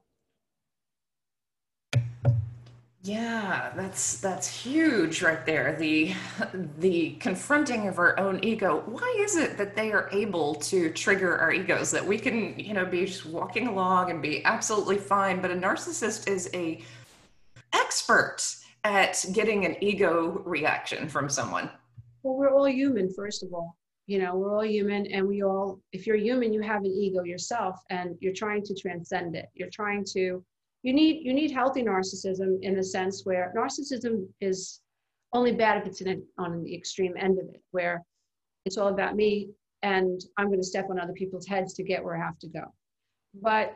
Yeah, 3.06 3.72
that's 3.76 4.20
that's 4.20 4.48
huge 4.48 5.22
right 5.22 5.46
there. 5.46 5.76
The 5.78 6.16
the 6.80 7.12
confronting 7.20 7.88
of 7.88 8.00
our 8.00 8.20
own 8.20 8.44
ego. 8.44 8.82
Why 8.88 9.16
is 9.20 9.36
it 9.36 9.60
that 9.60 9.76
they 9.76 9.92
are 9.92 10.10
able 10.12 10.56
to 10.56 10.92
trigger 10.92 11.38
our 11.38 11.54
egos 11.54 11.92
that 11.92 12.04
we 12.04 12.18
can, 12.18 12.58
you 12.58 12.74
know, 12.74 12.84
be 12.84 13.06
just 13.06 13.28
walking 13.28 13.68
along 13.68 14.10
and 14.10 14.24
be 14.24 14.44
absolutely 14.44 14.98
fine, 14.98 15.40
but 15.40 15.52
a 15.52 15.54
narcissist 15.54 16.28
is 16.28 16.50
a 16.56 16.82
expert 17.74 18.40
at 18.84 19.24
getting 19.34 19.66
an 19.66 19.76
ego 19.84 20.42
reaction 20.44 21.08
from 21.08 21.30
someone? 21.30 21.70
Well, 22.24 22.38
we're 22.38 22.50
all 22.50 22.68
human 22.68 23.14
first 23.14 23.44
of 23.44 23.54
all. 23.54 23.78
You 24.08 24.18
know, 24.18 24.36
we're 24.36 24.56
all 24.58 24.66
human 24.66 25.06
and 25.14 25.28
we 25.28 25.44
all 25.44 25.80
if 25.92 26.08
you're 26.08 26.18
human, 26.18 26.52
you 26.52 26.62
have 26.62 26.82
an 26.82 26.92
ego 26.92 27.24
yourself 27.24 27.80
and 27.92 28.16
you're 28.20 28.34
trying 28.34 28.64
to 28.64 28.74
transcend 28.74 29.36
it. 29.36 29.50
You're 29.54 29.70
trying 29.70 30.06
to 30.14 30.44
you 30.86 30.94
need 30.94 31.26
you 31.26 31.34
need 31.34 31.50
healthy 31.50 31.82
narcissism 31.82 32.60
in 32.62 32.76
the 32.76 32.84
sense 32.84 33.26
where 33.26 33.52
narcissism 33.58 34.28
is 34.40 34.82
only 35.34 35.52
bad 35.52 35.82
if 35.82 35.88
it's 35.88 36.02
in, 36.02 36.22
on 36.38 36.64
the 36.64 36.76
extreme 36.76 37.16
end 37.20 37.40
of 37.40 37.46
it 37.50 37.62
where 37.72 38.04
it's 38.66 38.78
all 38.78 38.90
about 38.90 39.16
me 39.16 39.50
and 39.82 40.22
i'm 40.38 40.46
going 40.46 40.60
to 40.60 40.72
step 40.74 40.88
on 40.92 41.00
other 41.00 41.14
people's 41.14 41.48
heads 41.48 41.74
to 41.74 41.84
get 41.84 42.04
where 42.04 42.16
i 42.16 42.24
have 42.24 42.38
to 42.38 42.48
go. 42.48 42.66
But 43.42 43.76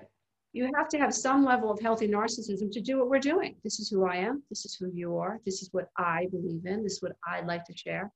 you 0.53 0.70
have 0.78 0.88
to 0.89 0.99
have 0.99 1.14
some 1.14 1.43
level 1.43 1.72
of 1.72 1.80
healthy 1.80 2.07
narcissism 2.07 2.72
to 2.72 2.82
do 2.82 2.97
what 2.99 3.10
we're 3.10 3.20
doing. 3.20 3.55
This 3.64 3.80
is 3.80 3.89
who 3.89 4.05
i 4.05 4.16
am. 4.16 4.41
This 4.49 4.66
is 4.66 4.76
who 4.76 4.89
you 4.93 5.18
are. 5.18 5.39
This 5.45 5.62
is 5.64 5.70
what 5.72 5.89
i 5.97 6.28
believe 6.32 6.66
in. 6.66 6.84
This 6.84 6.93
is 6.93 7.01
what 7.01 7.14
i'd 7.28 7.47
like 7.47 7.66
to 7.66 7.76
share. 7.76 8.12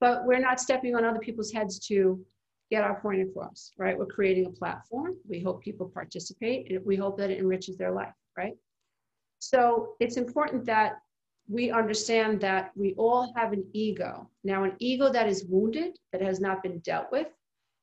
But 0.00 0.24
we're 0.24 0.46
not 0.48 0.60
stepping 0.60 0.96
on 0.96 1.04
other 1.04 1.18
people's 1.18 1.52
heads 1.52 1.78
to 1.88 2.18
get 2.70 2.84
our 2.84 3.00
point 3.02 3.20
across 3.20 3.72
right? 3.76 3.98
We're 3.98 4.06
creating 4.06 4.46
a 4.46 4.50
platform. 4.50 5.12
We 5.28 5.42
hope 5.42 5.62
people 5.62 5.90
participate. 5.92 6.70
And 6.70 6.86
we 6.86 6.96
hope 6.96 7.18
that 7.18 7.30
it 7.30 7.38
enriches 7.38 7.76
their 7.76 7.92
life 7.92 8.14
right? 8.40 8.56
So 9.38 9.94
it's 10.00 10.16
important 10.16 10.64
that 10.66 10.92
we 11.48 11.70
understand 11.70 12.40
that 12.40 12.70
we 12.76 12.94
all 12.94 13.32
have 13.36 13.52
an 13.52 13.64
ego. 13.72 14.12
Now, 14.44 14.64
an 14.64 14.74
ego 14.78 15.10
that 15.10 15.28
is 15.28 15.44
wounded, 15.48 15.98
that 16.12 16.22
has 16.22 16.40
not 16.40 16.62
been 16.62 16.78
dealt 16.80 17.08
with, 17.10 17.28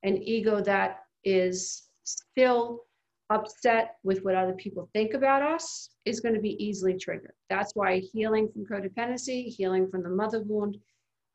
an 0.04 0.16
ego 0.24 0.62
that 0.62 0.90
is 1.24 1.84
still 2.04 2.82
upset 3.30 3.96
with 4.04 4.24
what 4.24 4.36
other 4.36 4.54
people 4.54 4.90
think 4.94 5.14
about 5.14 5.42
us 5.42 5.90
is 6.06 6.22
going 6.22 6.36
to 6.36 6.48
be 6.50 6.64
easily 6.64 6.96
triggered. 6.98 7.34
That's 7.50 7.74
why 7.76 8.00
healing 8.14 8.50
from 8.50 8.66
codependency, 8.66 9.54
healing 9.60 9.90
from 9.90 10.04
the 10.04 10.10
mother 10.22 10.42
wound, 10.44 10.78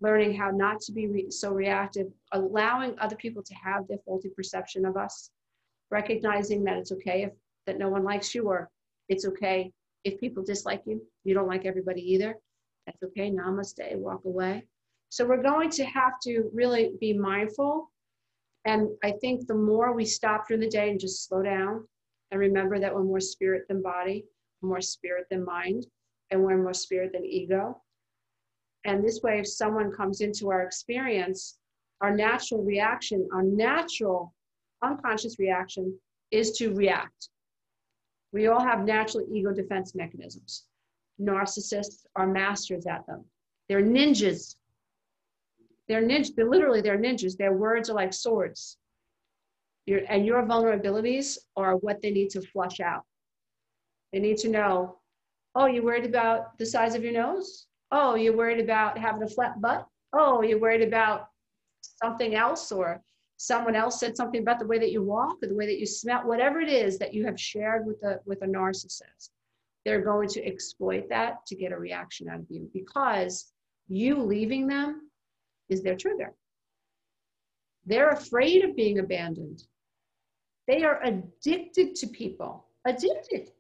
learning 0.01 0.35
how 0.35 0.51
not 0.51 0.81
to 0.81 0.93
be 0.93 1.07
re- 1.07 1.31
so 1.31 1.53
reactive, 1.53 2.07
allowing 2.33 2.99
other 2.99 3.17
people 3.17 3.43
to 3.43 3.55
have 3.55 3.87
their 3.87 4.03
faulty 4.07 4.31
perception 4.35 4.87
of 4.87 4.97
us, 4.97 5.31
recognizing 5.91 6.65
that 6.65 6.79
it's 6.79 6.93
okay 6.93 7.25
if 7.25 7.33
that 7.67 7.79
no 7.79 7.91
one 7.91 8.05
likes 8.05 8.35
you 8.35 8.49
or 8.49 8.71
it's 9.09 9.27
okay 9.27 9.73
if 10.05 10.19
people 10.19 10.43
dislike 10.43 10.83
you. 10.87 11.03
You 11.25 11.35
don't 11.35 11.49
like 11.49 11.67
everybody 11.67 12.03
either. 12.13 12.37
That's 12.87 13.03
okay. 13.03 13.31
Namaste. 13.31 13.97
Walk 13.97 14.25
away. 14.25 14.65
So 15.11 15.27
we're 15.27 15.43
going 15.43 15.71
to 15.71 15.85
have 15.85 16.15
to 16.23 16.51
really 16.53 16.93
be 17.01 17.13
mindful. 17.13 17.91
And 18.65 18.89
I 19.05 19.13
think 19.21 19.47
the 19.47 19.55
more 19.55 19.93
we 19.93 20.05
stop 20.05 20.49
during 20.49 20.61
the 20.61 20.69
day 20.69 20.91
and 20.91 20.99
just 20.99 21.29
slow 21.29 21.43
down 21.43 21.87
and 22.31 22.41
remember 22.41 22.79
that 22.79 22.95
we're 22.95 23.05
more 23.05 23.21
spirit 23.21 23.65
than 23.69 23.83
body, 23.83 24.25
more 24.63 24.81
spirit 24.81 25.27
than 25.31 25.45
mind, 25.45 25.87
and 26.31 26.43
we're 26.43 26.63
more 26.63 26.73
spirit 26.73 27.13
than 27.13 27.27
ego. 27.27 27.81
And 28.85 29.05
this 29.05 29.21
way, 29.23 29.39
if 29.39 29.47
someone 29.47 29.93
comes 29.93 30.23
into 30.23 30.51
our 30.51 30.63
experience, 30.63 31.59
our 32.01 32.15
natural 32.15 32.65
reaction, 32.65 33.29
our 33.33 33.43
natural 33.43 34.35
unconscious 34.83 35.39
reaction 35.39 35.97
is 36.31 36.53
to 36.53 36.75
react. 36.75 37.29
We 38.33 38.47
all 38.47 38.61
have 38.61 38.85
natural 38.85 39.27
ego 39.31 39.53
defense 39.53 39.95
mechanisms. 39.95 40.65
Narcissists 41.21 42.07
are 42.17 42.27
masters 42.27 42.87
at 42.87 43.07
them. 43.07 43.25
They're 43.69 43.83
ninjas. 43.83 44.57
They're 45.89 46.03
ninjas. 46.03 46.35
They're 46.35 46.49
literally 46.49 46.81
they're 46.81 46.99
ninjas. 46.99 47.37
Their 47.37 47.53
words 47.53 47.91
are 47.91 47.95
like 47.95 48.13
swords. 48.13 48.79
Your, 49.87 50.01
and 50.09 50.25
your 50.25 50.43
vulnerabilities 50.45 51.39
are 51.57 51.77
what 51.77 52.01
they 52.01 52.11
need 52.11 52.31
to 52.31 52.41
flush 52.41 52.81
out. 52.81 53.03
They 54.13 54.21
need 54.21 54.39
to 54.39 54.49
know, 54.49 54.99
oh, 55.55 55.67
you're 55.67 55.85
worried 55.85 56.05
about 56.05 56.57
the 56.59 56.67
size 56.67 56.95
of 56.95 57.03
your 57.03 57.13
nose? 57.13 57.67
Oh, 57.91 58.15
you're 58.15 58.37
worried 58.37 58.61
about 58.61 58.97
having 58.97 59.23
a 59.23 59.29
flat 59.29 59.61
butt? 59.61 59.87
Oh, 60.13 60.43
you're 60.43 60.61
worried 60.61 60.87
about 60.87 61.27
something 62.03 62.35
else 62.35 62.71
or 62.71 63.03
someone 63.37 63.75
else 63.75 63.99
said 63.99 64.17
something 64.17 64.41
about 64.41 64.59
the 64.59 64.67
way 64.67 64.79
that 64.79 64.93
you 64.93 65.03
walk 65.03 65.37
or 65.43 65.49
the 65.49 65.55
way 65.55 65.67
that 65.67 65.79
you 65.79 65.87
smell, 65.87 66.27
whatever 66.27 66.61
it 66.61 66.69
is 66.69 66.99
that 66.99 67.15
you 67.15 67.25
have 67.25 67.41
shared 67.41 67.87
with 67.87 68.03
a, 68.03 68.21
with 68.25 68.43
a 68.43 68.47
narcissist, 68.47 69.31
they're 69.85 70.03
going 70.03 70.29
to 70.29 70.47
exploit 70.47 71.09
that 71.09 71.45
to 71.47 71.57
get 71.57 71.73
a 71.73 71.79
reaction 71.79 72.29
out 72.29 72.41
of 72.41 72.47
you 72.49 72.71
because 72.73 73.53
you 73.89 74.23
leaving 74.23 74.67
them 74.67 75.11
is 75.69 75.83
their 75.83 75.97
trigger. 75.97 76.33
They're 77.85 78.11
afraid 78.11 78.65
of 78.65 78.77
being 78.77 79.01
abandoned. 79.01 79.65
They 80.69 80.85
are 80.85 81.03
addicted 81.03 81.97
to 81.97 82.07
people, 82.07 82.67
addicted. 82.87 83.51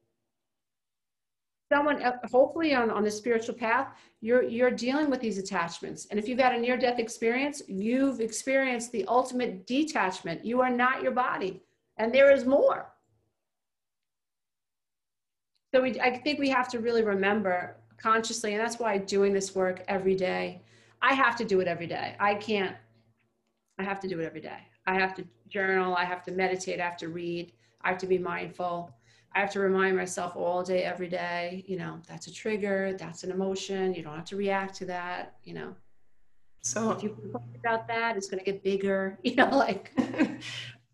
Someone 1.72 2.02
uh, 2.02 2.18
hopefully 2.30 2.74
on, 2.74 2.90
on 2.90 3.02
the 3.02 3.10
spiritual 3.10 3.54
path 3.54 3.88
you're 4.20 4.42
you're 4.42 4.70
dealing 4.70 5.08
with 5.10 5.20
these 5.20 5.38
attachments. 5.38 6.06
And 6.10 6.18
if 6.20 6.28
you've 6.28 6.38
had 6.38 6.54
a 6.54 6.58
near 6.58 6.76
death 6.76 6.98
experience 6.98 7.62
you've 7.66 8.20
experienced 8.20 8.92
the 8.92 9.04
ultimate 9.06 9.66
detachment. 9.66 10.44
You 10.44 10.60
are 10.60 10.70
not 10.84 11.02
your 11.02 11.12
body. 11.12 11.62
And 11.96 12.12
there 12.14 12.30
is 12.30 12.44
more. 12.44 12.80
So 15.72 15.80
we, 15.80 15.98
i 16.00 16.10
think 16.24 16.38
we 16.38 16.50
have 16.50 16.68
to 16.68 16.78
really 16.86 17.04
remember 17.14 17.76
consciously 17.96 18.52
and 18.54 18.60
that's 18.62 18.78
why 18.78 18.98
doing 18.98 19.32
this 19.32 19.54
work 19.54 19.76
every 19.88 20.16
day 20.30 20.60
i 21.00 21.14
have 21.14 21.34
to 21.36 21.44
do 21.52 21.60
it 21.60 21.68
every 21.74 21.86
day. 21.98 22.08
I 22.20 22.34
can't 22.34 22.76
i 23.78 23.82
have 23.90 24.00
to 24.00 24.08
do 24.08 24.20
it 24.20 24.26
every 24.30 24.44
day. 24.50 24.60
I 24.86 24.94
have 25.02 25.14
to 25.16 25.22
journal 25.48 25.90
i 26.02 26.04
have 26.12 26.22
to 26.26 26.32
meditate 26.42 26.80
i 26.80 26.84
have 26.90 27.00
to 27.04 27.08
read 27.08 27.52
i 27.82 27.88
have 27.90 28.00
to 28.04 28.10
be 28.14 28.18
mindful 28.18 28.74
I 29.34 29.40
have 29.40 29.50
to 29.52 29.60
remind 29.60 29.96
myself 29.96 30.36
all 30.36 30.62
day, 30.62 30.82
every 30.82 31.08
day, 31.08 31.64
you 31.66 31.78
know, 31.78 32.00
that's 32.06 32.26
a 32.26 32.32
trigger, 32.32 32.94
that's 32.98 33.24
an 33.24 33.30
emotion. 33.30 33.94
You 33.94 34.02
don't 34.02 34.14
have 34.14 34.26
to 34.26 34.36
react 34.36 34.74
to 34.76 34.84
that, 34.86 35.36
you 35.44 35.54
know. 35.54 35.74
So 36.62 36.92
if 36.92 37.02
you 37.02 37.16
think 37.32 37.56
about 37.58 37.88
that, 37.88 38.16
it's 38.16 38.28
going 38.28 38.38
to 38.38 38.44
get 38.44 38.62
bigger, 38.62 39.18
you 39.24 39.34
know, 39.34 39.48
like. 39.48 39.92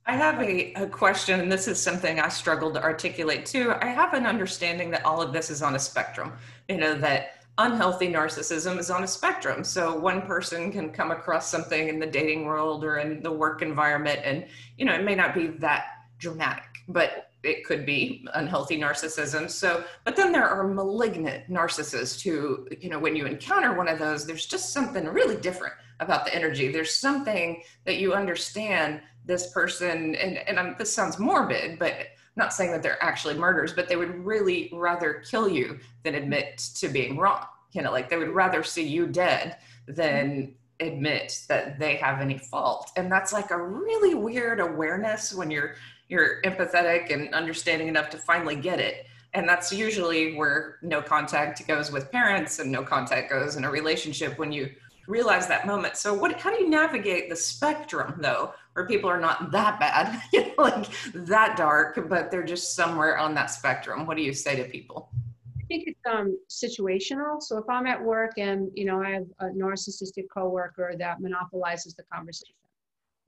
I 0.07 0.13
have 0.13 0.41
a, 0.41 0.73
a 0.75 0.87
question, 0.87 1.41
and 1.41 1.53
this 1.53 1.69
is 1.69 1.81
something 1.81 2.19
I 2.19 2.29
struggled 2.29 2.75
to 2.75 2.83
articulate 2.83 3.45
too. 3.45 3.75
I 3.83 3.89
have 3.89 4.15
an 4.15 4.25
understanding 4.25 4.91
that 4.93 5.05
all 5.05 5.21
of 5.21 5.35
this 5.35 5.51
is 5.51 5.61
on 5.61 5.75
a 5.75 5.79
spectrum, 5.79 6.33
you 6.69 6.79
know, 6.79 6.95
that 6.95 7.45
unhealthy 7.59 8.09
narcissism 8.09 8.79
is 8.79 8.89
on 8.89 9.03
a 9.03 9.07
spectrum. 9.07 9.65
So 9.65 9.99
one 9.99 10.23
person 10.23 10.73
can 10.73 10.91
come 10.91 11.11
across 11.11 11.51
something 11.51 11.89
in 11.89 11.99
the 11.99 12.07
dating 12.07 12.47
world 12.47 12.85
or 12.85 12.99
in 12.99 13.23
the 13.23 13.33
work 13.33 13.61
environment, 13.61 14.21
and, 14.25 14.47
you 14.79 14.87
know, 14.87 14.95
it 14.95 15.05
may 15.05 15.15
not 15.15 15.35
be 15.35 15.49
that 15.59 15.89
dramatic, 16.19 16.65
but 16.89 17.28
it 17.43 17.65
could 17.65 17.87
be 17.87 18.27
unhealthy 18.35 18.79
narcissism. 18.79 19.49
So, 19.49 19.85
but 20.05 20.17
then 20.17 20.33
there 20.33 20.49
are 20.49 20.67
malignant 20.67 21.49
narcissists 21.49 22.21
who, 22.21 22.67
you 22.81 22.91
know, 22.91 22.99
when 22.99 23.15
you 23.15 23.27
encounter 23.27 23.75
one 23.75 23.89
of 23.89 23.99
those, 23.99 24.27
there's 24.27 24.47
just 24.47 24.73
something 24.73 25.07
really 25.07 25.37
different 25.37 25.75
about 26.01 26.25
the 26.25 26.35
energy. 26.35 26.71
There's 26.71 26.95
something 26.95 27.63
that 27.85 27.99
you 27.99 28.13
understand 28.13 29.01
this 29.25 29.53
person, 29.53 30.15
and, 30.17 30.39
and 30.39 30.59
I'm, 30.59 30.75
this 30.79 30.93
sounds 30.93 31.19
morbid, 31.19 31.79
but 31.79 31.95
not 32.35 32.53
saying 32.53 32.71
that 32.73 32.83
they're 32.83 33.03
actually 33.03 33.35
murderers, 33.35 33.73
but 33.73 33.89
they 33.89 33.97
would 33.97 34.25
really 34.25 34.71
rather 34.73 35.23
kill 35.29 35.49
you 35.49 35.79
than 36.05 36.15
admit 36.15 36.59
to 36.77 36.89
being 36.89 37.19
wrong. 37.19 37.45
You 37.73 37.83
know, 37.83 37.93
like 37.93 38.09
they 38.09 38.17
would 38.17 38.31
rather 38.31 38.63
see 38.63 38.87
you 38.87 39.07
dead 39.07 39.59
than 39.87 40.55
admit 40.81 41.45
that 41.49 41.79
they 41.79 41.97
have 41.97 42.21
any 42.21 42.39
fault. 42.39 42.93
And 42.97 43.11
that's 43.11 43.33
like 43.33 43.51
a 43.51 43.61
really 43.61 44.15
weird 44.15 44.61
awareness 44.61 45.35
when 45.35 45.51
you're 45.51 45.75
you're 46.09 46.41
empathetic 46.43 47.13
and 47.13 47.35
understanding 47.35 47.89
enough 47.89 48.11
to 48.11 48.19
finally 48.19 48.57
get 48.57 48.81
it. 48.81 49.07
And 49.35 49.49
that's 49.49 49.73
usually 49.73 50.35
where 50.37 50.79
no 50.83 51.03
contact 51.03 51.67
goes 51.69 51.93
with 51.93 52.11
parents 52.11 52.59
and 52.59 52.73
no 52.73 52.83
contact 52.83 53.31
goes 53.31 53.57
in 53.57 53.65
a 53.65 53.71
relationship 53.71 54.39
when 54.39 54.53
you 54.53 54.71
realize 55.07 55.47
that 55.49 55.67
moment. 55.67 55.97
So 55.97 56.15
what 56.15 56.39
how 56.39 56.55
do 56.55 56.63
you 56.63 56.69
navigate 56.69 57.29
the 57.29 57.37
spectrum 57.37 58.19
though 58.21 58.55
where 58.75 58.87
people 58.87 59.11
are 59.11 59.21
not 59.21 59.51
that 59.53 59.81
bad 59.81 60.21
you 60.33 60.47
know, 60.47 60.55
like 60.59 60.87
that 61.15 61.57
dark 61.57 62.09
but 62.09 62.31
they're 62.31 62.45
just 62.45 62.75
somewhere 62.75 63.19
on 63.19 63.35
that 63.35 63.47
spectrum? 63.47 64.07
What 64.07 64.17
do 64.17 64.23
you 64.23 64.33
say 64.33 64.57
to 64.57 64.65
people? 64.65 65.11
I 65.59 65.65
think 65.69 65.85
it's 65.89 66.01
um, 66.11 66.39
situational. 66.49 67.43
So 67.43 67.59
if 67.59 67.69
I'm 67.69 67.87
at 67.87 68.03
work 68.03 68.39
and 68.39 68.71
you 68.75 68.87
know 68.87 69.03
I 69.03 69.11
have 69.11 69.27
a 69.41 69.47
narcissistic 69.47 70.25
coworker 70.33 70.95
that 70.99 71.21
monopolizes 71.21 71.95
the 71.95 72.05
conversation, 72.05 72.55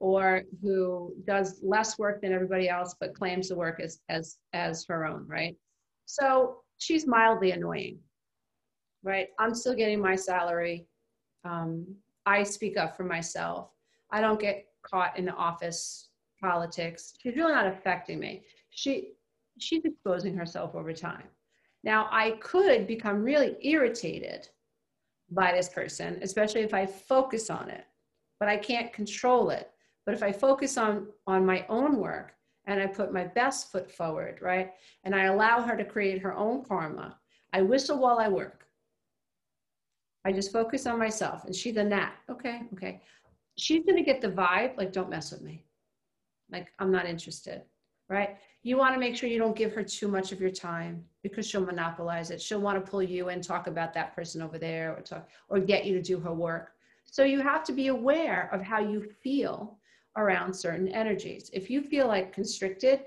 or 0.00 0.42
who 0.62 1.14
does 1.26 1.60
less 1.62 1.98
work 1.98 2.20
than 2.22 2.32
everybody 2.32 2.68
else 2.68 2.96
but 2.98 3.14
claims 3.14 3.48
the 3.48 3.54
work 3.54 3.80
as 3.80 4.00
as 4.08 4.38
as 4.52 4.84
her 4.88 5.06
own 5.06 5.26
right? 5.28 5.56
So 6.06 6.62
she's 6.78 7.06
mildly 7.06 7.52
annoying 7.52 8.00
right? 9.02 9.28
I'm 9.38 9.54
still 9.54 9.74
getting 9.74 10.00
my 10.00 10.16
salary. 10.16 10.86
Um, 11.44 11.86
i 12.26 12.42
speak 12.42 12.76
up 12.76 12.96
for 12.96 13.04
myself. 13.04 13.70
I 14.10 14.20
don't 14.20 14.40
get 14.40 14.66
caught 14.82 15.18
in 15.18 15.24
the 15.24 15.32
office 15.32 16.08
politics. 16.40 17.14
She's 17.18 17.36
really 17.36 17.52
not 17.52 17.66
affecting 17.66 18.18
me. 18.18 18.42
She 18.70 19.12
she's 19.58 19.84
exposing 19.84 20.34
herself 20.34 20.74
over 20.74 20.92
time. 20.92 21.24
Now 21.82 22.08
i 22.10 22.32
could 22.40 22.86
become 22.86 23.22
really 23.22 23.56
irritated 23.62 24.48
by 25.30 25.52
this 25.52 25.68
person 25.68 26.18
especially 26.22 26.62
if 26.62 26.74
i 26.74 26.84
focus 26.84 27.50
on 27.50 27.70
it 27.70 27.84
but 28.40 28.48
i 28.48 28.56
can't 28.56 28.92
control 28.92 29.50
it 29.50 29.70
but 30.10 30.16
if 30.16 30.24
I 30.24 30.32
focus 30.32 30.76
on, 30.76 31.06
on 31.28 31.46
my 31.46 31.64
own 31.68 31.98
work 31.98 32.32
and 32.66 32.80
I 32.80 32.88
put 32.88 33.12
my 33.12 33.22
best 33.22 33.70
foot 33.70 33.88
forward, 33.88 34.40
right? 34.42 34.72
And 35.04 35.14
I 35.14 35.26
allow 35.26 35.62
her 35.62 35.76
to 35.76 35.84
create 35.84 36.20
her 36.20 36.34
own 36.34 36.64
karma, 36.64 37.16
I 37.52 37.62
whistle 37.62 38.00
while 38.00 38.18
I 38.18 38.26
work. 38.26 38.66
I 40.24 40.32
just 40.32 40.50
focus 40.50 40.84
on 40.88 40.98
myself. 40.98 41.44
And 41.44 41.54
she's 41.54 41.76
a 41.76 41.84
gnat. 41.84 42.14
Okay, 42.28 42.62
okay. 42.72 43.02
She's 43.56 43.84
to 43.84 44.02
get 44.02 44.20
the 44.20 44.32
vibe 44.32 44.76
like, 44.76 44.92
don't 44.92 45.10
mess 45.10 45.30
with 45.30 45.42
me. 45.42 45.64
Like, 46.50 46.72
I'm 46.80 46.90
not 46.90 47.06
interested, 47.06 47.62
right? 48.08 48.36
You 48.64 48.78
want 48.78 48.94
to 48.94 48.98
make 48.98 49.14
sure 49.14 49.28
you 49.28 49.38
don't 49.38 49.56
give 49.56 49.72
her 49.74 49.84
too 49.84 50.08
much 50.08 50.32
of 50.32 50.40
your 50.40 50.50
time 50.50 51.04
because 51.22 51.46
she'll 51.46 51.64
monopolize 51.64 52.32
it. 52.32 52.42
She'll 52.42 52.60
want 52.60 52.84
to 52.84 52.90
pull 52.90 53.00
you 53.00 53.28
in, 53.28 53.40
talk 53.42 53.68
about 53.68 53.94
that 53.94 54.12
person 54.16 54.42
over 54.42 54.58
there, 54.58 54.92
or 54.92 55.02
talk, 55.02 55.28
or 55.48 55.60
get 55.60 55.84
you 55.84 55.94
to 55.94 56.02
do 56.02 56.18
her 56.18 56.34
work. 56.34 56.72
So 57.04 57.24
you 57.24 57.40
have 57.40 57.64
to 57.64 57.72
be 57.72 57.88
aware 57.88 58.48
of 58.52 58.60
how 58.60 58.80
you 58.80 59.02
feel 59.02 59.78
around 60.16 60.52
certain 60.54 60.88
energies. 60.88 61.50
If 61.52 61.70
you 61.70 61.82
feel 61.82 62.06
like 62.06 62.32
constricted, 62.32 63.00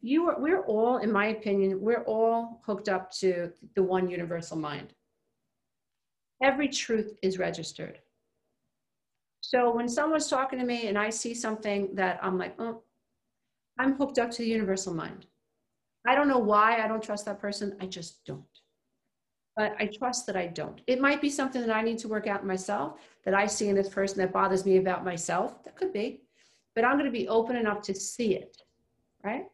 you 0.00 0.28
are, 0.28 0.38
we're 0.38 0.64
all, 0.64 0.98
in 0.98 1.10
my 1.10 1.26
opinion, 1.26 1.80
we're 1.80 2.04
all 2.04 2.60
hooked 2.66 2.88
up 2.88 3.10
to 3.12 3.50
the 3.74 3.82
one 3.82 4.10
universal 4.10 4.58
mind. 4.58 4.92
Every 6.42 6.68
truth 6.68 7.16
is 7.22 7.38
registered. 7.38 8.00
So 9.40 9.74
when 9.74 9.88
someone's 9.88 10.28
talking 10.28 10.58
to 10.58 10.64
me 10.64 10.88
and 10.88 10.98
I 10.98 11.10
see 11.10 11.34
something 11.34 11.94
that 11.94 12.18
I'm 12.22 12.38
like, 12.38 12.54
oh, 12.58 12.82
I'm 13.78 13.94
hooked 13.94 14.18
up 14.18 14.30
to 14.32 14.42
the 14.42 14.48
universal 14.48 14.94
mind. 14.94 15.26
I 16.06 16.14
don't 16.14 16.28
know 16.28 16.38
why 16.38 16.82
I 16.82 16.88
don't 16.88 17.02
trust 17.02 17.24
that 17.24 17.40
person. 17.40 17.76
I 17.80 17.86
just 17.86 18.24
don't. 18.26 18.44
But 19.56 19.74
I 19.78 19.88
trust 19.98 20.26
that 20.26 20.36
I 20.36 20.48
don't. 20.48 20.80
It 20.86 21.00
might 21.00 21.22
be 21.22 21.30
something 21.30 21.60
that 21.62 21.74
I 21.74 21.82
need 21.82 21.98
to 21.98 22.08
work 22.08 22.26
out 22.26 22.44
myself 22.44 23.00
that 23.24 23.34
I 23.34 23.46
see 23.46 23.68
in 23.68 23.74
this 23.74 23.88
person 23.88 24.18
that 24.18 24.32
bothers 24.32 24.66
me 24.66 24.76
about 24.76 25.04
myself. 25.04 25.62
That 25.64 25.76
could 25.76 25.92
be 25.92 26.23
but 26.74 26.84
I'm 26.84 26.94
going 26.94 27.06
to 27.06 27.10
be 27.10 27.28
open 27.28 27.56
enough 27.56 27.82
to 27.82 27.94
see 27.94 28.34
it, 28.34 28.56
right? 29.22 29.46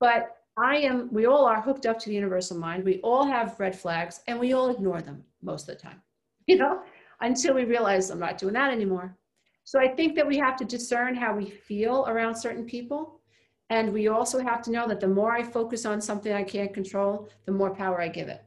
But 0.00 0.36
I 0.56 0.76
am, 0.76 1.08
we 1.12 1.26
all 1.26 1.44
are 1.44 1.60
hooked 1.60 1.86
up 1.86 1.98
to 2.00 2.08
the 2.08 2.14
universal 2.14 2.56
mind. 2.56 2.84
We 2.84 3.00
all 3.02 3.26
have 3.26 3.60
red 3.60 3.78
flags 3.78 4.20
and 4.26 4.38
we 4.40 4.52
all 4.52 4.70
ignore 4.70 5.02
them 5.02 5.22
most 5.42 5.68
of 5.68 5.76
the 5.76 5.82
time, 5.82 6.00
you 6.46 6.56
know, 6.56 6.82
until 7.20 7.54
we 7.54 7.64
realize 7.64 8.10
I'm 8.10 8.18
not 8.18 8.38
doing 8.38 8.54
that 8.54 8.72
anymore. 8.72 9.16
So 9.64 9.80
I 9.80 9.88
think 9.88 10.14
that 10.14 10.26
we 10.26 10.38
have 10.38 10.56
to 10.56 10.64
discern 10.64 11.14
how 11.14 11.34
we 11.34 11.50
feel 11.50 12.06
around 12.08 12.36
certain 12.36 12.64
people. 12.64 13.20
And 13.68 13.92
we 13.92 14.06
also 14.06 14.38
have 14.38 14.62
to 14.62 14.70
know 14.70 14.86
that 14.86 15.00
the 15.00 15.08
more 15.08 15.32
I 15.32 15.42
focus 15.42 15.84
on 15.84 16.00
something 16.00 16.32
I 16.32 16.44
can't 16.44 16.72
control, 16.72 17.28
the 17.46 17.52
more 17.52 17.74
power 17.74 18.00
I 18.00 18.06
give 18.06 18.28
it. 18.28 18.44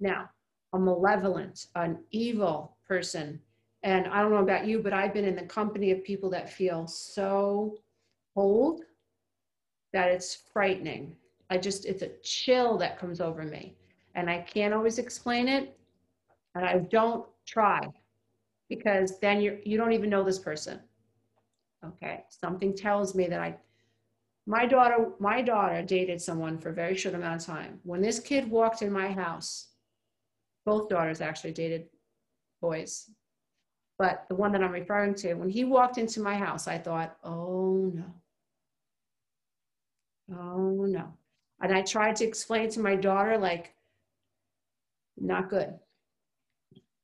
Now, 0.00 0.28
a 0.72 0.78
malevolent, 0.78 1.66
an 1.76 1.98
evil 2.10 2.76
person 2.86 3.40
and 3.86 4.08
I 4.08 4.20
don't 4.20 4.32
know 4.32 4.38
about 4.38 4.66
you, 4.66 4.80
but 4.80 4.92
I've 4.92 5.14
been 5.14 5.24
in 5.24 5.36
the 5.36 5.42
company 5.42 5.92
of 5.92 6.02
people 6.02 6.28
that 6.30 6.50
feel 6.52 6.88
so 6.88 7.78
old 8.34 8.80
that 9.92 10.10
it's 10.10 10.42
frightening. 10.52 11.14
I 11.50 11.58
just, 11.58 11.84
it's 11.86 12.02
a 12.02 12.10
chill 12.20 12.78
that 12.78 12.98
comes 12.98 13.20
over 13.20 13.44
me. 13.44 13.76
And 14.16 14.28
I 14.28 14.38
can't 14.38 14.74
always 14.74 14.98
explain 14.98 15.46
it. 15.46 15.78
And 16.56 16.64
I 16.64 16.78
don't 16.78 17.26
try 17.46 17.80
because 18.68 19.20
then 19.20 19.40
you're, 19.40 19.58
you 19.64 19.76
don't 19.76 19.92
even 19.92 20.10
know 20.10 20.24
this 20.24 20.40
person. 20.40 20.80
Okay. 21.84 22.24
Something 22.28 22.74
tells 22.74 23.14
me 23.14 23.28
that 23.28 23.40
I, 23.40 23.54
my 24.46 24.66
daughter, 24.66 25.12
my 25.20 25.42
daughter 25.42 25.80
dated 25.82 26.20
someone 26.20 26.58
for 26.58 26.70
a 26.70 26.74
very 26.74 26.96
short 26.96 27.14
amount 27.14 27.40
of 27.40 27.46
time. 27.46 27.78
When 27.84 28.02
this 28.02 28.18
kid 28.18 28.50
walked 28.50 28.82
in 28.82 28.92
my 28.92 29.12
house, 29.12 29.68
both 30.64 30.88
daughters 30.88 31.20
actually 31.20 31.52
dated 31.52 31.86
boys 32.60 33.10
but 33.98 34.26
the 34.28 34.34
one 34.34 34.52
that 34.52 34.62
I'm 34.62 34.72
referring 34.72 35.14
to, 35.16 35.34
when 35.34 35.48
he 35.48 35.64
walked 35.64 35.98
into 35.98 36.20
my 36.20 36.34
house, 36.34 36.68
I 36.68 36.78
thought, 36.78 37.16
oh 37.24 37.90
no. 37.94 38.04
Oh 40.38 40.84
no. 40.86 41.12
And 41.62 41.72
I 41.72 41.82
tried 41.82 42.16
to 42.16 42.24
explain 42.24 42.68
to 42.70 42.80
my 42.80 42.96
daughter, 42.96 43.38
like, 43.38 43.74
not 45.16 45.48
good. 45.48 45.72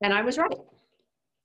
And 0.02 0.12
I 0.12 0.20
was 0.20 0.36
right. 0.36 0.58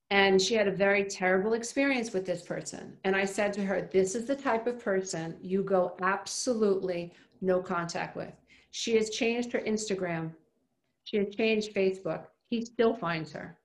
And 0.10 0.42
she 0.42 0.56
had 0.56 0.68
a 0.68 0.72
very 0.72 1.04
terrible 1.06 1.54
experience 1.54 2.12
with 2.12 2.26
this 2.26 2.42
person. 2.42 2.98
And 3.04 3.16
I 3.16 3.24
said 3.24 3.54
to 3.54 3.66
her, 3.66 3.90
This 3.92 4.16
is 4.16 4.26
the 4.26 4.36
type 4.36 4.68
of 4.68 4.80
person 4.80 5.38
you 5.42 5.64
go 5.64 5.96
absolutely 6.02 7.14
no 7.42 7.62
contact 7.62 8.18
with. 8.18 8.34
She 8.72 8.96
has 8.96 9.10
changed 9.10 9.52
her 9.54 9.60
Instagram, 9.60 10.32
she 11.04 11.18
has 11.18 11.34
changed 11.36 11.74
Facebook. 11.74 12.26
He 12.50 12.66
still 12.66 12.96
finds 12.96 13.32
her 13.34 13.58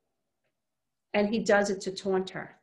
and 1.14 1.28
he 1.28 1.38
does 1.38 1.70
it 1.70 1.80
to 1.82 1.92
taunt 1.92 2.30
her. 2.30 2.56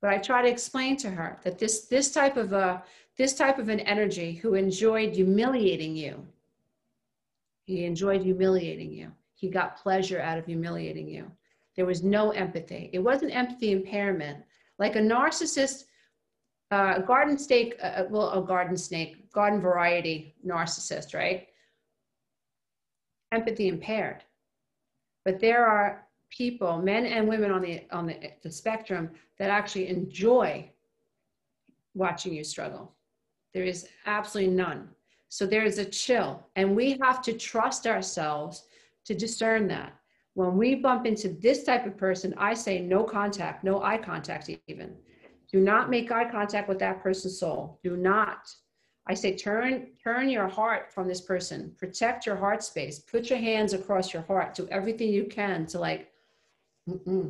But 0.00 0.10
I 0.10 0.18
try 0.18 0.42
to 0.42 0.48
explain 0.48 0.96
to 0.98 1.10
her 1.10 1.38
that 1.42 1.58
this 1.58 1.86
this 1.86 2.12
type 2.12 2.36
of 2.36 2.52
a 2.52 2.82
this 3.18 3.34
type 3.34 3.58
of 3.58 3.68
an 3.68 3.80
energy 3.80 4.32
who 4.32 4.54
enjoyed 4.54 5.14
humiliating 5.14 5.94
you, 5.94 6.26
he 7.66 7.84
enjoyed 7.84 8.22
humiliating 8.22 8.92
you. 8.92 9.12
He 9.34 9.48
got 9.48 9.76
pleasure 9.76 10.20
out 10.20 10.38
of 10.38 10.46
humiliating 10.46 11.08
you. 11.08 11.30
There 11.76 11.86
was 11.86 12.02
no 12.02 12.30
empathy. 12.30 12.90
It 12.92 12.98
wasn't 12.98 13.34
empathy 13.34 13.72
impairment. 13.72 14.44
Like 14.78 14.96
a 14.96 15.00
narcissist, 15.00 15.84
uh, 16.70 17.00
garden 17.00 17.38
snake, 17.38 17.76
uh, 17.82 17.86
uh, 17.86 18.04
well, 18.10 18.30
a 18.32 18.46
garden 18.46 18.76
snake, 18.76 19.30
garden 19.32 19.60
variety 19.60 20.34
narcissist, 20.46 21.14
right? 21.14 21.46
Empathy 23.32 23.68
impaired. 23.68 24.24
But 25.24 25.40
there 25.40 25.66
are 25.66 26.06
people, 26.30 26.78
men 26.78 27.06
and 27.06 27.28
women 27.28 27.50
on 27.50 27.62
the 27.62 27.82
on 27.90 28.06
the, 28.06 28.32
the 28.42 28.50
spectrum 28.50 29.10
that 29.38 29.50
actually 29.50 29.88
enjoy 29.88 30.70
watching 31.94 32.32
you 32.32 32.44
struggle. 32.44 32.92
There 33.52 33.64
is 33.64 33.88
absolutely 34.06 34.54
none. 34.54 34.88
So 35.28 35.46
there 35.46 35.64
is 35.64 35.78
a 35.78 35.84
chill, 35.84 36.44
and 36.56 36.74
we 36.74 36.98
have 37.02 37.22
to 37.22 37.32
trust 37.32 37.86
ourselves 37.86 38.64
to 39.04 39.14
discern 39.14 39.68
that. 39.68 39.92
When 40.34 40.56
we 40.56 40.76
bump 40.76 41.06
into 41.06 41.28
this 41.28 41.64
type 41.64 41.86
of 41.86 41.96
person, 41.96 42.34
I 42.38 42.54
say 42.54 42.80
no 42.80 43.04
contact, 43.04 43.64
no 43.64 43.82
eye 43.82 43.98
contact, 43.98 44.50
even. 44.68 44.96
Do 45.52 45.60
not 45.60 45.90
make 45.90 46.12
eye 46.12 46.30
contact 46.30 46.68
with 46.68 46.78
that 46.78 47.02
person's 47.02 47.38
soul. 47.38 47.80
Do 47.82 47.96
not. 47.96 48.48
I 49.06 49.14
say 49.14 49.36
turn 49.36 49.88
turn 50.02 50.28
your 50.28 50.46
heart 50.46 50.92
from 50.92 51.08
this 51.08 51.20
person. 51.20 51.74
Protect 51.76 52.26
your 52.26 52.36
heart 52.36 52.62
space. 52.62 53.00
Put 53.00 53.28
your 53.28 53.40
hands 53.40 53.72
across 53.72 54.12
your 54.12 54.22
heart. 54.22 54.54
Do 54.54 54.68
everything 54.70 55.08
you 55.12 55.24
can 55.24 55.66
to 55.66 55.80
like, 55.80 56.12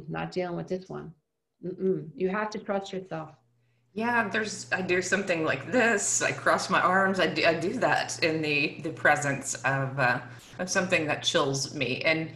not 0.08 0.32
dealing 0.32 0.56
with 0.56 0.68
this 0.68 0.88
one. 0.88 1.12
Mm-mm. 1.64 2.08
You 2.14 2.28
have 2.28 2.50
to 2.50 2.58
trust 2.58 2.92
yourself. 2.92 3.30
Yeah, 3.92 4.28
there's 4.28 4.66
I 4.72 4.82
do 4.82 5.02
something 5.02 5.44
like 5.44 5.70
this. 5.72 6.22
I 6.22 6.32
cross 6.32 6.70
my 6.70 6.80
arms. 6.80 7.18
I 7.18 7.26
do, 7.26 7.44
I 7.44 7.54
do 7.54 7.72
that 7.74 8.22
in 8.22 8.40
the 8.40 8.80
the 8.82 8.90
presence 8.90 9.54
of 9.64 9.98
uh, 9.98 10.20
of 10.58 10.70
something 10.70 11.06
that 11.06 11.22
chills 11.22 11.74
me 11.74 12.02
and 12.02 12.30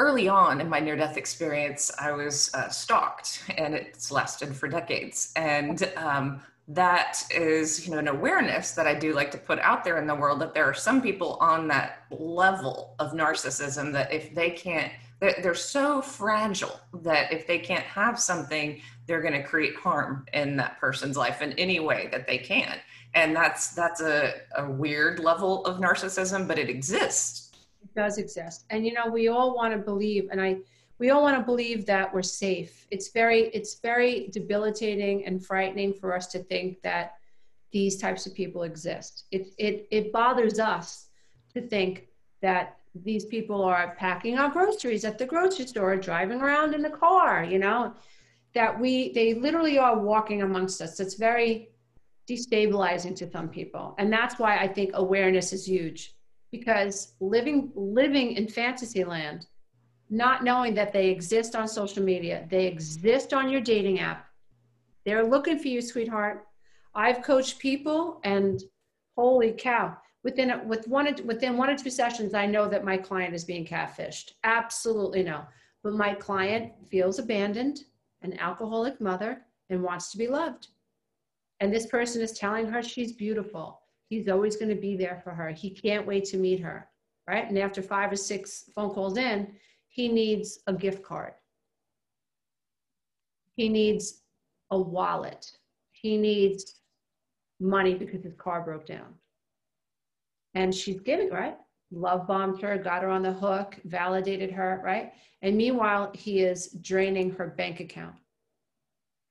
early 0.00 0.28
on 0.28 0.62
in 0.62 0.68
my 0.68 0.80
near 0.80 0.96
death 0.96 1.18
experience, 1.18 1.90
I 2.00 2.10
was 2.12 2.50
uh, 2.54 2.70
stalked 2.70 3.44
and 3.58 3.74
it's 3.74 4.10
lasted 4.10 4.56
for 4.56 4.66
decades. 4.66 5.30
And 5.36 5.92
um, 5.96 6.40
that 6.68 7.22
is, 7.30 7.86
you 7.86 7.92
know, 7.92 7.98
an 7.98 8.08
awareness 8.08 8.72
that 8.72 8.86
I 8.86 8.94
do 8.94 9.12
like 9.12 9.30
to 9.32 9.38
put 9.38 9.58
out 9.58 9.84
there 9.84 9.98
in 9.98 10.06
the 10.06 10.14
world 10.14 10.40
that 10.40 10.54
there 10.54 10.64
are 10.64 10.74
some 10.74 11.02
people 11.02 11.36
on 11.42 11.68
that 11.68 12.04
level 12.10 12.94
of 12.98 13.12
narcissism 13.12 13.92
that 13.92 14.10
if 14.10 14.34
they 14.34 14.50
can't, 14.50 14.90
they're, 15.20 15.54
so 15.54 16.00
fragile 16.00 16.80
that 17.02 17.32
if 17.32 17.46
they 17.46 17.58
can't 17.58 17.84
have 17.84 18.18
something, 18.18 18.80
they're 19.06 19.20
going 19.20 19.34
to 19.34 19.42
create 19.42 19.76
harm 19.76 20.26
in 20.32 20.56
that 20.56 20.80
person's 20.80 21.16
life 21.16 21.42
in 21.42 21.52
any 21.52 21.78
way 21.78 22.08
that 22.10 22.26
they 22.26 22.38
can. 22.38 22.78
And 23.14 23.36
that's 23.36 23.72
that's 23.72 24.00
a, 24.00 24.34
a 24.56 24.70
weird 24.70 25.18
level 25.18 25.64
of 25.66 25.78
narcissism, 25.78 26.48
but 26.48 26.58
it 26.58 26.70
exists 26.70 27.50
it 27.82 27.94
does 27.94 28.18
exist. 28.18 28.64
And 28.70 28.86
you 28.86 28.92
know, 28.92 29.06
we 29.06 29.28
all 29.28 29.54
want 29.54 29.72
to 29.72 29.78
believe, 29.78 30.28
and 30.30 30.40
I 30.40 30.58
we 30.98 31.10
all 31.10 31.22
want 31.22 31.38
to 31.38 31.42
believe 31.42 31.86
that 31.86 32.12
we're 32.12 32.22
safe. 32.22 32.86
It's 32.90 33.08
very, 33.08 33.44
it's 33.48 33.80
very 33.80 34.28
debilitating 34.28 35.24
and 35.24 35.44
frightening 35.44 35.94
for 35.94 36.14
us 36.14 36.26
to 36.28 36.40
think 36.40 36.82
that 36.82 37.14
these 37.72 37.96
types 37.96 38.26
of 38.26 38.34
people 38.34 38.64
exist. 38.64 39.24
It 39.30 39.48
it 39.58 39.88
it 39.90 40.12
bothers 40.12 40.58
us 40.58 41.06
to 41.54 41.62
think 41.62 42.08
that 42.42 42.76
these 42.94 43.24
people 43.24 43.62
are 43.62 43.94
packing 43.98 44.38
our 44.38 44.50
groceries 44.50 45.04
at 45.04 45.18
the 45.18 45.26
grocery 45.26 45.66
store, 45.66 45.96
driving 45.96 46.40
around 46.40 46.74
in 46.74 46.82
the 46.82 46.90
car, 46.90 47.44
you 47.44 47.58
know, 47.58 47.94
that 48.54 48.78
we 48.78 49.12
they 49.12 49.34
literally 49.34 49.78
are 49.78 49.98
walking 49.98 50.42
amongst 50.42 50.80
us. 50.80 50.98
It's 50.98 51.14
very 51.14 51.68
destabilizing 52.28 53.16
to 53.16 53.30
some 53.30 53.48
people. 53.48 53.94
And 53.98 54.12
that's 54.12 54.38
why 54.38 54.58
I 54.58 54.68
think 54.68 54.90
awareness 54.94 55.52
is 55.52 55.66
huge 55.66 56.14
because 56.50 57.14
living 57.20 57.70
living 57.74 58.32
in 58.32 58.48
fantasy 58.48 59.04
land 59.04 59.46
not 60.08 60.42
knowing 60.42 60.74
that 60.74 60.92
they 60.92 61.08
exist 61.08 61.54
on 61.54 61.68
social 61.68 62.02
media 62.02 62.46
they 62.50 62.66
exist 62.66 63.32
on 63.32 63.48
your 63.48 63.60
dating 63.60 64.00
app 64.00 64.26
they're 65.04 65.24
looking 65.24 65.58
for 65.58 65.68
you 65.68 65.80
sweetheart 65.80 66.46
i've 66.94 67.22
coached 67.22 67.58
people 67.58 68.20
and 68.24 68.64
holy 69.16 69.52
cow 69.52 69.96
within 70.22 70.68
with 70.68 70.86
one 70.86 71.14
within 71.24 71.56
one 71.56 71.70
or 71.70 71.76
two 71.76 71.90
sessions 71.90 72.34
i 72.34 72.46
know 72.46 72.68
that 72.68 72.84
my 72.84 72.96
client 72.96 73.34
is 73.34 73.44
being 73.44 73.64
catfished 73.64 74.32
absolutely 74.44 75.22
no 75.22 75.42
but 75.82 75.94
my 75.94 76.14
client 76.14 76.72
feels 76.90 77.18
abandoned 77.18 77.80
an 78.22 78.38
alcoholic 78.38 79.00
mother 79.00 79.42
and 79.70 79.82
wants 79.82 80.10
to 80.10 80.18
be 80.18 80.28
loved 80.28 80.68
and 81.60 81.72
this 81.72 81.86
person 81.86 82.20
is 82.20 82.32
telling 82.32 82.66
her 82.66 82.82
she's 82.82 83.12
beautiful 83.12 83.80
He's 84.10 84.28
always 84.28 84.56
going 84.56 84.74
to 84.74 84.80
be 84.80 84.96
there 84.96 85.20
for 85.22 85.30
her. 85.30 85.50
He 85.50 85.70
can't 85.70 86.04
wait 86.04 86.24
to 86.26 86.36
meet 86.36 86.58
her, 86.60 86.88
right? 87.28 87.48
And 87.48 87.56
after 87.56 87.80
five 87.80 88.10
or 88.10 88.16
six 88.16 88.64
phone 88.74 88.90
calls 88.90 89.16
in, 89.16 89.54
he 89.86 90.08
needs 90.08 90.58
a 90.66 90.72
gift 90.72 91.04
card. 91.04 91.34
He 93.54 93.68
needs 93.68 94.22
a 94.72 94.78
wallet. 94.78 95.48
He 95.92 96.16
needs 96.16 96.80
money 97.60 97.94
because 97.94 98.24
his 98.24 98.34
car 98.34 98.62
broke 98.62 98.84
down. 98.84 99.14
And 100.54 100.74
she's 100.74 101.00
giving, 101.00 101.30
right? 101.30 101.56
Love 101.92 102.26
bombed 102.26 102.60
her, 102.62 102.78
got 102.78 103.02
her 103.02 103.08
on 103.08 103.22
the 103.22 103.32
hook, 103.32 103.76
validated 103.84 104.50
her, 104.50 104.80
right? 104.84 105.12
And 105.42 105.56
meanwhile, 105.56 106.10
he 106.14 106.40
is 106.40 106.68
draining 106.80 107.30
her 107.32 107.48
bank 107.48 107.80
account. 107.80 108.16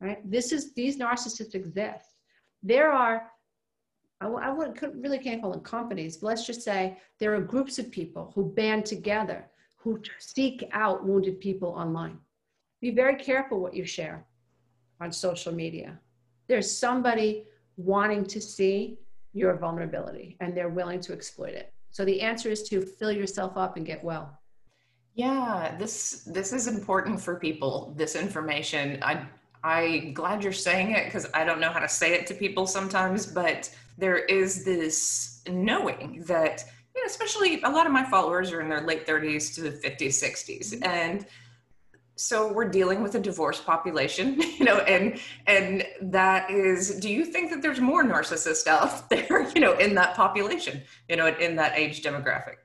Right? 0.02 0.20
This 0.30 0.52
is 0.52 0.74
these 0.74 0.98
narcissists 0.98 1.56
exist. 1.56 2.16
There 2.64 2.92
are 2.92 3.30
I, 4.22 4.28
I 4.28 4.50
would, 4.52 4.80
really 5.02 5.20
can't 5.20 5.42
call 5.42 5.52
them 5.52 5.62
companies, 5.62 6.18
but 6.18 6.28
let's 6.28 6.46
just 6.46 6.62
say 6.62 6.98
there 7.20 7.34
are 7.36 7.42
groups 7.42 7.80
of 7.80 7.92
people 7.92 8.32
who 8.36 8.52
band 8.54 8.86
together, 8.86 9.50
who 9.78 10.02
seek 10.20 10.68
out 10.74 11.06
wounded 11.06 11.40
people 11.40 11.70
online. 11.70 12.18
Be 12.82 12.92
very 12.92 13.16
careful 13.16 13.60
what 13.60 13.74
you 13.74 13.86
share 13.86 14.26
on 15.02 15.12
social 15.12 15.54
media. 15.54 16.00
There's 16.48 16.70
somebody 16.70 17.46
wanting 17.78 18.26
to 18.26 18.42
see 18.42 18.98
your 19.34 19.56
vulnerability 19.58 20.38
and 20.40 20.56
they're 20.56 20.70
willing 20.70 21.00
to 21.02 21.14
exploit 21.14 21.54
it. 21.54 21.74
So 21.92 22.06
the 22.06 22.22
answer 22.22 22.50
is 22.50 22.64
to 22.70 22.82
fill 22.82 23.12
yourself 23.12 23.58
up 23.58 23.78
and 23.78 23.86
get 23.86 24.04
well. 24.04 24.40
Yeah, 25.14 25.76
this 25.78 26.24
this 26.26 26.54
is 26.54 26.68
important 26.68 27.20
for 27.20 27.36
people. 27.36 27.94
This 27.98 28.16
information. 28.16 29.00
I 29.02 29.28
I'm 29.64 30.14
glad 30.14 30.44
you're 30.44 30.54
saying 30.54 30.92
it 30.92 31.06
because 31.06 31.28
I 31.34 31.44
don't 31.44 31.60
know 31.60 31.72
how 31.72 31.80
to 31.80 31.90
say 31.90 32.14
it 32.14 32.28
to 32.28 32.34
people 32.34 32.66
sometimes, 32.66 33.26
but 33.26 33.70
there 33.98 34.18
is 34.18 34.64
this 34.64 35.42
knowing 35.50 36.24
that, 36.28 36.64
you 36.96 37.02
know, 37.02 37.06
especially 37.06 37.62
a 37.64 37.70
lot 37.70 37.86
of 37.86 37.92
my 37.92 38.10
followers 38.10 38.52
are 38.54 38.62
in 38.62 38.70
their 38.70 38.82
late 38.82 39.06
30s 39.06 39.54
to 39.56 39.62
the 39.62 39.72
50s, 39.72 40.24
60s. 40.24 40.74
Mm-hmm. 40.74 40.84
And 40.84 41.26
so 42.20 42.52
we're 42.52 42.68
dealing 42.68 43.02
with 43.02 43.16
a 43.16 43.20
divorced 43.20 43.66
population, 43.66 44.40
you 44.58 44.66
know, 44.66 44.80
and 44.80 45.20
and 45.48 45.86
that 46.02 46.50
is 46.52 47.00
do 47.00 47.10
you 47.10 47.26
think 47.26 47.50
that 47.52 47.62
there's 47.62 47.80
more 47.80 48.04
narcissists 48.04 48.68
out 48.68 49.10
there, 49.10 49.50
you 49.50 49.62
know, 49.62 49.74
in 49.78 49.96
that 49.96 50.16
population, 50.16 50.82
you 51.08 51.16
know, 51.16 51.28
in 51.28 51.56
that 51.56 51.78
age 51.78 52.04
demographic? 52.04 52.58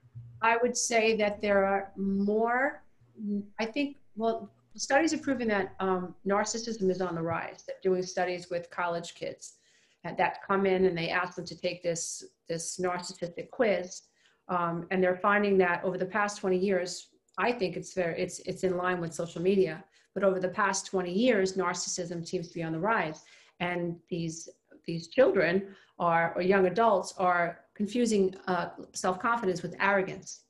I 0.43 0.59
would 0.59 0.77
say 0.77 1.17
that 1.17 1.41
there 1.41 1.65
are 1.65 1.93
more 1.97 2.83
I 3.59 3.65
think 3.65 3.97
well 4.17 4.51
studies 4.77 5.13
have 5.13 5.23
proven 5.23 5.49
that 5.49 5.75
um, 5.79 6.15
narcissism 6.27 6.91
is 6.91 7.01
on 7.01 7.15
the 7.15 7.23
rise. 7.23 7.65
They're 7.67 7.77
doing 7.83 8.03
studies 8.03 8.51
with 8.51 8.71
college 8.71 9.15
kids 9.15 9.55
that 10.05 10.43
come 10.47 10.67
in 10.67 10.85
and 10.85 10.97
they 10.97 11.09
ask 11.09 11.37
them 11.37 11.47
to 11.47 11.57
take 11.57 11.83
this, 11.83 12.25
this 12.49 12.79
narcissistic 12.79 13.51
quiz. 13.51 14.03
Um, 14.49 14.87
and 14.91 15.03
they're 15.03 15.17
finding 15.17 15.57
that 15.59 15.83
over 15.83 15.97
the 15.97 16.05
past 16.05 16.39
20 16.41 16.59
years, 16.59 17.09
I 17.39 17.53
think 17.53 17.77
it's 17.77 17.93
fair, 17.93 18.13
it's, 18.13 18.41
it's 18.41 18.65
in 18.65 18.77
line 18.77 19.01
with 19.01 19.13
social 19.15 19.43
media, 19.43 19.85
but 20.15 20.25
over 20.25 20.39
the 20.39 20.49
past 20.49 20.87
20 20.87 21.13
years, 21.13 21.55
narcissism 21.55 22.27
seems 22.27 22.49
to 22.49 22.55
be 22.55 22.63
on 22.63 22.73
the 22.73 22.79
rise. 22.79 23.23
And 23.61 23.97
these, 24.09 24.49
these 24.87 25.09
children 25.09 25.75
are, 25.99 26.33
or 26.37 26.43
young 26.43 26.67
adults 26.67 27.15
are 27.19 27.61
confusing 27.75 28.35
uh, 28.47 28.69
self-confidence 28.93 29.63
with 29.63 29.75
arrogance 29.81 30.43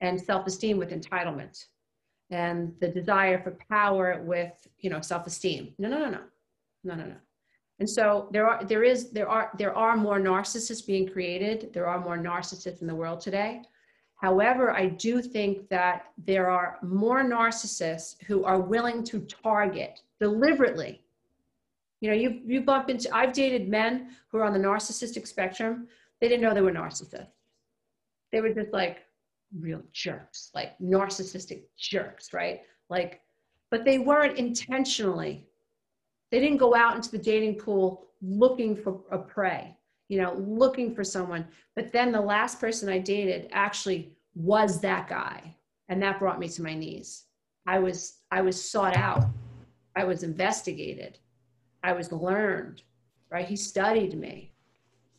and 0.00 0.20
self-esteem 0.20 0.76
with 0.76 0.90
entitlement 0.90 1.64
and 2.30 2.72
the 2.80 2.88
desire 2.88 3.40
for 3.42 3.56
power 3.70 4.22
with 4.22 4.66
you 4.78 4.90
know 4.90 5.00
self-esteem. 5.00 5.74
No 5.78 5.88
no 5.88 5.98
no 5.98 6.10
no 6.10 6.20
no 6.84 6.94
no 6.94 7.04
no. 7.04 7.16
And 7.80 7.88
so 7.88 8.28
there 8.32 8.48
are 8.48 8.64
there 8.64 8.82
is 8.82 9.10
there 9.10 9.28
are 9.28 9.50
there 9.58 9.74
are 9.74 9.96
more 9.96 10.18
narcissists 10.18 10.86
being 10.86 11.08
created. 11.08 11.72
There 11.72 11.86
are 11.86 12.00
more 12.00 12.18
narcissists 12.18 12.80
in 12.80 12.86
the 12.86 12.94
world 12.94 13.20
today 13.20 13.62
however 14.24 14.64
i 14.82 14.86
do 15.06 15.12
think 15.20 15.68
that 15.68 15.96
there 16.30 16.48
are 16.50 16.78
more 16.82 17.22
narcissists 17.36 18.10
who 18.26 18.44
are 18.44 18.60
willing 18.60 19.02
to 19.10 19.20
target 19.46 19.94
deliberately 20.20 20.92
you 22.00 22.08
know 22.08 22.16
you 22.22 22.28
you 22.52 22.60
bump 22.72 22.88
into 22.88 23.08
i've 23.14 23.32
dated 23.32 23.68
men 23.68 23.92
who 24.28 24.38
are 24.38 24.44
on 24.44 24.54
the 24.56 24.64
narcissistic 24.70 25.26
spectrum 25.26 25.72
they 26.20 26.28
didn't 26.28 26.42
know 26.44 26.54
they 26.54 26.66
were 26.68 26.78
narcissists 26.82 27.34
they 28.34 28.40
were 28.40 28.52
just 28.52 28.72
like 28.72 28.96
real 29.60 29.82
jerks, 29.92 30.50
like 30.54 30.76
narcissistic 30.78 31.62
jerks, 31.78 32.32
right? 32.32 32.62
Like, 32.90 33.20
but 33.70 33.84
they 33.84 33.98
weren't 33.98 34.38
intentionally. 34.38 35.46
They 36.30 36.40
didn't 36.40 36.58
go 36.58 36.74
out 36.74 36.96
into 36.96 37.10
the 37.10 37.18
dating 37.18 37.56
pool 37.56 38.06
looking 38.20 38.74
for 38.74 39.00
a 39.10 39.18
prey, 39.18 39.76
you 40.08 40.20
know, 40.20 40.34
looking 40.34 40.94
for 40.94 41.04
someone. 41.04 41.46
But 41.74 41.92
then 41.92 42.12
the 42.12 42.20
last 42.20 42.60
person 42.60 42.88
I 42.88 42.98
dated 42.98 43.48
actually 43.52 44.12
was 44.34 44.80
that 44.80 45.08
guy. 45.08 45.56
And 45.88 46.02
that 46.02 46.18
brought 46.18 46.38
me 46.38 46.48
to 46.48 46.62
my 46.62 46.74
knees. 46.74 47.24
I 47.66 47.78
was 47.78 48.18
I 48.30 48.40
was 48.42 48.70
sought 48.70 48.96
out. 48.96 49.24
I 49.96 50.04
was 50.04 50.22
investigated. 50.22 51.18
I 51.82 51.92
was 51.92 52.12
learned, 52.12 52.82
right? 53.30 53.46
He 53.46 53.56
studied 53.56 54.18
me. 54.18 54.52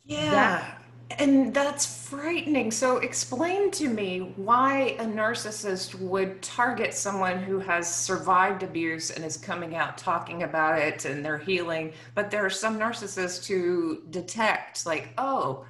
Yeah. 0.04 0.30
That, 0.30 0.82
and 1.18 1.54
that's 1.54 2.08
frightening. 2.08 2.70
So, 2.70 2.98
explain 2.98 3.70
to 3.72 3.88
me 3.88 4.32
why 4.36 4.96
a 4.98 5.04
narcissist 5.04 5.94
would 5.94 6.42
target 6.42 6.94
someone 6.94 7.38
who 7.38 7.58
has 7.60 7.92
survived 7.92 8.62
abuse 8.62 9.10
and 9.10 9.24
is 9.24 9.36
coming 9.36 9.76
out 9.76 9.96
talking 9.96 10.42
about 10.42 10.78
it 10.78 11.04
and 11.04 11.24
they're 11.24 11.38
healing. 11.38 11.92
But 12.14 12.30
there 12.30 12.44
are 12.44 12.50
some 12.50 12.78
narcissists 12.78 13.46
who 13.46 14.02
detect, 14.10 14.84
like, 14.84 15.10
oh, 15.18 15.64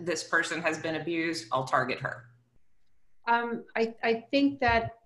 this 0.00 0.24
person 0.24 0.62
has 0.62 0.78
been 0.78 0.96
abused, 0.96 1.46
I'll 1.52 1.64
target 1.64 1.98
her. 2.00 2.24
Um, 3.28 3.64
I, 3.76 3.94
I 4.02 4.24
think 4.30 4.60
that 4.60 4.96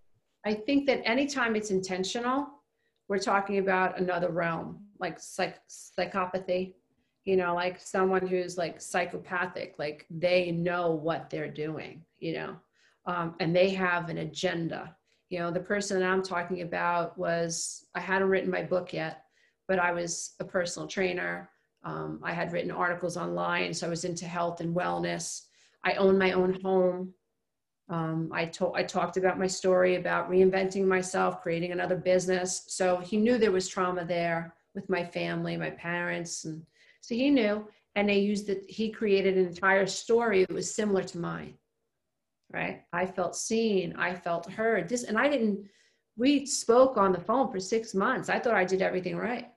I 0.47 0.55
think 0.55 0.87
that 0.87 1.01
anytime 1.09 1.57
it's 1.57 1.71
intentional, 1.71 2.49
we're 3.09 3.19
talking 3.19 3.59
about 3.59 3.99
another 3.99 4.31
realm, 4.31 4.85
like 4.99 5.19
psych, 5.19 5.59
psychopathy, 5.69 6.75
you 7.25 7.37
know, 7.37 7.55
like 7.55 7.81
someone 7.81 8.27
who's 8.27 8.59
like 8.59 8.81
psychopathic, 8.81 9.75
like 9.79 10.07
they 10.11 10.51
know 10.53 10.91
what 10.91 11.31
they're 11.31 11.51
doing, 11.51 12.05
you 12.19 12.35
know, 12.35 12.57
um, 13.07 13.35
and 13.41 13.55
they 13.57 13.71
have 13.71 14.11
an 14.11 14.19
agenda. 14.19 14.95
You 15.31 15.39
know, 15.39 15.51
the 15.51 15.61
person 15.61 16.03
I'm 16.03 16.23
talking 16.23 16.63
about 16.63 17.17
was, 17.17 17.87
I 17.95 18.01
hadn't 18.01 18.29
written 18.29 18.51
my 18.51 18.63
book 18.63 18.93
yet, 18.93 19.25
but 19.67 19.79
I 19.79 19.91
was 19.93 20.35
a 20.39 20.45
personal 20.45 20.87
trainer. 20.87 21.49
Um, 21.83 22.21
I 22.23 22.33
had 22.33 22.53
written 22.53 22.71
articles 22.71 23.17
online, 23.17 23.73
so 23.73 23.87
I 23.87 23.91
was 23.91 24.05
into 24.05 24.27
health 24.27 24.61
and 24.61 24.77
wellness. 24.77 25.43
I 25.83 25.95
own 25.95 26.19
my 26.19 26.33
own 26.33 26.61
home. 26.63 27.15
Um, 27.89 28.31
I, 28.33 28.47
to- 28.47 28.75
I 28.75 28.83
talked 28.83 29.17
about 29.17 29.39
my 29.39 29.47
story 29.47 29.97
about 29.97 30.31
reinventing 30.31 30.87
myself, 30.87 31.43
creating 31.43 31.73
another 31.73 31.97
business. 31.97 32.65
So 32.69 32.99
he 32.99 33.17
knew 33.17 33.39
there 33.39 33.51
was 33.51 33.69
trauma 33.69 34.05
there 34.05 34.55
with 34.75 34.89
my 34.89 35.05
family, 35.05 35.57
my 35.57 35.71
parents, 35.71 36.45
and 36.45 36.65
so 37.07 37.15
he 37.15 37.31
knew. 37.31 37.67
And 37.97 38.09
they 38.09 38.19
used 38.19 38.49
it. 38.49 38.65
He 38.69 38.91
created 38.91 39.37
an 39.37 39.47
entire 39.47 39.87
story 39.87 40.45
that 40.45 40.53
was 40.53 40.75
similar 40.75 41.05
to 41.05 41.19
mine. 41.19 41.55
Right? 42.53 42.83
I 42.93 43.07
felt 43.07 43.37
seen. 43.37 43.95
I 43.97 44.15
felt 44.15 44.51
heard. 44.51 44.89
This, 44.89 45.05
and 45.05 45.19
I 45.19 45.29
didn't. 45.29 45.67
We 46.17 46.47
spoke 46.47 46.97
on 46.97 47.13
the 47.13 47.21
phone 47.21 47.51
for 47.51 47.61
six 47.61 47.95
months. 47.95 48.29
I 48.29 48.39
thought 48.39 48.55
I 48.55 48.65
did 48.65 48.83
everything 48.83 49.17
right. 49.17 49.49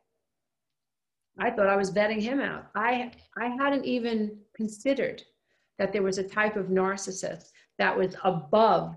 I 1.39 1.52
thought 1.52 1.68
I 1.68 1.76
was 1.76 1.91
vetting 1.91 2.22
him 2.22 2.39
out. 2.39 2.68
I 2.76 3.12
I 3.38 3.48
hadn't 3.60 3.86
even 3.86 4.38
considered 4.56 5.24
that 5.78 5.93
there 5.93 6.04
was 6.04 6.18
a 6.18 6.24
type 6.24 6.56
of 6.56 6.68
narcissist 6.68 7.52
that 7.78 7.95
was 7.95 8.16
above, 8.24 8.95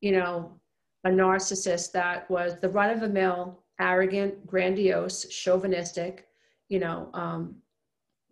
you 0.00 0.12
know, 0.12 0.60
a 1.04 1.08
narcissist 1.08 1.92
that 1.92 2.28
was 2.30 2.60
the 2.60 2.68
run 2.68 2.90
of 2.90 3.00
the 3.00 3.08
mill, 3.08 3.62
arrogant, 3.80 4.46
grandiose, 4.46 5.28
chauvinistic, 5.28 6.26
you 6.72 6.78
know, 6.78 7.10
um, 7.12 7.56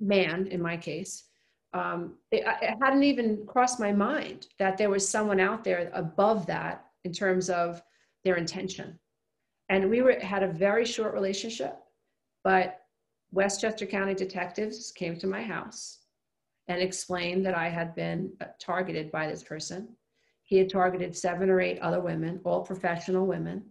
man 0.01 0.47
in 0.47 0.62
my 0.62 0.74
case. 0.74 1.24
Um, 1.74 2.14
it, 2.32 2.43
it 2.62 2.74
hadn't 2.82 3.03
even 3.03 3.45
crossed 3.47 3.78
my 3.78 3.93
mind 3.93 4.49
that 4.59 4.78
there 4.78 4.88
was 4.88 5.07
someone 5.07 5.38
out 5.38 5.62
there 5.62 5.91
above 5.93 6.47
that 6.47 6.86
in 7.05 7.12
terms 7.12 7.51
of 7.51 7.82
their 8.24 8.36
intention. 8.36 8.99
And 9.68 9.91
we 9.91 10.01
were 10.01 10.18
had 10.20 10.43
a 10.43 10.49
very 10.49 10.86
short 10.86 11.12
relationship, 11.12 11.76
but 12.43 12.80
Westchester 13.30 13.84
County 13.84 14.14
detectives 14.14 14.91
came 14.91 15.16
to 15.18 15.26
my 15.26 15.43
house 15.43 15.99
and 16.66 16.80
explained 16.80 17.45
that 17.45 17.55
I 17.55 17.68
had 17.68 17.95
been 17.95 18.32
uh, 18.41 18.47
targeted 18.59 19.12
by 19.12 19.28
this 19.28 19.45
person. 19.45 19.88
He 20.45 20.57
had 20.57 20.70
targeted 20.70 21.14
seven 21.14 21.51
or 21.51 21.61
eight 21.61 21.78
other 21.80 22.01
women, 22.01 22.41
all 22.45 22.62
professional 22.62 23.26
women, 23.26 23.64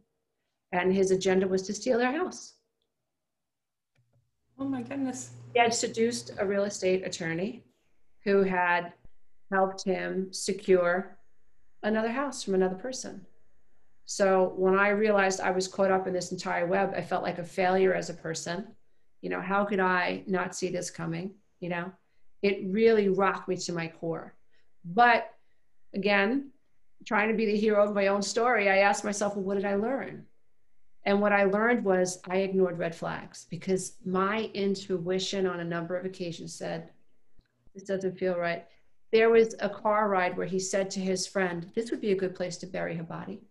and 0.71 0.93
his 0.93 1.09
agenda 1.09 1.47
was 1.47 1.63
to 1.63 1.73
steal 1.73 1.97
their 1.97 2.11
house. 2.11 2.58
Oh 4.59 4.65
my 4.65 4.81
goodness. 4.81 5.31
He 5.53 5.59
had 5.59 5.73
seduced 5.73 6.31
a 6.37 6.45
real 6.45 6.65
estate 6.65 7.05
attorney 7.05 7.63
who 8.25 8.43
had 8.43 8.91
helped 9.51 9.83
him 9.83 10.33
secure 10.33 11.17
another 11.81 12.11
house 12.11 12.43
from 12.43 12.55
another 12.55 12.75
person. 12.75 13.25
So 14.05 14.53
when 14.57 14.77
I 14.77 14.89
realized 14.89 15.39
I 15.39 15.51
was 15.51 15.67
caught 15.67 15.91
up 15.91 16.07
in 16.07 16.13
this 16.13 16.31
entire 16.31 16.67
web, 16.67 16.93
I 16.95 17.01
felt 17.01 17.23
like 17.23 17.37
a 17.37 17.43
failure 17.43 17.93
as 17.93 18.09
a 18.09 18.13
person. 18.13 18.67
You 19.21 19.29
know, 19.29 19.39
how 19.39 19.63
could 19.63 19.79
I 19.79 20.23
not 20.27 20.55
see 20.55 20.69
this 20.69 20.89
coming? 20.89 21.35
You 21.61 21.69
know, 21.69 21.91
it 22.41 22.59
really 22.65 23.07
rocked 23.07 23.47
me 23.47 23.55
to 23.57 23.71
my 23.71 23.87
core. 23.87 24.33
But 24.83 25.33
again, 25.93 26.51
trying 27.05 27.29
to 27.29 27.35
be 27.35 27.45
the 27.45 27.57
hero 27.57 27.83
of 27.83 27.95
my 27.95 28.07
own 28.07 28.21
story, 28.21 28.69
I 28.69 28.79
asked 28.79 29.05
myself, 29.05 29.35
well, 29.35 29.45
what 29.45 29.55
did 29.55 29.65
I 29.65 29.75
learn? 29.75 30.25
And 31.09 31.19
what 31.19 31.33
I 31.33 31.45
learned 31.45 31.83
was 31.83 32.21
I 32.29 32.37
ignored 32.37 32.77
red 32.77 32.93
flags 32.93 33.47
because 33.49 33.93
my 34.05 34.51
intuition 34.53 35.47
on 35.47 35.59
a 35.59 35.63
number 35.63 35.97
of 35.97 36.05
occasions 36.05 36.53
said, 36.53 36.91
this 37.73 37.81
doesn't 37.81 38.19
feel 38.19 38.37
right. 38.37 38.67
There 39.11 39.31
was 39.31 39.55
a 39.59 39.69
car 39.69 40.07
ride 40.07 40.37
where 40.37 40.45
he 40.45 40.59
said 40.59 40.91
to 40.91 40.99
his 40.99 41.25
friend, 41.25 41.65
this 41.73 41.89
would 41.89 41.99
be 41.99 42.11
a 42.11 42.15
good 42.15 42.35
place 42.35 42.57
to 42.57 42.67
bury 42.67 42.95
her 42.95 43.01
body. 43.01 43.41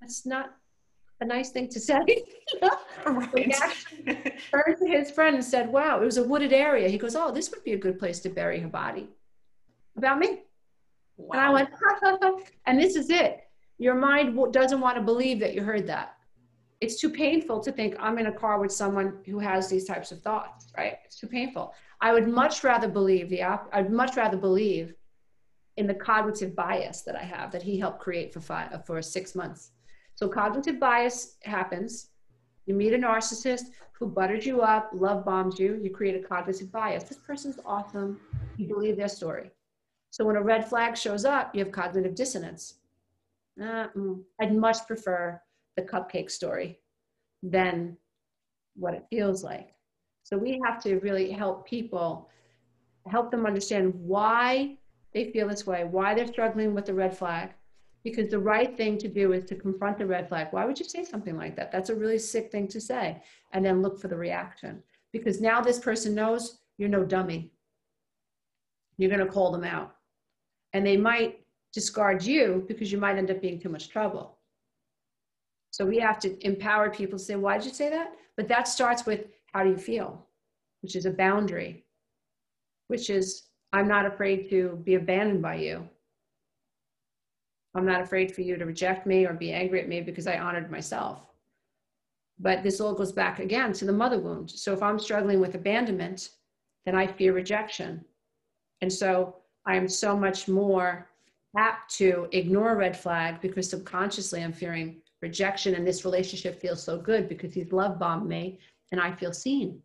That's 0.00 0.24
not 0.24 0.56
a 1.20 1.26
nice 1.26 1.50
thing 1.50 1.68
to 1.68 1.78
say. 1.78 2.24
right. 3.06 3.28
He 3.36 3.52
actually 3.52 4.14
turned 4.50 4.78
to 4.78 4.86
his 4.86 5.10
friend 5.10 5.34
and 5.34 5.44
said, 5.44 5.68
Wow, 5.68 6.00
it 6.00 6.06
was 6.06 6.16
a 6.16 6.24
wooded 6.24 6.54
area. 6.54 6.88
He 6.88 6.96
goes, 6.96 7.14
Oh, 7.14 7.30
this 7.30 7.50
would 7.50 7.64
be 7.64 7.74
a 7.74 7.78
good 7.78 7.98
place 7.98 8.18
to 8.20 8.30
bury 8.30 8.60
her 8.60 8.68
body. 8.68 9.10
About 9.98 10.18
me. 10.18 10.40
Wow. 11.18 11.32
And 11.32 11.40
I 11.42 11.50
went, 11.50 12.48
and 12.66 12.80
this 12.80 12.96
is 12.96 13.10
it. 13.10 13.43
Your 13.78 13.94
mind 13.94 14.38
doesn't 14.52 14.80
want 14.80 14.96
to 14.96 15.02
believe 15.02 15.40
that 15.40 15.54
you 15.54 15.62
heard 15.62 15.86
that. 15.86 16.16
It's 16.80 17.00
too 17.00 17.10
painful 17.10 17.60
to 17.60 17.72
think 17.72 17.96
I'm 17.98 18.18
in 18.18 18.26
a 18.26 18.32
car 18.32 18.60
with 18.60 18.72
someone 18.72 19.18
who 19.24 19.38
has 19.38 19.68
these 19.68 19.84
types 19.84 20.12
of 20.12 20.22
thoughts, 20.22 20.66
right? 20.76 20.98
It's 21.04 21.18
too 21.18 21.26
painful. 21.26 21.72
I 22.00 22.12
would 22.12 22.28
much 22.28 22.62
rather 22.62 22.88
believe 22.88 23.28
the 23.30 23.42
op- 23.42 23.70
I'd 23.72 23.90
much 23.90 24.16
rather 24.16 24.36
believe 24.36 24.94
in 25.76 25.86
the 25.86 25.94
cognitive 25.94 26.54
bias 26.54 27.02
that 27.02 27.16
I 27.16 27.22
have 27.22 27.50
that 27.52 27.62
he 27.62 27.78
helped 27.78 28.00
create 28.00 28.32
for 28.32 28.40
five 28.40 28.72
uh, 28.72 28.78
for 28.78 29.00
six 29.02 29.34
months 29.34 29.72
so 30.16 30.28
cognitive 30.28 30.78
bias 30.78 31.36
happens. 31.42 32.10
You 32.66 32.74
meet 32.74 32.94
a 32.94 32.98
narcissist 32.98 33.64
who 33.92 34.06
butters 34.06 34.46
you 34.46 34.62
up, 34.62 34.90
love 34.94 35.24
bombs 35.24 35.58
you, 35.58 35.78
you 35.82 35.90
create 35.90 36.22
a 36.22 36.26
cognitive 36.26 36.70
bias. 36.70 37.04
This 37.04 37.18
person's 37.18 37.58
awesome. 37.66 38.20
You 38.56 38.68
believe 38.68 38.96
their 38.96 39.08
story. 39.08 39.50
So 40.10 40.24
when 40.24 40.36
a 40.36 40.42
red 40.42 40.68
flag 40.68 40.96
shows 40.96 41.24
up, 41.24 41.54
you 41.54 41.64
have 41.64 41.72
cognitive 41.72 42.14
dissonance. 42.14 42.74
Uh, 43.60 43.88
mm, 43.96 44.22
I'd 44.40 44.54
much 44.54 44.86
prefer 44.86 45.40
the 45.76 45.82
cupcake 45.82 46.30
story 46.30 46.80
than 47.42 47.96
what 48.76 48.94
it 48.94 49.04
feels 49.10 49.44
like. 49.44 49.74
So 50.22 50.36
we 50.36 50.60
have 50.64 50.82
to 50.82 50.98
really 51.00 51.30
help 51.30 51.66
people, 51.66 52.28
help 53.06 53.30
them 53.30 53.46
understand 53.46 53.92
why 53.94 54.76
they 55.12 55.30
feel 55.30 55.48
this 55.48 55.66
way, 55.66 55.84
why 55.84 56.14
they're 56.14 56.26
struggling 56.26 56.74
with 56.74 56.86
the 56.86 56.94
red 56.94 57.16
flag, 57.16 57.50
because 58.02 58.28
the 58.28 58.38
right 58.38 58.76
thing 58.76 58.98
to 58.98 59.08
do 59.08 59.32
is 59.32 59.44
to 59.44 59.54
confront 59.54 59.98
the 59.98 60.06
red 60.06 60.28
flag. 60.28 60.48
Why 60.50 60.64
would 60.64 60.78
you 60.78 60.84
say 60.84 61.04
something 61.04 61.36
like 61.36 61.56
that? 61.56 61.70
That's 61.70 61.90
a 61.90 61.94
really 61.94 62.18
sick 62.18 62.50
thing 62.50 62.68
to 62.68 62.80
say. 62.80 63.22
And 63.52 63.64
then 63.64 63.82
look 63.82 64.00
for 64.00 64.08
the 64.08 64.16
reaction. 64.16 64.82
Because 65.12 65.40
now 65.40 65.60
this 65.60 65.78
person 65.78 66.14
knows 66.14 66.58
you're 66.76 66.88
no 66.88 67.04
dummy. 67.04 67.52
You're 68.98 69.10
going 69.10 69.24
to 69.24 69.32
call 69.32 69.52
them 69.52 69.64
out. 69.64 69.94
And 70.72 70.84
they 70.84 70.96
might 70.96 71.43
discard 71.74 72.22
you 72.22 72.64
because 72.68 72.92
you 72.92 72.98
might 72.98 73.18
end 73.18 73.30
up 73.30 73.42
being 73.42 73.60
too 73.60 73.68
much 73.68 73.88
trouble. 73.88 74.38
So 75.70 75.84
we 75.84 75.98
have 75.98 76.20
to 76.20 76.46
empower 76.46 76.88
people 76.88 77.18
to 77.18 77.24
say, 77.24 77.34
why 77.34 77.58
did 77.58 77.66
you 77.66 77.74
say 77.74 77.90
that? 77.90 78.12
But 78.36 78.48
that 78.48 78.68
starts 78.68 79.04
with 79.04 79.26
how 79.52 79.64
do 79.64 79.70
you 79.70 79.76
feel, 79.76 80.24
which 80.82 80.94
is 80.94 81.04
a 81.04 81.10
boundary, 81.10 81.84
which 82.88 83.10
is 83.10 83.48
I'm 83.72 83.88
not 83.88 84.06
afraid 84.06 84.48
to 84.50 84.80
be 84.84 84.94
abandoned 84.94 85.42
by 85.42 85.56
you. 85.56 85.88
I'm 87.74 87.84
not 87.84 88.02
afraid 88.02 88.32
for 88.32 88.42
you 88.42 88.56
to 88.56 88.64
reject 88.64 89.04
me 89.04 89.26
or 89.26 89.32
be 89.32 89.52
angry 89.52 89.80
at 89.80 89.88
me 89.88 90.00
because 90.00 90.28
I 90.28 90.38
honored 90.38 90.70
myself. 90.70 91.26
But 92.38 92.62
this 92.62 92.80
all 92.80 92.94
goes 92.94 93.10
back 93.10 93.40
again 93.40 93.72
to 93.72 93.84
the 93.84 93.92
mother 93.92 94.20
wound. 94.20 94.50
So 94.50 94.72
if 94.72 94.82
I'm 94.82 94.98
struggling 94.98 95.40
with 95.40 95.56
abandonment, 95.56 96.30
then 96.86 96.94
I 96.94 97.06
fear 97.06 97.32
rejection. 97.32 98.04
And 98.80 98.92
so 98.92 99.36
I 99.66 99.74
am 99.74 99.88
so 99.88 100.16
much 100.16 100.46
more 100.46 101.08
apt 101.56 101.94
to 101.96 102.28
ignore 102.32 102.72
a 102.72 102.76
red 102.76 102.96
flag 102.96 103.40
because 103.40 103.68
subconsciously 103.70 104.42
I'm 104.42 104.52
fearing 104.52 105.00
rejection 105.22 105.74
and 105.74 105.86
this 105.86 106.04
relationship 106.04 106.60
feels 106.60 106.82
so 106.82 106.98
good 106.98 107.28
because 107.28 107.54
he's 107.54 107.72
love 107.72 107.98
bombed 107.98 108.28
me 108.28 108.58
and 108.92 109.00
I 109.00 109.12
feel 109.12 109.32
seen. 109.32 109.80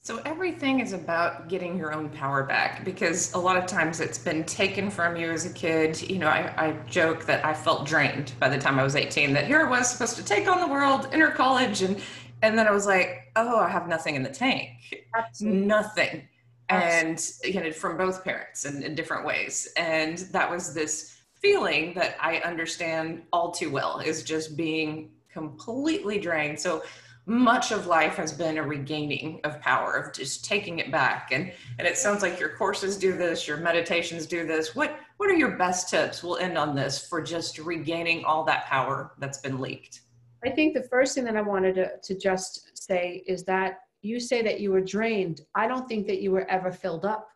So 0.00 0.22
everything 0.24 0.80
is 0.80 0.92
about 0.92 1.48
getting 1.48 1.76
your 1.76 1.92
own 1.92 2.08
power 2.08 2.44
back 2.44 2.84
because 2.84 3.34
a 3.34 3.38
lot 3.38 3.56
of 3.56 3.66
times 3.66 4.00
it's 4.00 4.16
been 4.16 4.44
taken 4.44 4.90
from 4.90 5.16
you 5.16 5.30
as 5.30 5.44
a 5.44 5.52
kid. 5.52 6.00
You 6.08 6.18
know, 6.18 6.28
I, 6.28 6.54
I 6.56 6.72
joke 6.88 7.26
that 7.26 7.44
I 7.44 7.52
felt 7.52 7.84
drained 7.84 8.32
by 8.38 8.48
the 8.48 8.58
time 8.58 8.78
I 8.78 8.84
was 8.84 8.96
18, 8.96 9.34
that 9.34 9.46
here 9.46 9.60
I 9.60 9.68
was 9.68 9.90
supposed 9.90 10.16
to 10.16 10.24
take 10.24 10.48
on 10.48 10.60
the 10.60 10.68
world, 10.68 11.08
enter 11.12 11.30
college, 11.30 11.82
and 11.82 12.00
and 12.40 12.56
then 12.56 12.68
I 12.68 12.70
was 12.70 12.86
like, 12.86 13.32
oh, 13.36 13.58
I 13.58 13.68
have 13.68 13.88
nothing 13.88 14.14
in 14.14 14.22
the 14.22 14.30
tank. 14.30 14.70
Absolutely. 15.14 15.60
Nothing. 15.60 16.28
And 16.70 17.30
you 17.44 17.62
know, 17.62 17.72
from 17.72 17.96
both 17.96 18.24
parents 18.24 18.64
in, 18.64 18.82
in 18.82 18.94
different 18.94 19.24
ways. 19.24 19.68
And 19.76 20.18
that 20.32 20.50
was 20.50 20.74
this 20.74 21.16
feeling 21.34 21.94
that 21.94 22.16
I 22.20 22.38
understand 22.38 23.22
all 23.32 23.50
too 23.50 23.70
well 23.70 24.00
is 24.00 24.22
just 24.22 24.56
being 24.56 25.10
completely 25.32 26.18
drained. 26.18 26.58
So 26.58 26.82
much 27.26 27.72
of 27.72 27.86
life 27.86 28.16
has 28.16 28.32
been 28.32 28.56
a 28.56 28.62
regaining 28.62 29.40
of 29.44 29.60
power 29.60 29.92
of 29.92 30.14
just 30.14 30.44
taking 30.44 30.78
it 30.78 30.90
back. 30.90 31.28
And 31.30 31.52
and 31.78 31.86
it 31.86 31.98
sounds 31.98 32.22
like 32.22 32.40
your 32.40 32.56
courses 32.56 32.96
do 32.96 33.16
this 33.16 33.46
your 33.46 33.58
meditations 33.58 34.26
do 34.26 34.46
this. 34.46 34.74
What 34.74 34.98
what 35.18 35.28
are 35.28 35.34
your 35.34 35.56
best 35.56 35.90
tips? 35.90 36.22
We'll 36.22 36.38
end 36.38 36.56
on 36.56 36.74
this 36.74 37.06
for 37.06 37.20
just 37.22 37.58
regaining 37.58 38.24
all 38.24 38.44
that 38.44 38.64
power 38.66 39.12
that's 39.18 39.38
been 39.38 39.60
leaked. 39.60 40.00
I 40.44 40.50
think 40.50 40.74
the 40.74 40.84
first 40.84 41.14
thing 41.14 41.24
that 41.24 41.36
i 41.36 41.42
wanted 41.42 41.74
to, 41.74 41.98
to 42.00 42.14
just 42.14 42.70
say 42.74 43.24
is 43.26 43.42
that 43.44 43.80
you 44.02 44.20
say 44.20 44.42
that 44.42 44.60
you 44.60 44.70
were 44.70 44.80
drained 44.80 45.40
i 45.54 45.66
don't 45.66 45.88
think 45.88 46.06
that 46.06 46.20
you 46.20 46.30
were 46.30 46.48
ever 46.50 46.70
filled 46.72 47.04
up 47.04 47.28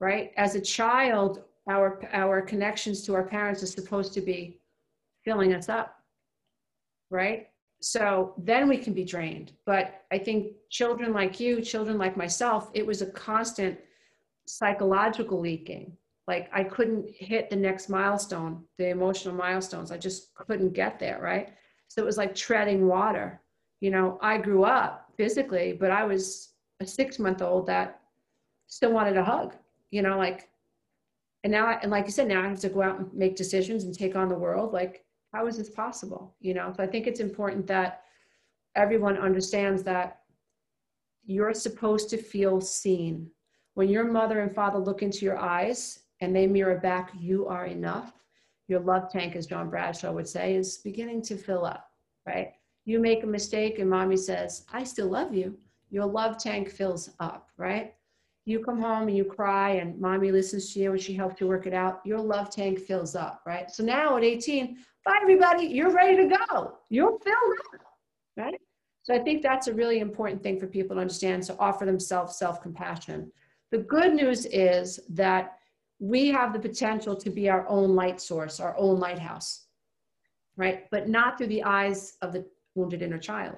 right 0.00 0.32
as 0.36 0.54
a 0.54 0.60
child 0.60 1.44
our 1.68 2.00
our 2.12 2.40
connections 2.40 3.02
to 3.02 3.14
our 3.14 3.24
parents 3.24 3.62
are 3.62 3.66
supposed 3.66 4.12
to 4.12 4.20
be 4.20 4.60
filling 5.24 5.52
us 5.54 5.68
up 5.68 5.96
right? 7.10 7.48
So 7.80 8.34
then 8.38 8.68
we 8.68 8.78
can 8.78 8.92
be 8.92 9.04
drained. 9.04 9.52
But 9.64 10.02
I 10.10 10.18
think 10.18 10.52
children 10.70 11.12
like 11.12 11.38
you, 11.38 11.60
children 11.60 11.98
like 11.98 12.16
myself, 12.16 12.70
it 12.74 12.86
was 12.86 13.02
a 13.02 13.10
constant 13.10 13.78
psychological 14.46 15.40
leaking. 15.40 15.92
Like 16.26 16.48
I 16.52 16.64
couldn't 16.64 17.08
hit 17.10 17.50
the 17.50 17.56
next 17.56 17.88
milestone, 17.88 18.64
the 18.78 18.88
emotional 18.88 19.34
milestones. 19.34 19.92
I 19.92 19.98
just 19.98 20.34
couldn't 20.34 20.72
get 20.72 20.98
there, 20.98 21.20
right? 21.20 21.50
So 21.88 22.02
it 22.02 22.06
was 22.06 22.16
like 22.16 22.34
treading 22.34 22.88
water. 22.88 23.40
You 23.80 23.90
know, 23.90 24.18
I 24.22 24.38
grew 24.38 24.64
up 24.64 25.10
physically, 25.16 25.72
but 25.72 25.90
I 25.90 26.04
was 26.04 26.50
a 26.80 26.86
six 26.86 27.18
month 27.18 27.42
old 27.42 27.66
that 27.66 28.00
still 28.66 28.92
wanted 28.92 29.16
a 29.16 29.24
hug, 29.24 29.54
you 29.90 30.02
know, 30.02 30.18
like, 30.18 30.48
and 31.44 31.52
now, 31.52 31.78
and 31.80 31.90
like 31.90 32.06
you 32.06 32.10
said, 32.10 32.26
now 32.26 32.42
I 32.42 32.48
have 32.48 32.60
to 32.60 32.68
go 32.68 32.82
out 32.82 32.98
and 32.98 33.14
make 33.14 33.36
decisions 33.36 33.84
and 33.84 33.96
take 33.96 34.16
on 34.16 34.28
the 34.28 34.34
world. 34.34 34.72
Like, 34.72 35.06
how 35.32 35.46
is 35.46 35.58
this 35.58 35.70
possible 35.70 36.34
you 36.40 36.54
know? 36.54 36.72
So 36.76 36.82
i 36.82 36.86
think 36.86 37.06
it's 37.06 37.20
important 37.20 37.66
that 37.66 38.02
everyone 38.74 39.18
understands 39.18 39.82
that 39.82 40.20
you're 41.24 41.54
supposed 41.54 42.08
to 42.10 42.16
feel 42.16 42.60
seen. 42.60 43.28
When 43.74 43.88
your 43.88 44.04
mother 44.04 44.40
and 44.40 44.54
father 44.54 44.78
look 44.78 45.02
into 45.02 45.24
your 45.24 45.38
eyes 45.38 46.00
and 46.20 46.34
they 46.34 46.46
mirror 46.46 46.78
back 46.78 47.10
you 47.18 47.46
are 47.46 47.66
enough. 47.66 48.12
Your 48.68 48.80
love 48.80 49.10
tank 49.12 49.36
as 49.36 49.46
john 49.46 49.70
bradshaw 49.70 50.12
would 50.12 50.28
say 50.28 50.54
is 50.56 50.78
beginning 50.78 51.22
to 51.22 51.36
fill 51.36 51.64
up 51.64 51.88
right 52.26 52.54
you 52.86 52.98
make 52.98 53.22
a 53.22 53.26
mistake 53.26 53.78
and 53.78 53.90
mommy 53.90 54.16
says 54.16 54.64
i 54.72 54.82
still 54.82 55.08
love 55.08 55.34
you 55.34 55.56
your 55.90 56.06
love 56.06 56.38
tank 56.38 56.70
fills 56.70 57.10
up 57.20 57.50
right 57.58 57.94
you 58.46 58.60
come 58.60 58.80
home 58.80 59.08
and 59.08 59.16
you 59.16 59.24
cry 59.24 59.70
and 59.72 60.00
mommy 60.00 60.32
listens 60.32 60.72
to 60.72 60.80
you 60.80 60.92
and 60.92 61.00
she 61.00 61.12
helps 61.12 61.40
you 61.40 61.46
work 61.46 61.66
it 61.66 61.74
out 61.74 62.00
your 62.04 62.20
love 62.20 62.48
tank 62.48 62.78
fills 62.78 63.14
up 63.14 63.42
right 63.44 63.70
so 63.70 63.84
now 63.84 64.16
at 64.16 64.24
18 64.24 64.78
bye 65.06 65.18
everybody, 65.22 65.66
you're 65.66 65.92
ready 65.92 66.16
to 66.16 66.36
go. 66.36 66.78
You're 66.90 67.18
filled 67.20 67.58
up, 67.74 67.80
right? 68.36 68.60
So 69.04 69.14
I 69.14 69.20
think 69.20 69.40
that's 69.40 69.68
a 69.68 69.72
really 69.72 70.00
important 70.00 70.42
thing 70.42 70.58
for 70.58 70.66
people 70.66 70.96
to 70.96 71.00
understand. 71.00 71.46
So 71.46 71.56
offer 71.60 71.86
themselves 71.86 72.36
self-compassion. 72.36 73.30
The 73.70 73.78
good 73.78 74.14
news 74.14 74.46
is 74.46 74.98
that 75.10 75.58
we 76.00 76.28
have 76.28 76.52
the 76.52 76.58
potential 76.58 77.16
to 77.16 77.30
be 77.30 77.48
our 77.48 77.66
own 77.68 77.94
light 77.94 78.20
source, 78.20 78.58
our 78.58 78.76
own 78.76 78.98
lighthouse, 78.98 79.66
right? 80.56 80.90
But 80.90 81.08
not 81.08 81.38
through 81.38 81.46
the 81.48 81.62
eyes 81.62 82.16
of 82.20 82.32
the 82.32 82.44
wounded 82.76 83.02
inner 83.02 83.18
child. 83.18 83.56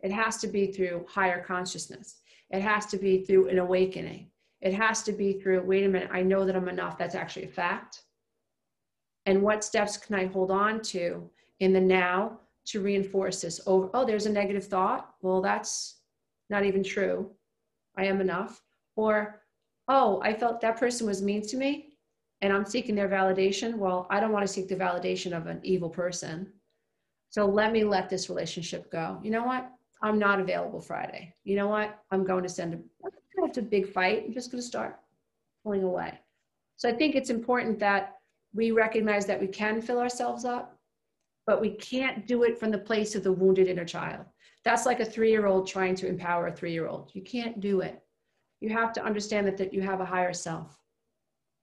It 0.00 0.12
has 0.12 0.38
to 0.38 0.46
be 0.46 0.66
through 0.66 1.06
higher 1.08 1.42
consciousness. 1.42 2.16
It 2.50 2.60
has 2.60 2.86
to 2.86 2.96
be 2.96 3.24
through 3.24 3.48
an 3.48 3.58
awakening. 3.58 4.30
It 4.60 4.74
has 4.74 5.02
to 5.04 5.12
be 5.12 5.34
through, 5.34 5.62
wait 5.62 5.84
a 5.84 5.88
minute, 5.88 6.10
I 6.12 6.22
know 6.22 6.44
that 6.44 6.56
I'm 6.56 6.68
enough. 6.68 6.98
That's 6.98 7.14
actually 7.14 7.44
a 7.44 7.48
fact 7.48 8.02
and 9.26 9.42
what 9.42 9.64
steps 9.64 9.96
can 9.96 10.14
I 10.14 10.26
hold 10.26 10.50
on 10.50 10.80
to 10.82 11.28
in 11.60 11.72
the 11.72 11.80
now 11.80 12.38
to 12.66 12.80
reinforce 12.80 13.40
this 13.40 13.60
over 13.66 13.90
oh 13.94 14.04
there's 14.04 14.26
a 14.26 14.32
negative 14.32 14.66
thought 14.66 15.14
well 15.22 15.40
that's 15.40 16.00
not 16.50 16.64
even 16.64 16.82
true 16.82 17.30
I 17.96 18.04
am 18.06 18.20
enough 18.20 18.62
or 18.96 19.42
oh 19.88 20.20
I 20.22 20.34
felt 20.34 20.60
that 20.60 20.78
person 20.78 21.06
was 21.06 21.22
mean 21.22 21.42
to 21.48 21.56
me 21.56 21.96
and 22.40 22.52
I'm 22.52 22.64
seeking 22.64 22.94
their 22.94 23.08
validation 23.08 23.74
well 23.76 24.06
I 24.10 24.20
don't 24.20 24.32
want 24.32 24.46
to 24.46 24.52
seek 24.52 24.68
the 24.68 24.76
validation 24.76 25.36
of 25.36 25.46
an 25.46 25.60
evil 25.62 25.90
person 25.90 26.52
so 27.34 27.46
let 27.46 27.72
me 27.72 27.82
let 27.82 28.08
this 28.08 28.28
relationship 28.28 28.90
go 28.92 29.18
you 29.24 29.30
know 29.30 29.44
what 29.44 29.70
I'm 30.02 30.18
not 30.18 30.40
available 30.40 30.80
Friday 30.80 31.34
you 31.44 31.56
know 31.56 31.68
what 31.68 31.98
I'm 32.10 32.24
going 32.24 32.44
to 32.44 32.48
send 32.48 32.74
a 32.74 32.78
it's 33.38 33.58
a 33.58 33.62
big 33.62 33.92
fight 33.92 34.24
I'm 34.26 34.32
just 34.32 34.50
going 34.50 34.62
to 34.62 34.66
start 34.66 35.00
pulling 35.64 35.82
away 35.82 36.18
so 36.76 36.88
I 36.88 36.92
think 36.92 37.14
it's 37.14 37.30
important 37.30 37.78
that 37.78 38.16
we 38.52 38.70
recognize 38.70 39.26
that 39.26 39.40
we 39.40 39.48
can 39.48 39.82
fill 39.82 39.98
ourselves 39.98 40.44
up, 40.44 40.78
but 41.46 41.60
we 41.60 41.70
can't 41.70 42.26
do 42.26 42.44
it 42.44 42.58
from 42.58 42.70
the 42.70 42.78
place 42.78 43.14
of 43.14 43.24
the 43.24 43.32
wounded 43.32 43.68
inner 43.68 43.84
child. 43.84 44.24
That's 44.64 44.86
like 44.86 45.00
a 45.00 45.04
three 45.04 45.30
year 45.30 45.46
old 45.46 45.66
trying 45.66 45.94
to 45.96 46.08
empower 46.08 46.46
a 46.46 46.52
three 46.52 46.72
year 46.72 46.86
old. 46.86 47.10
You 47.14 47.22
can't 47.22 47.60
do 47.60 47.80
it. 47.80 48.02
You 48.60 48.70
have 48.70 48.92
to 48.94 49.04
understand 49.04 49.46
that, 49.46 49.58
that 49.58 49.74
you 49.74 49.82
have 49.82 50.00
a 50.00 50.06
higher 50.06 50.32
self. 50.32 50.78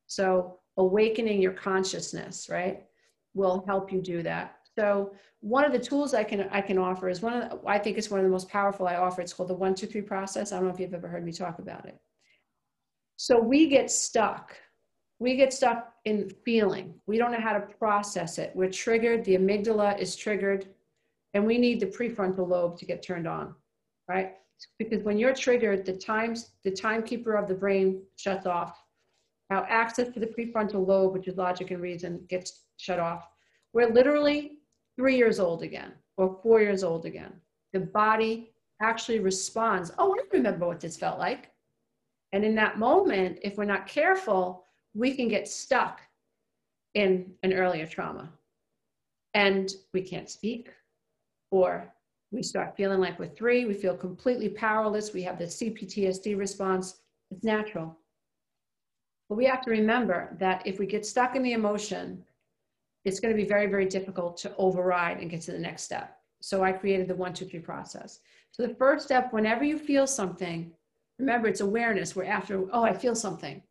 So, 0.07 0.59
awakening 0.77 1.41
your 1.41 1.53
consciousness, 1.53 2.47
right, 2.49 2.83
will 3.33 3.63
help 3.65 3.91
you 3.91 4.01
do 4.01 4.21
that. 4.23 4.57
So, 4.77 5.13
one 5.41 5.65
of 5.65 5.71
the 5.71 5.79
tools 5.79 6.13
I 6.13 6.23
can 6.23 6.47
I 6.51 6.61
can 6.61 6.77
offer 6.77 7.09
is 7.09 7.21
one 7.21 7.33
of 7.33 7.49
the, 7.49 7.67
I 7.67 7.77
think 7.77 7.97
it's 7.97 8.09
one 8.09 8.19
of 8.19 8.25
the 8.25 8.31
most 8.31 8.49
powerful 8.49 8.87
I 8.87 8.95
offer. 8.95 9.21
It's 9.21 9.33
called 9.33 9.49
the 9.49 9.55
one 9.55 9.75
two 9.75 9.87
three 9.87 10.01
process. 10.01 10.51
I 10.51 10.57
don't 10.57 10.67
know 10.67 10.73
if 10.73 10.79
you've 10.79 10.93
ever 10.93 11.07
heard 11.07 11.25
me 11.25 11.31
talk 11.31 11.59
about 11.59 11.85
it. 11.85 11.97
So 13.17 13.39
we 13.39 13.67
get 13.67 13.91
stuck 13.91 14.55
we 15.21 15.35
get 15.35 15.53
stuck 15.53 15.93
in 16.05 16.31
feeling. 16.43 16.95
We 17.05 17.19
don't 17.19 17.31
know 17.31 17.39
how 17.39 17.53
to 17.53 17.59
process 17.59 18.39
it. 18.39 18.51
We're 18.55 18.71
triggered, 18.71 19.23
the 19.23 19.37
amygdala 19.37 19.99
is 19.99 20.15
triggered, 20.15 20.65
and 21.35 21.45
we 21.45 21.59
need 21.59 21.79
the 21.79 21.85
prefrontal 21.85 22.47
lobe 22.47 22.75
to 22.79 22.85
get 22.85 23.03
turned 23.03 23.27
on, 23.27 23.53
right? 24.09 24.33
Because 24.79 25.03
when 25.03 25.19
you're 25.19 25.35
triggered, 25.35 25.85
the 25.85 25.93
times 25.93 26.53
the 26.63 26.71
timekeeper 26.71 27.35
of 27.35 27.47
the 27.47 27.53
brain 27.53 28.01
shuts 28.15 28.47
off. 28.47 28.81
Now 29.51 29.63
access 29.69 30.09
to 30.09 30.19
the 30.19 30.25
prefrontal 30.25 30.87
lobe, 30.87 31.13
which 31.13 31.27
is 31.27 31.37
logic 31.37 31.69
and 31.69 31.83
reason, 31.83 32.25
gets 32.27 32.63
shut 32.77 32.99
off. 32.99 33.27
We're 33.73 33.93
literally 33.93 34.53
three 34.97 35.17
years 35.17 35.39
old 35.39 35.63
again 35.63 35.93
or 36.17 36.39
four 36.43 36.61
years 36.61 36.83
old 36.83 37.05
again. 37.05 37.33
The 37.73 37.79
body 37.79 38.51
actually 38.81 39.19
responds, 39.19 39.91
oh, 39.97 40.15
I 40.15 40.23
remember 40.35 40.67
what 40.67 40.79
this 40.79 40.97
felt 40.97 41.19
like. 41.19 41.51
And 42.33 42.43
in 42.43 42.55
that 42.55 42.79
moment, 42.79 43.39
if 43.41 43.57
we're 43.57 43.65
not 43.65 43.87
careful, 43.87 44.65
we 44.93 45.13
can 45.15 45.27
get 45.27 45.47
stuck 45.47 46.01
in 46.93 47.33
an 47.43 47.53
earlier 47.53 47.85
trauma 47.85 48.29
and 49.33 49.71
we 49.93 50.01
can't 50.01 50.29
speak 50.29 50.69
or 51.51 51.85
we 52.31 52.43
start 52.43 52.75
feeling 52.75 52.99
like 52.99 53.17
we're 53.17 53.27
three 53.27 53.65
we 53.65 53.73
feel 53.73 53.95
completely 53.95 54.49
powerless 54.49 55.13
we 55.13 55.23
have 55.23 55.37
the 55.37 55.45
cptsd 55.45 56.37
response 56.37 56.97
it's 57.29 57.43
natural 57.43 57.95
but 59.29 59.35
we 59.35 59.45
have 59.45 59.61
to 59.61 59.71
remember 59.71 60.35
that 60.39 60.61
if 60.65 60.79
we 60.79 60.85
get 60.85 61.05
stuck 61.05 61.35
in 61.35 61.43
the 61.43 61.53
emotion 61.53 62.21
it's 63.05 63.19
going 63.19 63.33
to 63.35 63.41
be 63.41 63.47
very 63.47 63.67
very 63.67 63.85
difficult 63.85 64.37
to 64.37 64.55
override 64.57 65.19
and 65.19 65.29
get 65.29 65.41
to 65.41 65.51
the 65.51 65.59
next 65.59 65.83
step 65.83 66.17
so 66.41 66.63
i 66.63 66.71
created 66.71 67.07
the 67.07 67.15
one 67.15 67.33
two 67.33 67.45
three 67.45 67.59
process 67.59 68.19
so 68.51 68.65
the 68.65 68.75
first 68.75 69.05
step 69.05 69.31
whenever 69.33 69.63
you 69.63 69.77
feel 69.77 70.07
something 70.07 70.71
remember 71.19 71.47
it's 71.47 71.61
awareness 71.61 72.15
we're 72.15 72.25
after 72.25 72.65
oh 72.71 72.83
i 72.83 72.93
feel 72.93 73.15
something 73.15 73.61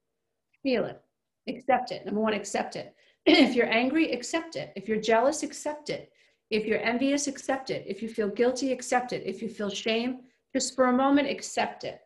feel 0.63 0.85
it 0.85 1.03
accept 1.49 1.93
it. 1.93 2.05
Number 2.07 2.21
one, 2.21 2.35
accept 2.35 2.77
it. 2.77 2.95
if 3.27 3.55
you're 3.55 3.73
angry, 3.73 4.13
accept 4.13 4.57
it. 4.57 4.73
If 4.77 4.89
you're 4.89 5.01
jealous, 5.01 5.43
accept 5.43 5.91
it. 5.91 6.13
If 6.51 6.67
you're 6.67 6.81
envious, 6.81 7.27
accept 7.27 7.71
it. 7.71 7.85
If 7.87 8.03
you 8.03 8.09
feel 8.09 8.29
guilty, 8.29 8.73
accept 8.73 9.13
it. 9.13 9.23
If 9.25 9.41
you 9.41 9.49
feel 9.49 9.71
shame, 9.71 10.21
just 10.53 10.75
for 10.75 10.87
a 10.87 10.93
moment, 10.93 11.29
accept 11.29 11.85
it. 11.85 12.01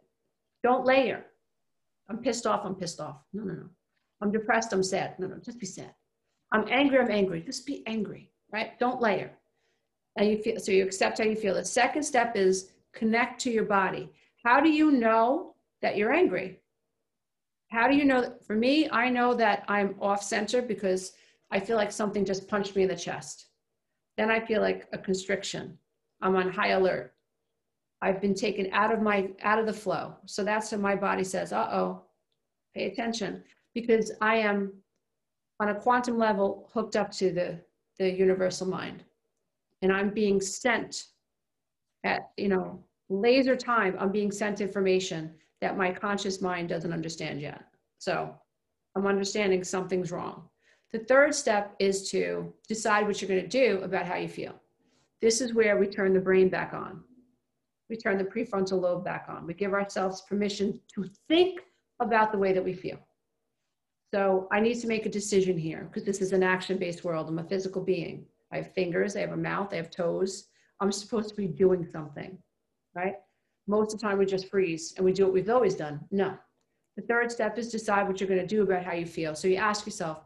Don't 0.62 0.84
layer. 0.84 1.24
I'm 2.08 2.18
pissed 2.18 2.46
off, 2.46 2.64
I'm 2.64 2.74
pissed 2.74 3.00
off. 3.00 3.16
No, 3.32 3.44
no, 3.44 3.54
no. 3.54 3.68
I'm 4.20 4.30
depressed, 4.30 4.72
I'm 4.72 4.82
sad. 4.82 5.18
No, 5.18 5.26
no, 5.26 5.38
just 5.38 5.58
be 5.58 5.66
sad. 5.66 5.94
I'm 6.54 6.66
angry, 6.70 6.98
I'm 6.98 7.10
angry. 7.10 7.42
Just 7.42 7.66
be 7.66 7.82
angry, 7.86 8.30
right? 8.50 8.78
Don't 8.78 9.02
layer. 9.02 9.32
And 10.16 10.30
you 10.30 10.38
feel 10.38 10.58
so 10.58 10.72
you 10.72 10.84
accept 10.84 11.18
how 11.18 11.24
you 11.24 11.36
feel. 11.36 11.54
The 11.54 11.64
second 11.64 12.02
step 12.04 12.36
is 12.36 12.70
connect 12.94 13.40
to 13.42 13.50
your 13.50 13.64
body. 13.64 14.10
How 14.42 14.60
do 14.60 14.70
you 14.70 14.90
know 14.90 15.56
that 15.82 15.96
you're 15.96 16.12
angry? 16.12 16.60
how 17.74 17.88
do 17.88 17.96
you 17.96 18.04
know 18.04 18.20
that, 18.20 18.44
for 18.44 18.54
me 18.54 18.88
i 18.90 19.08
know 19.08 19.34
that 19.34 19.64
i'm 19.68 19.94
off 20.00 20.22
center 20.22 20.62
because 20.62 21.12
i 21.50 21.58
feel 21.58 21.76
like 21.76 21.90
something 21.90 22.24
just 22.24 22.48
punched 22.48 22.76
me 22.76 22.82
in 22.82 22.88
the 22.88 22.96
chest 22.96 23.46
then 24.16 24.30
i 24.30 24.38
feel 24.38 24.60
like 24.60 24.86
a 24.92 24.98
constriction 24.98 25.76
i'm 26.22 26.36
on 26.36 26.50
high 26.50 26.68
alert 26.68 27.14
i've 28.00 28.20
been 28.20 28.34
taken 28.34 28.68
out 28.72 28.92
of 28.92 29.02
my 29.02 29.28
out 29.42 29.58
of 29.58 29.66
the 29.66 29.72
flow 29.72 30.14
so 30.24 30.44
that's 30.44 30.70
when 30.70 30.80
my 30.80 30.94
body 30.94 31.24
says 31.24 31.52
uh-oh 31.52 32.02
pay 32.74 32.84
attention 32.86 33.42
because 33.74 34.12
i 34.20 34.36
am 34.36 34.72
on 35.60 35.68
a 35.70 35.74
quantum 35.74 36.18
level 36.18 36.68
hooked 36.72 36.96
up 36.96 37.10
to 37.10 37.30
the 37.30 37.60
the 37.98 38.10
universal 38.10 38.66
mind 38.66 39.04
and 39.82 39.92
i'm 39.92 40.10
being 40.10 40.40
sent 40.40 41.04
at 42.04 42.30
you 42.36 42.48
know 42.48 42.82
laser 43.08 43.54
time 43.56 43.96
i'm 43.98 44.10
being 44.10 44.32
sent 44.32 44.60
information 44.60 45.32
that 45.64 45.78
my 45.78 45.90
conscious 45.90 46.42
mind 46.42 46.68
doesn't 46.68 46.92
understand 46.92 47.40
yet. 47.40 47.64
So 47.98 48.34
I'm 48.94 49.06
understanding 49.06 49.64
something's 49.64 50.12
wrong. 50.12 50.48
The 50.92 50.98
third 50.98 51.34
step 51.34 51.74
is 51.78 52.10
to 52.10 52.52
decide 52.68 53.06
what 53.06 53.22
you're 53.22 53.30
going 53.30 53.48
to 53.48 53.48
do 53.48 53.80
about 53.82 54.04
how 54.04 54.16
you 54.16 54.28
feel. 54.28 54.54
This 55.22 55.40
is 55.40 55.54
where 55.54 55.78
we 55.78 55.86
turn 55.86 56.12
the 56.12 56.20
brain 56.20 56.50
back 56.50 56.74
on. 56.74 57.02
We 57.88 57.96
turn 57.96 58.18
the 58.18 58.24
prefrontal 58.24 58.78
lobe 58.78 59.06
back 59.06 59.24
on. 59.30 59.46
We 59.46 59.54
give 59.54 59.72
ourselves 59.72 60.20
permission 60.28 60.78
to 60.94 61.08
think 61.28 61.60
about 61.98 62.30
the 62.30 62.38
way 62.38 62.52
that 62.52 62.62
we 62.62 62.74
feel. 62.74 62.98
So 64.14 64.46
I 64.52 64.60
need 64.60 64.80
to 64.80 64.86
make 64.86 65.06
a 65.06 65.08
decision 65.08 65.58
here 65.58 65.88
because 65.90 66.04
this 66.04 66.20
is 66.20 66.32
an 66.32 66.44
action 66.44 66.78
based 66.78 67.02
world. 67.02 67.28
I'm 67.28 67.40
a 67.40 67.42
physical 67.42 67.82
being. 67.82 68.24
I 68.52 68.58
have 68.58 68.72
fingers, 68.72 69.16
I 69.16 69.20
have 69.22 69.32
a 69.32 69.36
mouth, 69.36 69.72
I 69.72 69.76
have 69.76 69.90
toes. 69.90 70.50
I'm 70.78 70.92
supposed 70.92 71.30
to 71.30 71.34
be 71.34 71.48
doing 71.48 71.84
something, 71.84 72.38
right? 72.94 73.16
Most 73.66 73.92
of 73.92 73.98
the 73.98 74.06
time 74.06 74.18
we 74.18 74.26
just 74.26 74.48
freeze 74.48 74.94
and 74.96 75.04
we 75.04 75.12
do 75.12 75.24
what 75.24 75.34
we've 75.34 75.50
always 75.50 75.74
done. 75.74 75.98
No. 76.12 76.38
The 76.96 77.02
third 77.02 77.32
step 77.32 77.58
is 77.58 77.72
decide 77.72 78.06
what 78.06 78.20
you're 78.20 78.28
going 78.28 78.40
to 78.40 78.46
do 78.46 78.62
about 78.62 78.84
how 78.84 78.92
you 78.92 79.04
feel. 79.04 79.34
So 79.34 79.48
you 79.48 79.56
ask 79.56 79.84
yourself, 79.84 80.22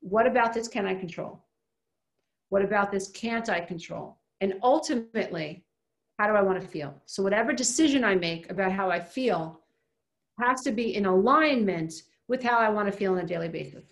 what 0.00 0.26
about 0.26 0.52
this 0.52 0.68
can 0.68 0.84
I 0.84 0.94
control? 0.94 1.42
What 2.50 2.60
about 2.60 2.92
this 2.92 3.08
can't 3.08 3.48
I 3.48 3.60
control? 3.60 4.18
And 4.42 4.52
ultimately, 4.62 5.64
how 6.18 6.26
do 6.26 6.34
I 6.34 6.42
want 6.42 6.60
to 6.60 6.68
feel? 6.68 6.94
So 7.06 7.22
whatever 7.22 7.54
decision 7.54 8.04
I 8.04 8.16
make 8.16 8.50
about 8.50 8.70
how 8.70 8.90
I 8.90 9.00
feel 9.00 9.62
has 10.38 10.60
to 10.64 10.72
be 10.72 10.94
in 10.94 11.06
alignment 11.06 11.94
with 12.28 12.42
how 12.42 12.58
I 12.58 12.68
want 12.68 12.90
to 12.90 12.96
feel 12.96 13.12
on 13.12 13.18
a 13.18 13.26
daily 13.26 13.48
basis. 13.48 13.84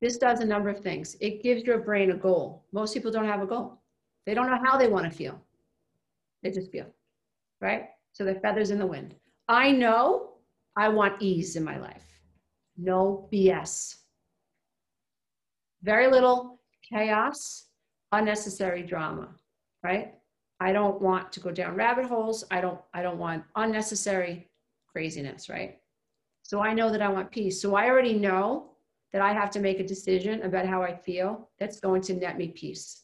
This 0.00 0.16
does 0.16 0.40
a 0.40 0.44
number 0.44 0.68
of 0.68 0.80
things. 0.80 1.16
It 1.20 1.42
gives 1.42 1.64
your 1.64 1.78
brain 1.78 2.12
a 2.12 2.16
goal. 2.16 2.64
Most 2.72 2.94
people 2.94 3.10
don't 3.10 3.26
have 3.26 3.42
a 3.42 3.46
goal. 3.46 3.82
They 4.26 4.34
don't 4.34 4.48
know 4.48 4.60
how 4.64 4.76
they 4.76 4.88
want 4.88 5.10
to 5.10 5.16
feel. 5.16 5.40
They 6.42 6.50
just 6.50 6.70
feel, 6.70 6.86
right? 7.60 7.86
So 8.12 8.24
they're 8.24 8.40
feathers 8.40 8.70
in 8.70 8.78
the 8.78 8.86
wind. 8.86 9.14
I 9.48 9.72
know 9.72 10.34
I 10.76 10.88
want 10.88 11.20
ease 11.20 11.56
in 11.56 11.64
my 11.64 11.78
life. 11.78 12.04
No 12.76 13.28
BS. 13.32 13.96
Very 15.82 16.08
little 16.08 16.60
chaos, 16.88 17.66
unnecessary 18.12 18.82
drama, 18.82 19.30
right? 19.82 20.14
I 20.60 20.72
don't 20.72 21.00
want 21.00 21.32
to 21.32 21.40
go 21.40 21.50
down 21.50 21.74
rabbit 21.74 22.06
holes. 22.06 22.44
I 22.50 22.60
don't 22.60 22.80
I 22.92 23.02
don't 23.02 23.18
want 23.18 23.44
unnecessary 23.56 24.48
craziness, 24.90 25.48
right? 25.48 25.78
So 26.48 26.62
I 26.62 26.72
know 26.72 26.90
that 26.90 27.02
I 27.02 27.10
want 27.10 27.30
peace. 27.30 27.60
So 27.60 27.74
I 27.74 27.90
already 27.90 28.14
know 28.14 28.70
that 29.12 29.20
I 29.20 29.34
have 29.34 29.50
to 29.50 29.60
make 29.60 29.80
a 29.80 29.86
decision 29.86 30.40
about 30.44 30.64
how 30.64 30.80
I 30.82 30.96
feel 30.96 31.50
that's 31.58 31.78
going 31.78 32.00
to 32.02 32.14
net 32.14 32.38
me 32.38 32.48
peace. 32.48 33.02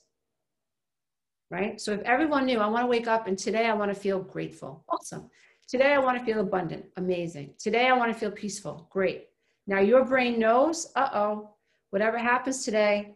Right? 1.51 1.79
So 1.79 1.93
if 1.93 2.01
everyone 2.05 2.47
knew 2.47 2.59
I 2.59 2.67
want 2.69 2.85
to 2.85 2.89
wake 2.89 3.07
up 3.07 3.27
and 3.27 3.39
today 3.39 3.67
I 3.67 3.75
want 3.75 3.93
to 3.93 4.01
feel 4.01 4.19
grateful. 4.19 4.83
Awesome. 4.89 5.29
Today 5.69 5.93
I 5.93 5.99
want 5.99 6.19
to 6.19 6.25
feel 6.25 6.41
abundant. 6.41 6.87
Amazing. 6.97 7.53
Today 7.59 7.87
I 7.87 7.93
want 7.93 8.11
to 8.11 8.19
feel 8.19 8.31
peaceful. 8.31 8.89
Great. 8.91 9.27
Now 9.67 9.81
your 9.81 10.07
brain 10.07 10.39
knows, 10.39 10.91
uh-oh, 10.97 11.51
whatever 11.91 12.17
happens 12.17 12.65
today, 12.65 13.15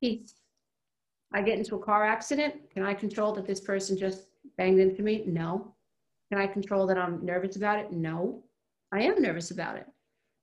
peace. 0.00 0.36
I 1.34 1.42
get 1.42 1.58
into 1.58 1.76
a 1.76 1.84
car 1.84 2.06
accident. 2.06 2.70
Can 2.72 2.82
I 2.82 2.94
control 2.94 3.34
that 3.34 3.46
this 3.46 3.60
person 3.60 3.98
just 3.98 4.26
banged 4.56 4.80
into 4.80 5.02
me? 5.02 5.24
No. 5.26 5.74
Can 6.32 6.40
I 6.40 6.46
control 6.46 6.86
that 6.86 6.96
I'm 6.96 7.22
nervous 7.22 7.56
about 7.56 7.78
it? 7.78 7.92
No. 7.92 8.42
I 8.94 9.02
am 9.02 9.20
nervous 9.20 9.50
about 9.50 9.76
it. 9.76 9.86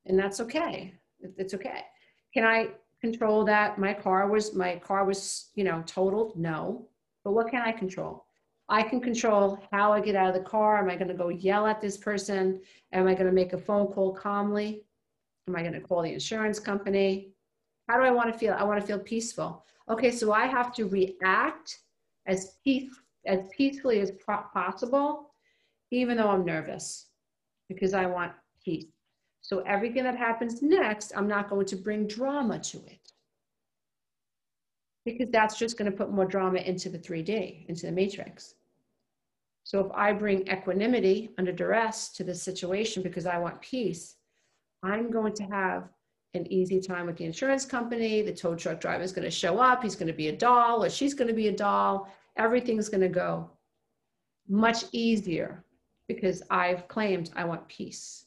And 0.05 0.19
that's 0.19 0.41
okay. 0.41 0.93
It's 1.37 1.53
okay. 1.53 1.83
Can 2.33 2.43
I 2.43 2.67
control 2.99 3.45
that 3.45 3.79
my 3.79 3.93
car 3.93 4.27
was 4.27 4.53
my 4.53 4.75
car 4.75 5.05
was, 5.05 5.51
you 5.55 5.63
know, 5.63 5.83
totaled? 5.85 6.37
No. 6.37 6.87
But 7.23 7.31
what 7.31 7.49
can 7.49 7.61
I 7.61 7.71
control? 7.71 8.25
I 8.67 8.83
can 8.83 8.99
control 8.99 9.59
how 9.71 9.93
I 9.93 10.01
get 10.01 10.15
out 10.15 10.29
of 10.29 10.33
the 10.33 10.49
car. 10.49 10.79
Am 10.79 10.89
I 10.89 10.95
going 10.95 11.07
to 11.07 11.13
go 11.13 11.29
yell 11.29 11.65
at 11.65 11.81
this 11.81 11.97
person? 11.97 12.61
Am 12.93 13.07
I 13.07 13.13
going 13.13 13.27
to 13.27 13.31
make 13.31 13.53
a 13.53 13.57
phone 13.57 13.87
call 13.87 14.13
calmly? 14.13 14.83
Am 15.47 15.55
I 15.55 15.61
going 15.61 15.73
to 15.73 15.81
call 15.81 16.01
the 16.03 16.13
insurance 16.13 16.59
company? 16.59 17.33
How 17.87 17.97
do 17.97 18.03
I 18.03 18.11
want 18.11 18.31
to 18.31 18.37
feel? 18.37 18.53
I 18.57 18.63
want 18.63 18.81
to 18.81 18.87
feel 18.87 18.99
peaceful. 18.99 19.65
Okay, 19.89 20.11
so 20.11 20.31
I 20.33 20.45
have 20.45 20.73
to 20.75 20.87
react 20.87 21.79
as 22.25 22.57
peace 22.63 22.93
as 23.25 23.39
peacefully 23.55 23.99
as 23.99 24.11
possible, 24.53 25.33
even 25.91 26.17
though 26.17 26.29
I'm 26.29 26.43
nervous, 26.43 27.07
because 27.69 27.93
I 27.93 28.07
want 28.07 28.31
peace. 28.63 28.85
So 29.41 29.59
everything 29.59 30.03
that 30.03 30.17
happens 30.17 30.61
next, 30.61 31.11
I'm 31.15 31.27
not 31.27 31.49
going 31.49 31.65
to 31.67 31.75
bring 31.75 32.07
drama 32.07 32.59
to 32.59 32.77
it. 32.77 33.11
Because 35.03 35.29
that's 35.31 35.57
just 35.57 35.77
going 35.77 35.89
to 35.89 35.97
put 35.97 36.11
more 36.11 36.25
drama 36.25 36.59
into 36.59 36.89
the 36.89 36.99
3D, 36.99 37.67
into 37.67 37.87
the 37.87 37.91
matrix. 37.91 38.53
So 39.63 39.79
if 39.79 39.91
I 39.93 40.13
bring 40.13 40.47
equanimity 40.47 41.31
under 41.37 41.51
duress 41.51 42.09
to 42.09 42.23
this 42.23 42.41
situation 42.41 43.01
because 43.01 43.25
I 43.25 43.37
want 43.39 43.61
peace, 43.61 44.15
I'm 44.83 45.11
going 45.11 45.33
to 45.33 45.43
have 45.43 45.89
an 46.33 46.51
easy 46.51 46.79
time 46.79 47.07
with 47.07 47.17
the 47.17 47.25
insurance 47.25 47.65
company. 47.65 48.21
The 48.21 48.33
tow 48.33 48.55
truck 48.55 48.79
driver 48.79 49.03
is 49.03 49.11
going 49.11 49.25
to 49.25 49.31
show 49.31 49.59
up. 49.59 49.83
He's 49.83 49.95
going 49.95 50.07
to 50.07 50.13
be 50.13 50.29
a 50.29 50.35
doll 50.35 50.83
or 50.83 50.89
she's 50.89 51.13
going 51.13 51.27
to 51.27 51.33
be 51.33 51.47
a 51.47 51.55
doll. 51.55 52.11
Everything's 52.37 52.89
going 52.89 53.01
to 53.01 53.09
go 53.09 53.49
much 54.47 54.85
easier 54.91 55.63
because 56.07 56.41
I've 56.49 56.87
claimed 56.87 57.31
I 57.35 57.43
want 57.45 57.67
peace. 57.67 58.25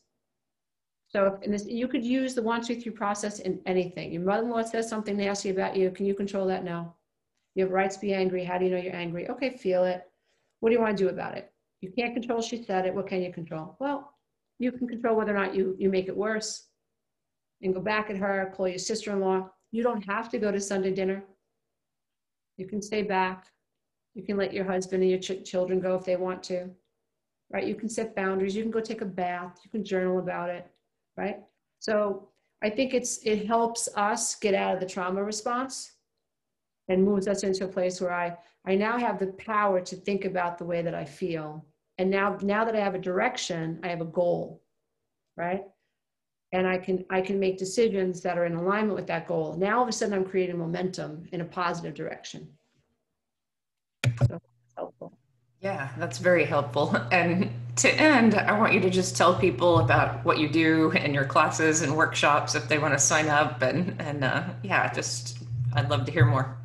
So 1.15 1.39
if, 1.41 1.49
this, 1.49 1.67
you 1.67 1.87
could 1.87 2.05
use 2.05 2.35
the 2.35 2.43
one, 2.43 2.61
two, 2.61 2.81
three 2.81 2.91
process 2.91 3.39
in 3.39 3.61
anything. 3.67 4.13
Your 4.13 4.23
mother-in-law 4.23 4.63
says 4.63 4.89
something 4.89 5.17
nasty 5.17 5.51
about 5.51 5.77
you. 5.77 5.91
Can 5.93 6.07
you 6.07 6.15
control 6.15 6.47
that? 6.49 6.65
No. 6.65 6.93
You 7.55 7.65
have 7.65 7.73
rights 7.73 7.95
to 7.97 8.01
be 8.01 8.13
angry. 8.13 8.43
How 8.43 8.59
do 8.59 8.65
you 8.65 8.73
know 8.73 8.79
you're 8.79 8.97
angry? 8.97 9.31
Okay, 9.31 9.51
feel 9.51 9.85
it. 9.85 10.03
What 10.59 10.71
do 10.71 10.75
you 10.75 10.81
want 10.81 10.99
to 10.99 11.05
do 11.05 11.11
about 11.11 11.37
it? 11.37 11.53
You 11.83 11.93
can't 11.97 12.15
control 12.15 12.43
she 12.43 12.65
said 12.65 12.85
it. 12.85 12.95
What 12.95 13.07
can 13.07 13.23
you 13.23 13.33
control? 13.33 13.77
Well, 13.79 14.13
you 14.59 14.73
can 14.73 14.89
control 14.89 15.17
whether 15.17 15.31
or 15.31 15.39
not 15.39 15.55
you, 15.55 15.77
you 15.79 15.89
make 15.89 16.09
it 16.09 16.17
worse 16.17 16.67
and 17.63 17.73
go 17.73 17.81
back 17.81 18.11
at 18.11 18.17
her, 18.17 18.53
call 18.57 18.67
your 18.67 18.79
sister-in-law. 18.79 19.49
You 19.71 19.83
don't 19.85 20.03
have 20.03 20.29
to 20.31 20.39
go 20.39 20.51
to 20.51 20.61
Sunday 20.61 20.93
dinner. 20.93 21.23
You 22.57 22.67
can 22.67 22.83
stay 22.83 23.03
back. 23.03 23.47
You 24.15 24.25
can 24.25 24.37
let 24.37 24.53
your 24.53 24.65
husband 24.65 25.05
and 25.05 25.11
your 25.11 25.21
ch 25.21 25.45
children 25.49 25.79
go 25.79 25.95
if 25.95 26.05
they 26.05 26.17
want 26.17 26.43
to, 26.45 26.71
right? 27.53 27.67
You 27.67 27.77
can 27.77 27.89
set 27.89 28.17
boundaries. 28.17 28.57
You 28.57 28.63
can 28.63 28.73
go 28.73 28.81
take 28.81 29.01
a 29.01 29.07
bath. 29.07 29.61
You 29.65 29.71
can 29.71 29.85
journal 29.85 30.19
about 30.19 30.51
it 30.51 30.67
right? 31.17 31.39
So 31.79 32.29
I 32.63 32.71
think 32.71 32.95
it's 32.95 33.19
it 33.25 33.47
helps 33.47 33.89
us 33.97 34.37
get 34.37 34.55
out 34.55 34.75
of 34.75 34.81
the 34.81 34.87
trauma 34.87 35.23
response 35.23 35.93
and 36.89 37.05
moves 37.05 37.29
us 37.29 37.43
into 37.43 37.65
a 37.65 37.69
place 37.69 38.01
where 38.01 38.13
I 38.13 38.37
I 38.67 38.75
now 38.75 38.99
have 38.99 39.19
the 39.19 39.29
power 39.29 39.81
to 39.81 39.97
think 39.97 40.25
about 40.25 40.59
the 40.59 40.65
way 40.65 40.81
that 40.83 40.95
I 40.95 41.05
feel. 41.05 41.67
And 41.99 42.11
now 42.11 42.39
now 42.43 42.65
that 42.65 42.75
I 42.75 42.81
have 42.81 42.95
a 42.95 42.99
direction, 42.99 43.81
I 43.83 43.89
have 43.89 44.01
a 44.01 44.07
goal, 44.07 44.63
right? 45.37 45.65
And 46.53 46.67
I 46.67 46.79
can 46.79 47.05
I 47.11 47.21
can 47.21 47.39
make 47.39 47.59
decisions 47.59 48.21
that 48.23 48.39
are 48.39 48.47
in 48.47 48.55
alignment 48.55 48.97
with 48.97 49.07
that 49.09 49.27
goal. 49.27 49.57
Now 49.59 49.79
all 49.79 49.83
of 49.83 49.89
a 49.89 49.93
sudden 49.93 50.15
I'm 50.15 50.25
creating 50.25 50.59
momentum 50.59 51.25
in 51.33 51.41
a 51.41 51.45
positive 51.45 51.95
direction. 51.95 52.49
So 54.27 54.41
helpful. 54.77 55.19
Yeah, 55.61 55.91
that's 55.99 56.19
very 56.19 56.45
helpful. 56.45 56.97
And 57.11 57.51
to 57.77 57.93
end, 57.93 58.35
I 58.35 58.59
want 58.59 58.73
you 58.73 58.81
to 58.81 58.91
just 58.91 59.17
tell 59.17 59.35
people 59.35 59.81
about 59.81 60.25
what 60.25 60.39
you 60.39 60.49
do 60.49 60.91
in 60.93 61.13
your 61.15 61.25
classes 61.25 61.83
and 61.83 61.97
workshops 61.97 62.55
if 62.55 62.69
they 62.69 62.79
want 62.79 62.95
to 62.95 62.99
sign 62.99 63.29
up. 63.29 63.63
And, 63.63 64.01
and 64.01 64.25
uh, 64.25 64.45
yeah, 64.63 64.93
just 64.93 65.39
I'd 65.75 65.91
love 65.91 66.05
to 66.07 66.13
hear 66.13 66.25
more. 66.25 66.57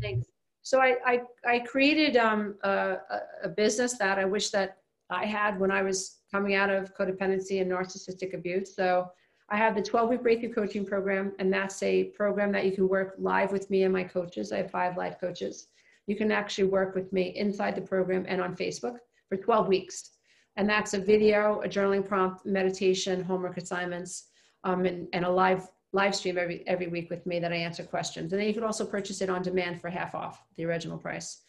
Thanks. 0.00 0.26
So 0.62 0.80
I, 0.80 0.96
I, 1.04 1.22
I 1.44 1.58
created 1.60 2.16
um, 2.16 2.54
a, 2.62 2.96
a 3.44 3.48
business 3.48 3.98
that 3.98 4.18
I 4.18 4.24
wish 4.24 4.50
that 4.50 4.78
I 5.10 5.26
had 5.26 5.58
when 5.58 5.70
I 5.70 5.82
was 5.82 6.18
coming 6.30 6.54
out 6.54 6.70
of 6.70 6.94
codependency 6.94 7.60
and 7.60 7.70
narcissistic 7.70 8.34
abuse. 8.34 8.74
So 8.74 9.10
I 9.50 9.56
have 9.56 9.74
the 9.74 9.82
12 9.82 10.10
week 10.10 10.22
breakthrough 10.22 10.54
coaching 10.54 10.86
program, 10.86 11.32
and 11.38 11.52
that's 11.52 11.82
a 11.82 12.04
program 12.04 12.52
that 12.52 12.64
you 12.64 12.72
can 12.72 12.88
work 12.88 13.14
live 13.18 13.52
with 13.52 13.68
me 13.68 13.82
and 13.82 13.92
my 13.92 14.04
coaches. 14.04 14.52
I 14.52 14.58
have 14.58 14.70
five 14.70 14.96
live 14.96 15.20
coaches 15.20 15.66
you 16.06 16.16
can 16.16 16.32
actually 16.32 16.64
work 16.64 16.94
with 16.94 17.12
me 17.12 17.32
inside 17.36 17.74
the 17.74 17.80
program 17.80 18.24
and 18.28 18.40
on 18.40 18.56
Facebook 18.56 18.96
for 19.28 19.36
12 19.36 19.68
weeks. 19.68 20.10
And 20.56 20.68
that's 20.68 20.94
a 20.94 20.98
video, 20.98 21.60
a 21.62 21.68
journaling 21.68 22.06
prompt, 22.06 22.44
meditation, 22.44 23.22
homework 23.22 23.56
assignments, 23.56 24.28
um, 24.64 24.84
and, 24.84 25.08
and 25.12 25.24
a 25.24 25.30
live 25.30 25.68
live 25.94 26.14
stream 26.14 26.38
every, 26.38 26.66
every 26.66 26.86
week 26.86 27.10
with 27.10 27.26
me 27.26 27.38
that 27.38 27.52
I 27.52 27.56
answer 27.56 27.82
questions. 27.82 28.32
And 28.32 28.40
then 28.40 28.48
you 28.48 28.54
can 28.54 28.64
also 28.64 28.86
purchase 28.86 29.20
it 29.20 29.28
on 29.28 29.42
demand 29.42 29.78
for 29.78 29.90
half 29.90 30.14
off 30.14 30.42
the 30.56 30.64
original 30.64 30.96
price. 30.96 31.42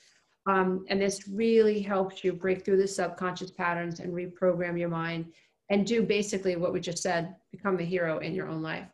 Um, 0.45 0.83
and 0.89 1.01
this 1.01 1.29
really 1.29 1.81
helps 1.81 2.23
you 2.23 2.33
break 2.33 2.65
through 2.65 2.77
the 2.77 2.87
subconscious 2.87 3.51
patterns 3.51 4.01
and 4.01 4.13
reprogram 4.13 4.77
your 4.77 4.89
mind 4.89 5.31
and 5.69 5.87
do 5.87 6.03
basically 6.03 6.57
what 6.57 6.73
we 6.73 6.81
just 6.81 7.01
said, 7.01 7.35
become 7.51 7.79
a 7.79 7.83
hero 7.83 8.19
in 8.19 8.33
your 8.33 8.49
own 8.49 8.61
life. 8.61 8.87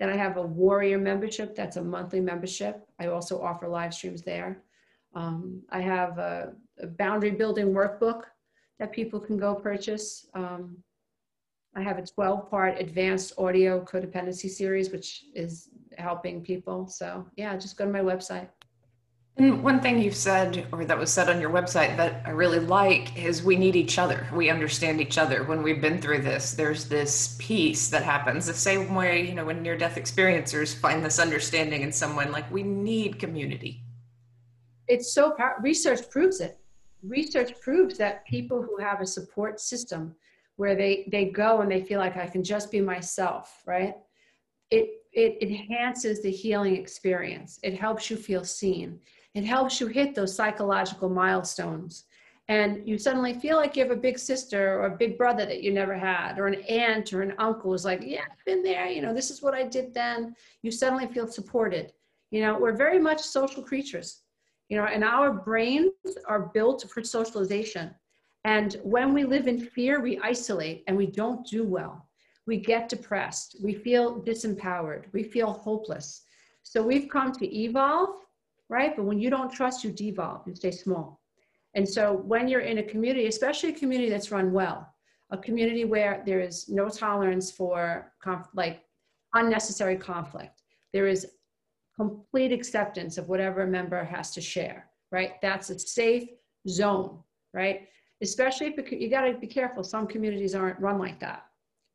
Then 0.00 0.10
I 0.10 0.16
have 0.16 0.36
a 0.36 0.42
warrior 0.42 0.98
membership. 0.98 1.54
That's 1.54 1.76
a 1.76 1.82
monthly 1.82 2.20
membership. 2.20 2.86
I 2.98 3.06
also 3.06 3.40
offer 3.40 3.68
live 3.68 3.94
streams 3.94 4.22
there. 4.22 4.62
Um, 5.14 5.62
I 5.70 5.80
have 5.80 6.18
a, 6.18 6.52
a, 6.80 6.86
boundary 6.86 7.30
building 7.30 7.72
workbook 7.72 8.24
that 8.78 8.92
people 8.92 9.20
can 9.20 9.36
go 9.36 9.54
purchase. 9.54 10.26
Um, 10.34 10.78
I 11.76 11.82
have 11.82 11.98
a 11.98 12.06
12 12.06 12.50
part 12.50 12.80
advanced 12.80 13.34
audio 13.38 13.84
codependency 13.84 14.48
series, 14.48 14.90
which 14.90 15.24
is 15.34 15.68
helping 15.96 16.42
people. 16.42 16.88
So, 16.88 17.26
yeah, 17.36 17.56
just 17.56 17.76
go 17.76 17.84
to 17.84 17.90
my 17.90 18.00
website. 18.00 18.48
And 19.36 19.62
one 19.62 19.80
thing 19.80 20.00
you've 20.00 20.16
said, 20.16 20.66
or 20.72 20.84
that 20.84 20.98
was 20.98 21.12
said 21.12 21.28
on 21.28 21.40
your 21.40 21.50
website, 21.50 21.96
that 21.96 22.26
I 22.26 22.30
really 22.30 22.58
like 22.58 23.16
is 23.16 23.40
we 23.40 23.54
need 23.54 23.76
each 23.76 23.96
other. 23.96 24.26
We 24.34 24.50
understand 24.50 25.00
each 25.00 25.16
other 25.16 25.44
when 25.44 25.62
we've 25.62 25.80
been 25.80 26.02
through 26.02 26.22
this. 26.22 26.54
There's 26.54 26.88
this 26.88 27.36
peace 27.38 27.88
that 27.90 28.02
happens 28.02 28.46
the 28.46 28.54
same 28.54 28.96
way, 28.96 29.28
you 29.28 29.34
know, 29.34 29.44
when 29.44 29.62
near 29.62 29.76
death 29.76 29.94
experiencers 29.94 30.74
find 30.74 31.04
this 31.04 31.20
understanding 31.20 31.82
in 31.82 31.92
someone, 31.92 32.32
like 32.32 32.50
we 32.50 32.64
need 32.64 33.20
community. 33.20 33.84
It's 34.88 35.12
so, 35.12 35.36
research 35.60 36.10
proves 36.10 36.40
it. 36.40 36.58
Research 37.02 37.58
proves 37.60 37.96
that 37.98 38.26
people 38.26 38.62
who 38.62 38.78
have 38.78 39.00
a 39.00 39.06
support 39.06 39.60
system 39.60 40.14
where 40.56 40.74
they, 40.74 41.08
they 41.10 41.26
go 41.26 41.60
and 41.60 41.70
they 41.70 41.82
feel 41.82 42.00
like 42.00 42.16
I 42.16 42.26
can 42.26 42.42
just 42.42 42.70
be 42.70 42.80
myself, 42.80 43.62
right? 43.66 43.94
It, 44.70 44.88
it 45.12 45.38
enhances 45.40 46.22
the 46.22 46.30
healing 46.30 46.76
experience. 46.76 47.60
It 47.62 47.78
helps 47.78 48.10
you 48.10 48.16
feel 48.16 48.44
seen 48.44 48.98
it 49.38 49.44
helps 49.44 49.80
you 49.80 49.86
hit 49.86 50.16
those 50.16 50.34
psychological 50.34 51.08
milestones. 51.08 52.04
And 52.48 52.88
you 52.88 52.98
suddenly 52.98 53.34
feel 53.34 53.56
like 53.56 53.76
you 53.76 53.82
have 53.84 53.92
a 53.92 54.00
big 54.00 54.18
sister 54.18 54.80
or 54.80 54.86
a 54.86 54.96
big 54.96 55.18
brother 55.18 55.44
that 55.44 55.62
you 55.62 55.72
never 55.72 55.96
had, 55.96 56.38
or 56.38 56.46
an 56.46 56.62
aunt 56.62 57.12
or 57.12 57.20
an 57.22 57.34
uncle 57.38 57.70
who's 57.70 57.84
like, 57.84 58.00
Yeah, 58.02 58.22
I've 58.22 58.44
been 58.46 58.62
there. 58.62 58.86
You 58.86 59.02
know, 59.02 59.14
this 59.14 59.30
is 59.30 59.42
what 59.42 59.54
I 59.54 59.64
did 59.64 59.92
then. 59.94 60.34
You 60.62 60.70
suddenly 60.70 61.06
feel 61.06 61.28
supported. 61.28 61.92
You 62.30 62.40
know, 62.40 62.58
we're 62.58 62.72
very 62.72 62.98
much 62.98 63.20
social 63.20 63.62
creatures, 63.62 64.22
you 64.68 64.76
know, 64.76 64.84
and 64.84 65.04
our 65.04 65.32
brains 65.32 65.92
are 66.26 66.50
built 66.54 66.84
for 66.90 67.02
socialization. 67.02 67.94
And 68.44 68.76
when 68.82 69.12
we 69.12 69.24
live 69.24 69.48
in 69.48 69.58
fear, 69.60 70.00
we 70.00 70.18
isolate 70.20 70.84
and 70.86 70.96
we 70.96 71.06
don't 71.06 71.46
do 71.46 71.64
well. 71.64 72.08
We 72.46 72.58
get 72.58 72.88
depressed. 72.88 73.56
We 73.62 73.74
feel 73.74 74.22
disempowered. 74.22 75.04
We 75.12 75.22
feel 75.22 75.52
hopeless. 75.52 76.22
So 76.62 76.82
we've 76.82 77.08
come 77.08 77.32
to 77.32 77.56
evolve 77.56 78.14
right? 78.68 78.94
But 78.96 79.04
when 79.04 79.18
you 79.18 79.30
don't 79.30 79.52
trust, 79.52 79.84
you 79.84 79.90
devolve, 79.90 80.42
you 80.46 80.54
stay 80.54 80.70
small. 80.70 81.20
And 81.74 81.88
so 81.88 82.12
when 82.12 82.48
you're 82.48 82.60
in 82.60 82.78
a 82.78 82.82
community, 82.82 83.26
especially 83.26 83.70
a 83.70 83.78
community 83.78 84.10
that's 84.10 84.30
run 84.30 84.52
well, 84.52 84.92
a 85.30 85.38
community 85.38 85.84
where 85.84 86.22
there 86.26 86.40
is 86.40 86.68
no 86.68 86.88
tolerance 86.88 87.50
for 87.50 88.12
conf- 88.22 88.48
like 88.54 88.82
unnecessary 89.34 89.96
conflict, 89.96 90.62
there 90.92 91.06
is 91.06 91.26
complete 91.98 92.52
acceptance 92.52 93.18
of 93.18 93.28
whatever 93.28 93.62
a 93.62 93.66
member 93.66 94.04
has 94.04 94.30
to 94.32 94.40
share, 94.40 94.86
right? 95.10 95.32
That's 95.42 95.70
a 95.70 95.78
safe 95.78 96.28
zone, 96.68 97.18
right? 97.52 97.88
Especially 98.22 98.68
if 98.68 98.92
you 98.92 99.10
got 99.10 99.22
to 99.22 99.34
be 99.34 99.46
careful. 99.46 99.82
Some 99.82 100.06
communities 100.06 100.54
aren't 100.54 100.80
run 100.80 100.98
like 100.98 101.18
that. 101.20 101.46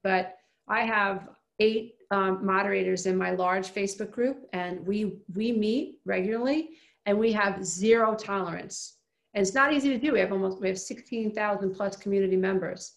But 0.04 0.38
I 0.68 0.82
have 0.82 1.30
eight 1.60 1.96
um, 2.12 2.46
moderators 2.46 3.06
in 3.06 3.18
my 3.18 3.32
large 3.32 3.74
Facebook 3.74 4.12
group, 4.12 4.48
and 4.54 4.86
we 4.86 5.20
we 5.36 5.52
meet 5.52 6.00
regularly, 6.06 6.72
and 7.06 7.18
we 7.18 7.32
have 7.32 7.66
zero 7.66 8.16
tolerance. 8.16 8.98
And 9.34 9.42
it's 9.42 9.56
not 9.56 9.74
easy 9.74 9.90
to 9.90 9.98
do. 9.98 10.14
We 10.14 10.20
have 10.20 10.32
almost 10.32 10.62
we 10.62 10.68
have 10.68 10.80
sixteen 10.80 11.32
thousand 11.32 11.74
plus 11.76 11.96
community 11.96 12.38
members. 12.38 12.94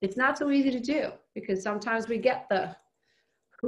It's 0.00 0.16
not 0.16 0.38
so 0.38 0.50
easy 0.50 0.70
to 0.70 0.80
do 0.80 1.10
because 1.34 1.62
sometimes 1.62 2.08
we 2.08 2.18
get 2.18 2.46
the 2.48 2.76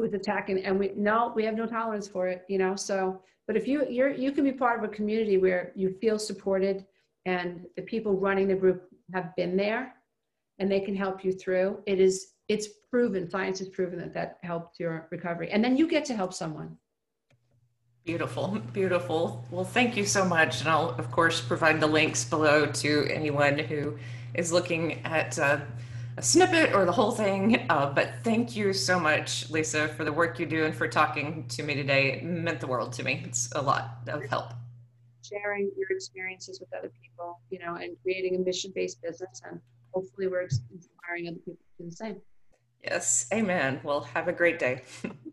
who's 0.00 0.14
attacking, 0.14 0.64
and 0.64 0.78
we 0.78 0.92
no, 0.96 1.32
we 1.34 1.44
have 1.44 1.54
no 1.54 1.66
tolerance 1.66 2.08
for 2.08 2.28
it. 2.28 2.44
You 2.48 2.58
know, 2.58 2.76
so 2.76 3.20
but 3.46 3.56
if 3.56 3.66
you 3.68 3.86
you're 3.88 4.10
you 4.10 4.32
can 4.32 4.44
be 4.44 4.52
part 4.52 4.78
of 4.78 4.84
a 4.84 4.92
community 4.92 5.38
where 5.38 5.72
you 5.74 5.90
feel 6.00 6.18
supported, 6.18 6.86
and 7.24 7.66
the 7.76 7.82
people 7.82 8.14
running 8.14 8.48
the 8.48 8.54
group 8.54 8.88
have 9.12 9.34
been 9.36 9.56
there, 9.56 9.94
and 10.58 10.70
they 10.70 10.80
can 10.80 10.94
help 10.94 11.24
you 11.24 11.32
through. 11.32 11.78
It 11.86 12.00
is 12.00 12.32
it's 12.48 12.68
proven, 12.90 13.28
science 13.28 13.58
has 13.58 13.68
proven 13.68 13.98
that 13.98 14.14
that 14.14 14.38
helps 14.42 14.78
your 14.78 15.08
recovery. 15.10 15.50
And 15.50 15.62
then 15.62 15.76
you 15.76 15.88
get 15.88 16.04
to 16.06 16.14
help 16.14 16.32
someone. 16.32 16.76
Beautiful, 18.04 18.58
beautiful. 18.72 19.44
Well, 19.50 19.64
thank 19.64 19.96
you 19.96 20.06
so 20.06 20.24
much. 20.24 20.60
And 20.60 20.68
I'll, 20.68 20.90
of 20.90 21.10
course, 21.10 21.40
provide 21.40 21.80
the 21.80 21.88
links 21.88 22.24
below 22.24 22.66
to 22.66 23.06
anyone 23.10 23.58
who 23.58 23.98
is 24.34 24.52
looking 24.52 25.04
at 25.04 25.36
uh, 25.40 25.58
a 26.16 26.22
snippet 26.22 26.74
or 26.74 26.84
the 26.84 26.92
whole 26.92 27.10
thing. 27.10 27.66
Uh, 27.68 27.92
but 27.92 28.14
thank 28.22 28.56
you 28.56 28.72
so 28.72 28.98
much, 28.98 29.50
Lisa, 29.50 29.88
for 29.88 30.04
the 30.04 30.12
work 30.12 30.38
you 30.38 30.46
do 30.46 30.64
and 30.64 30.74
for 30.74 30.88
talking 30.88 31.46
to 31.48 31.62
me 31.62 31.74
today. 31.74 32.12
It 32.12 32.24
meant 32.24 32.60
the 32.60 32.66
world 32.66 32.92
to 32.94 33.02
me. 33.02 33.22
It's 33.24 33.50
a 33.52 33.60
lot 33.60 33.98
of 34.08 34.24
help. 34.24 34.52
Sharing 35.22 35.70
your 35.76 35.90
experiences 35.90 36.60
with 36.60 36.72
other 36.72 36.90
people, 37.02 37.40
you 37.50 37.58
know, 37.58 37.74
and 37.74 37.96
creating 38.02 38.36
a 38.36 38.38
mission 38.38 38.72
based 38.74 39.02
business. 39.02 39.42
And 39.44 39.60
hopefully, 39.92 40.28
we're 40.28 40.42
inspiring 40.42 41.28
other 41.28 41.38
people 41.38 41.64
to 41.78 41.84
do 41.84 41.90
the 41.90 41.96
same. 41.96 42.20
Yes, 42.82 43.26
amen. 43.32 43.80
Well, 43.82 44.02
have 44.02 44.28
a 44.28 44.32
great 44.32 44.58
day. 44.58 44.82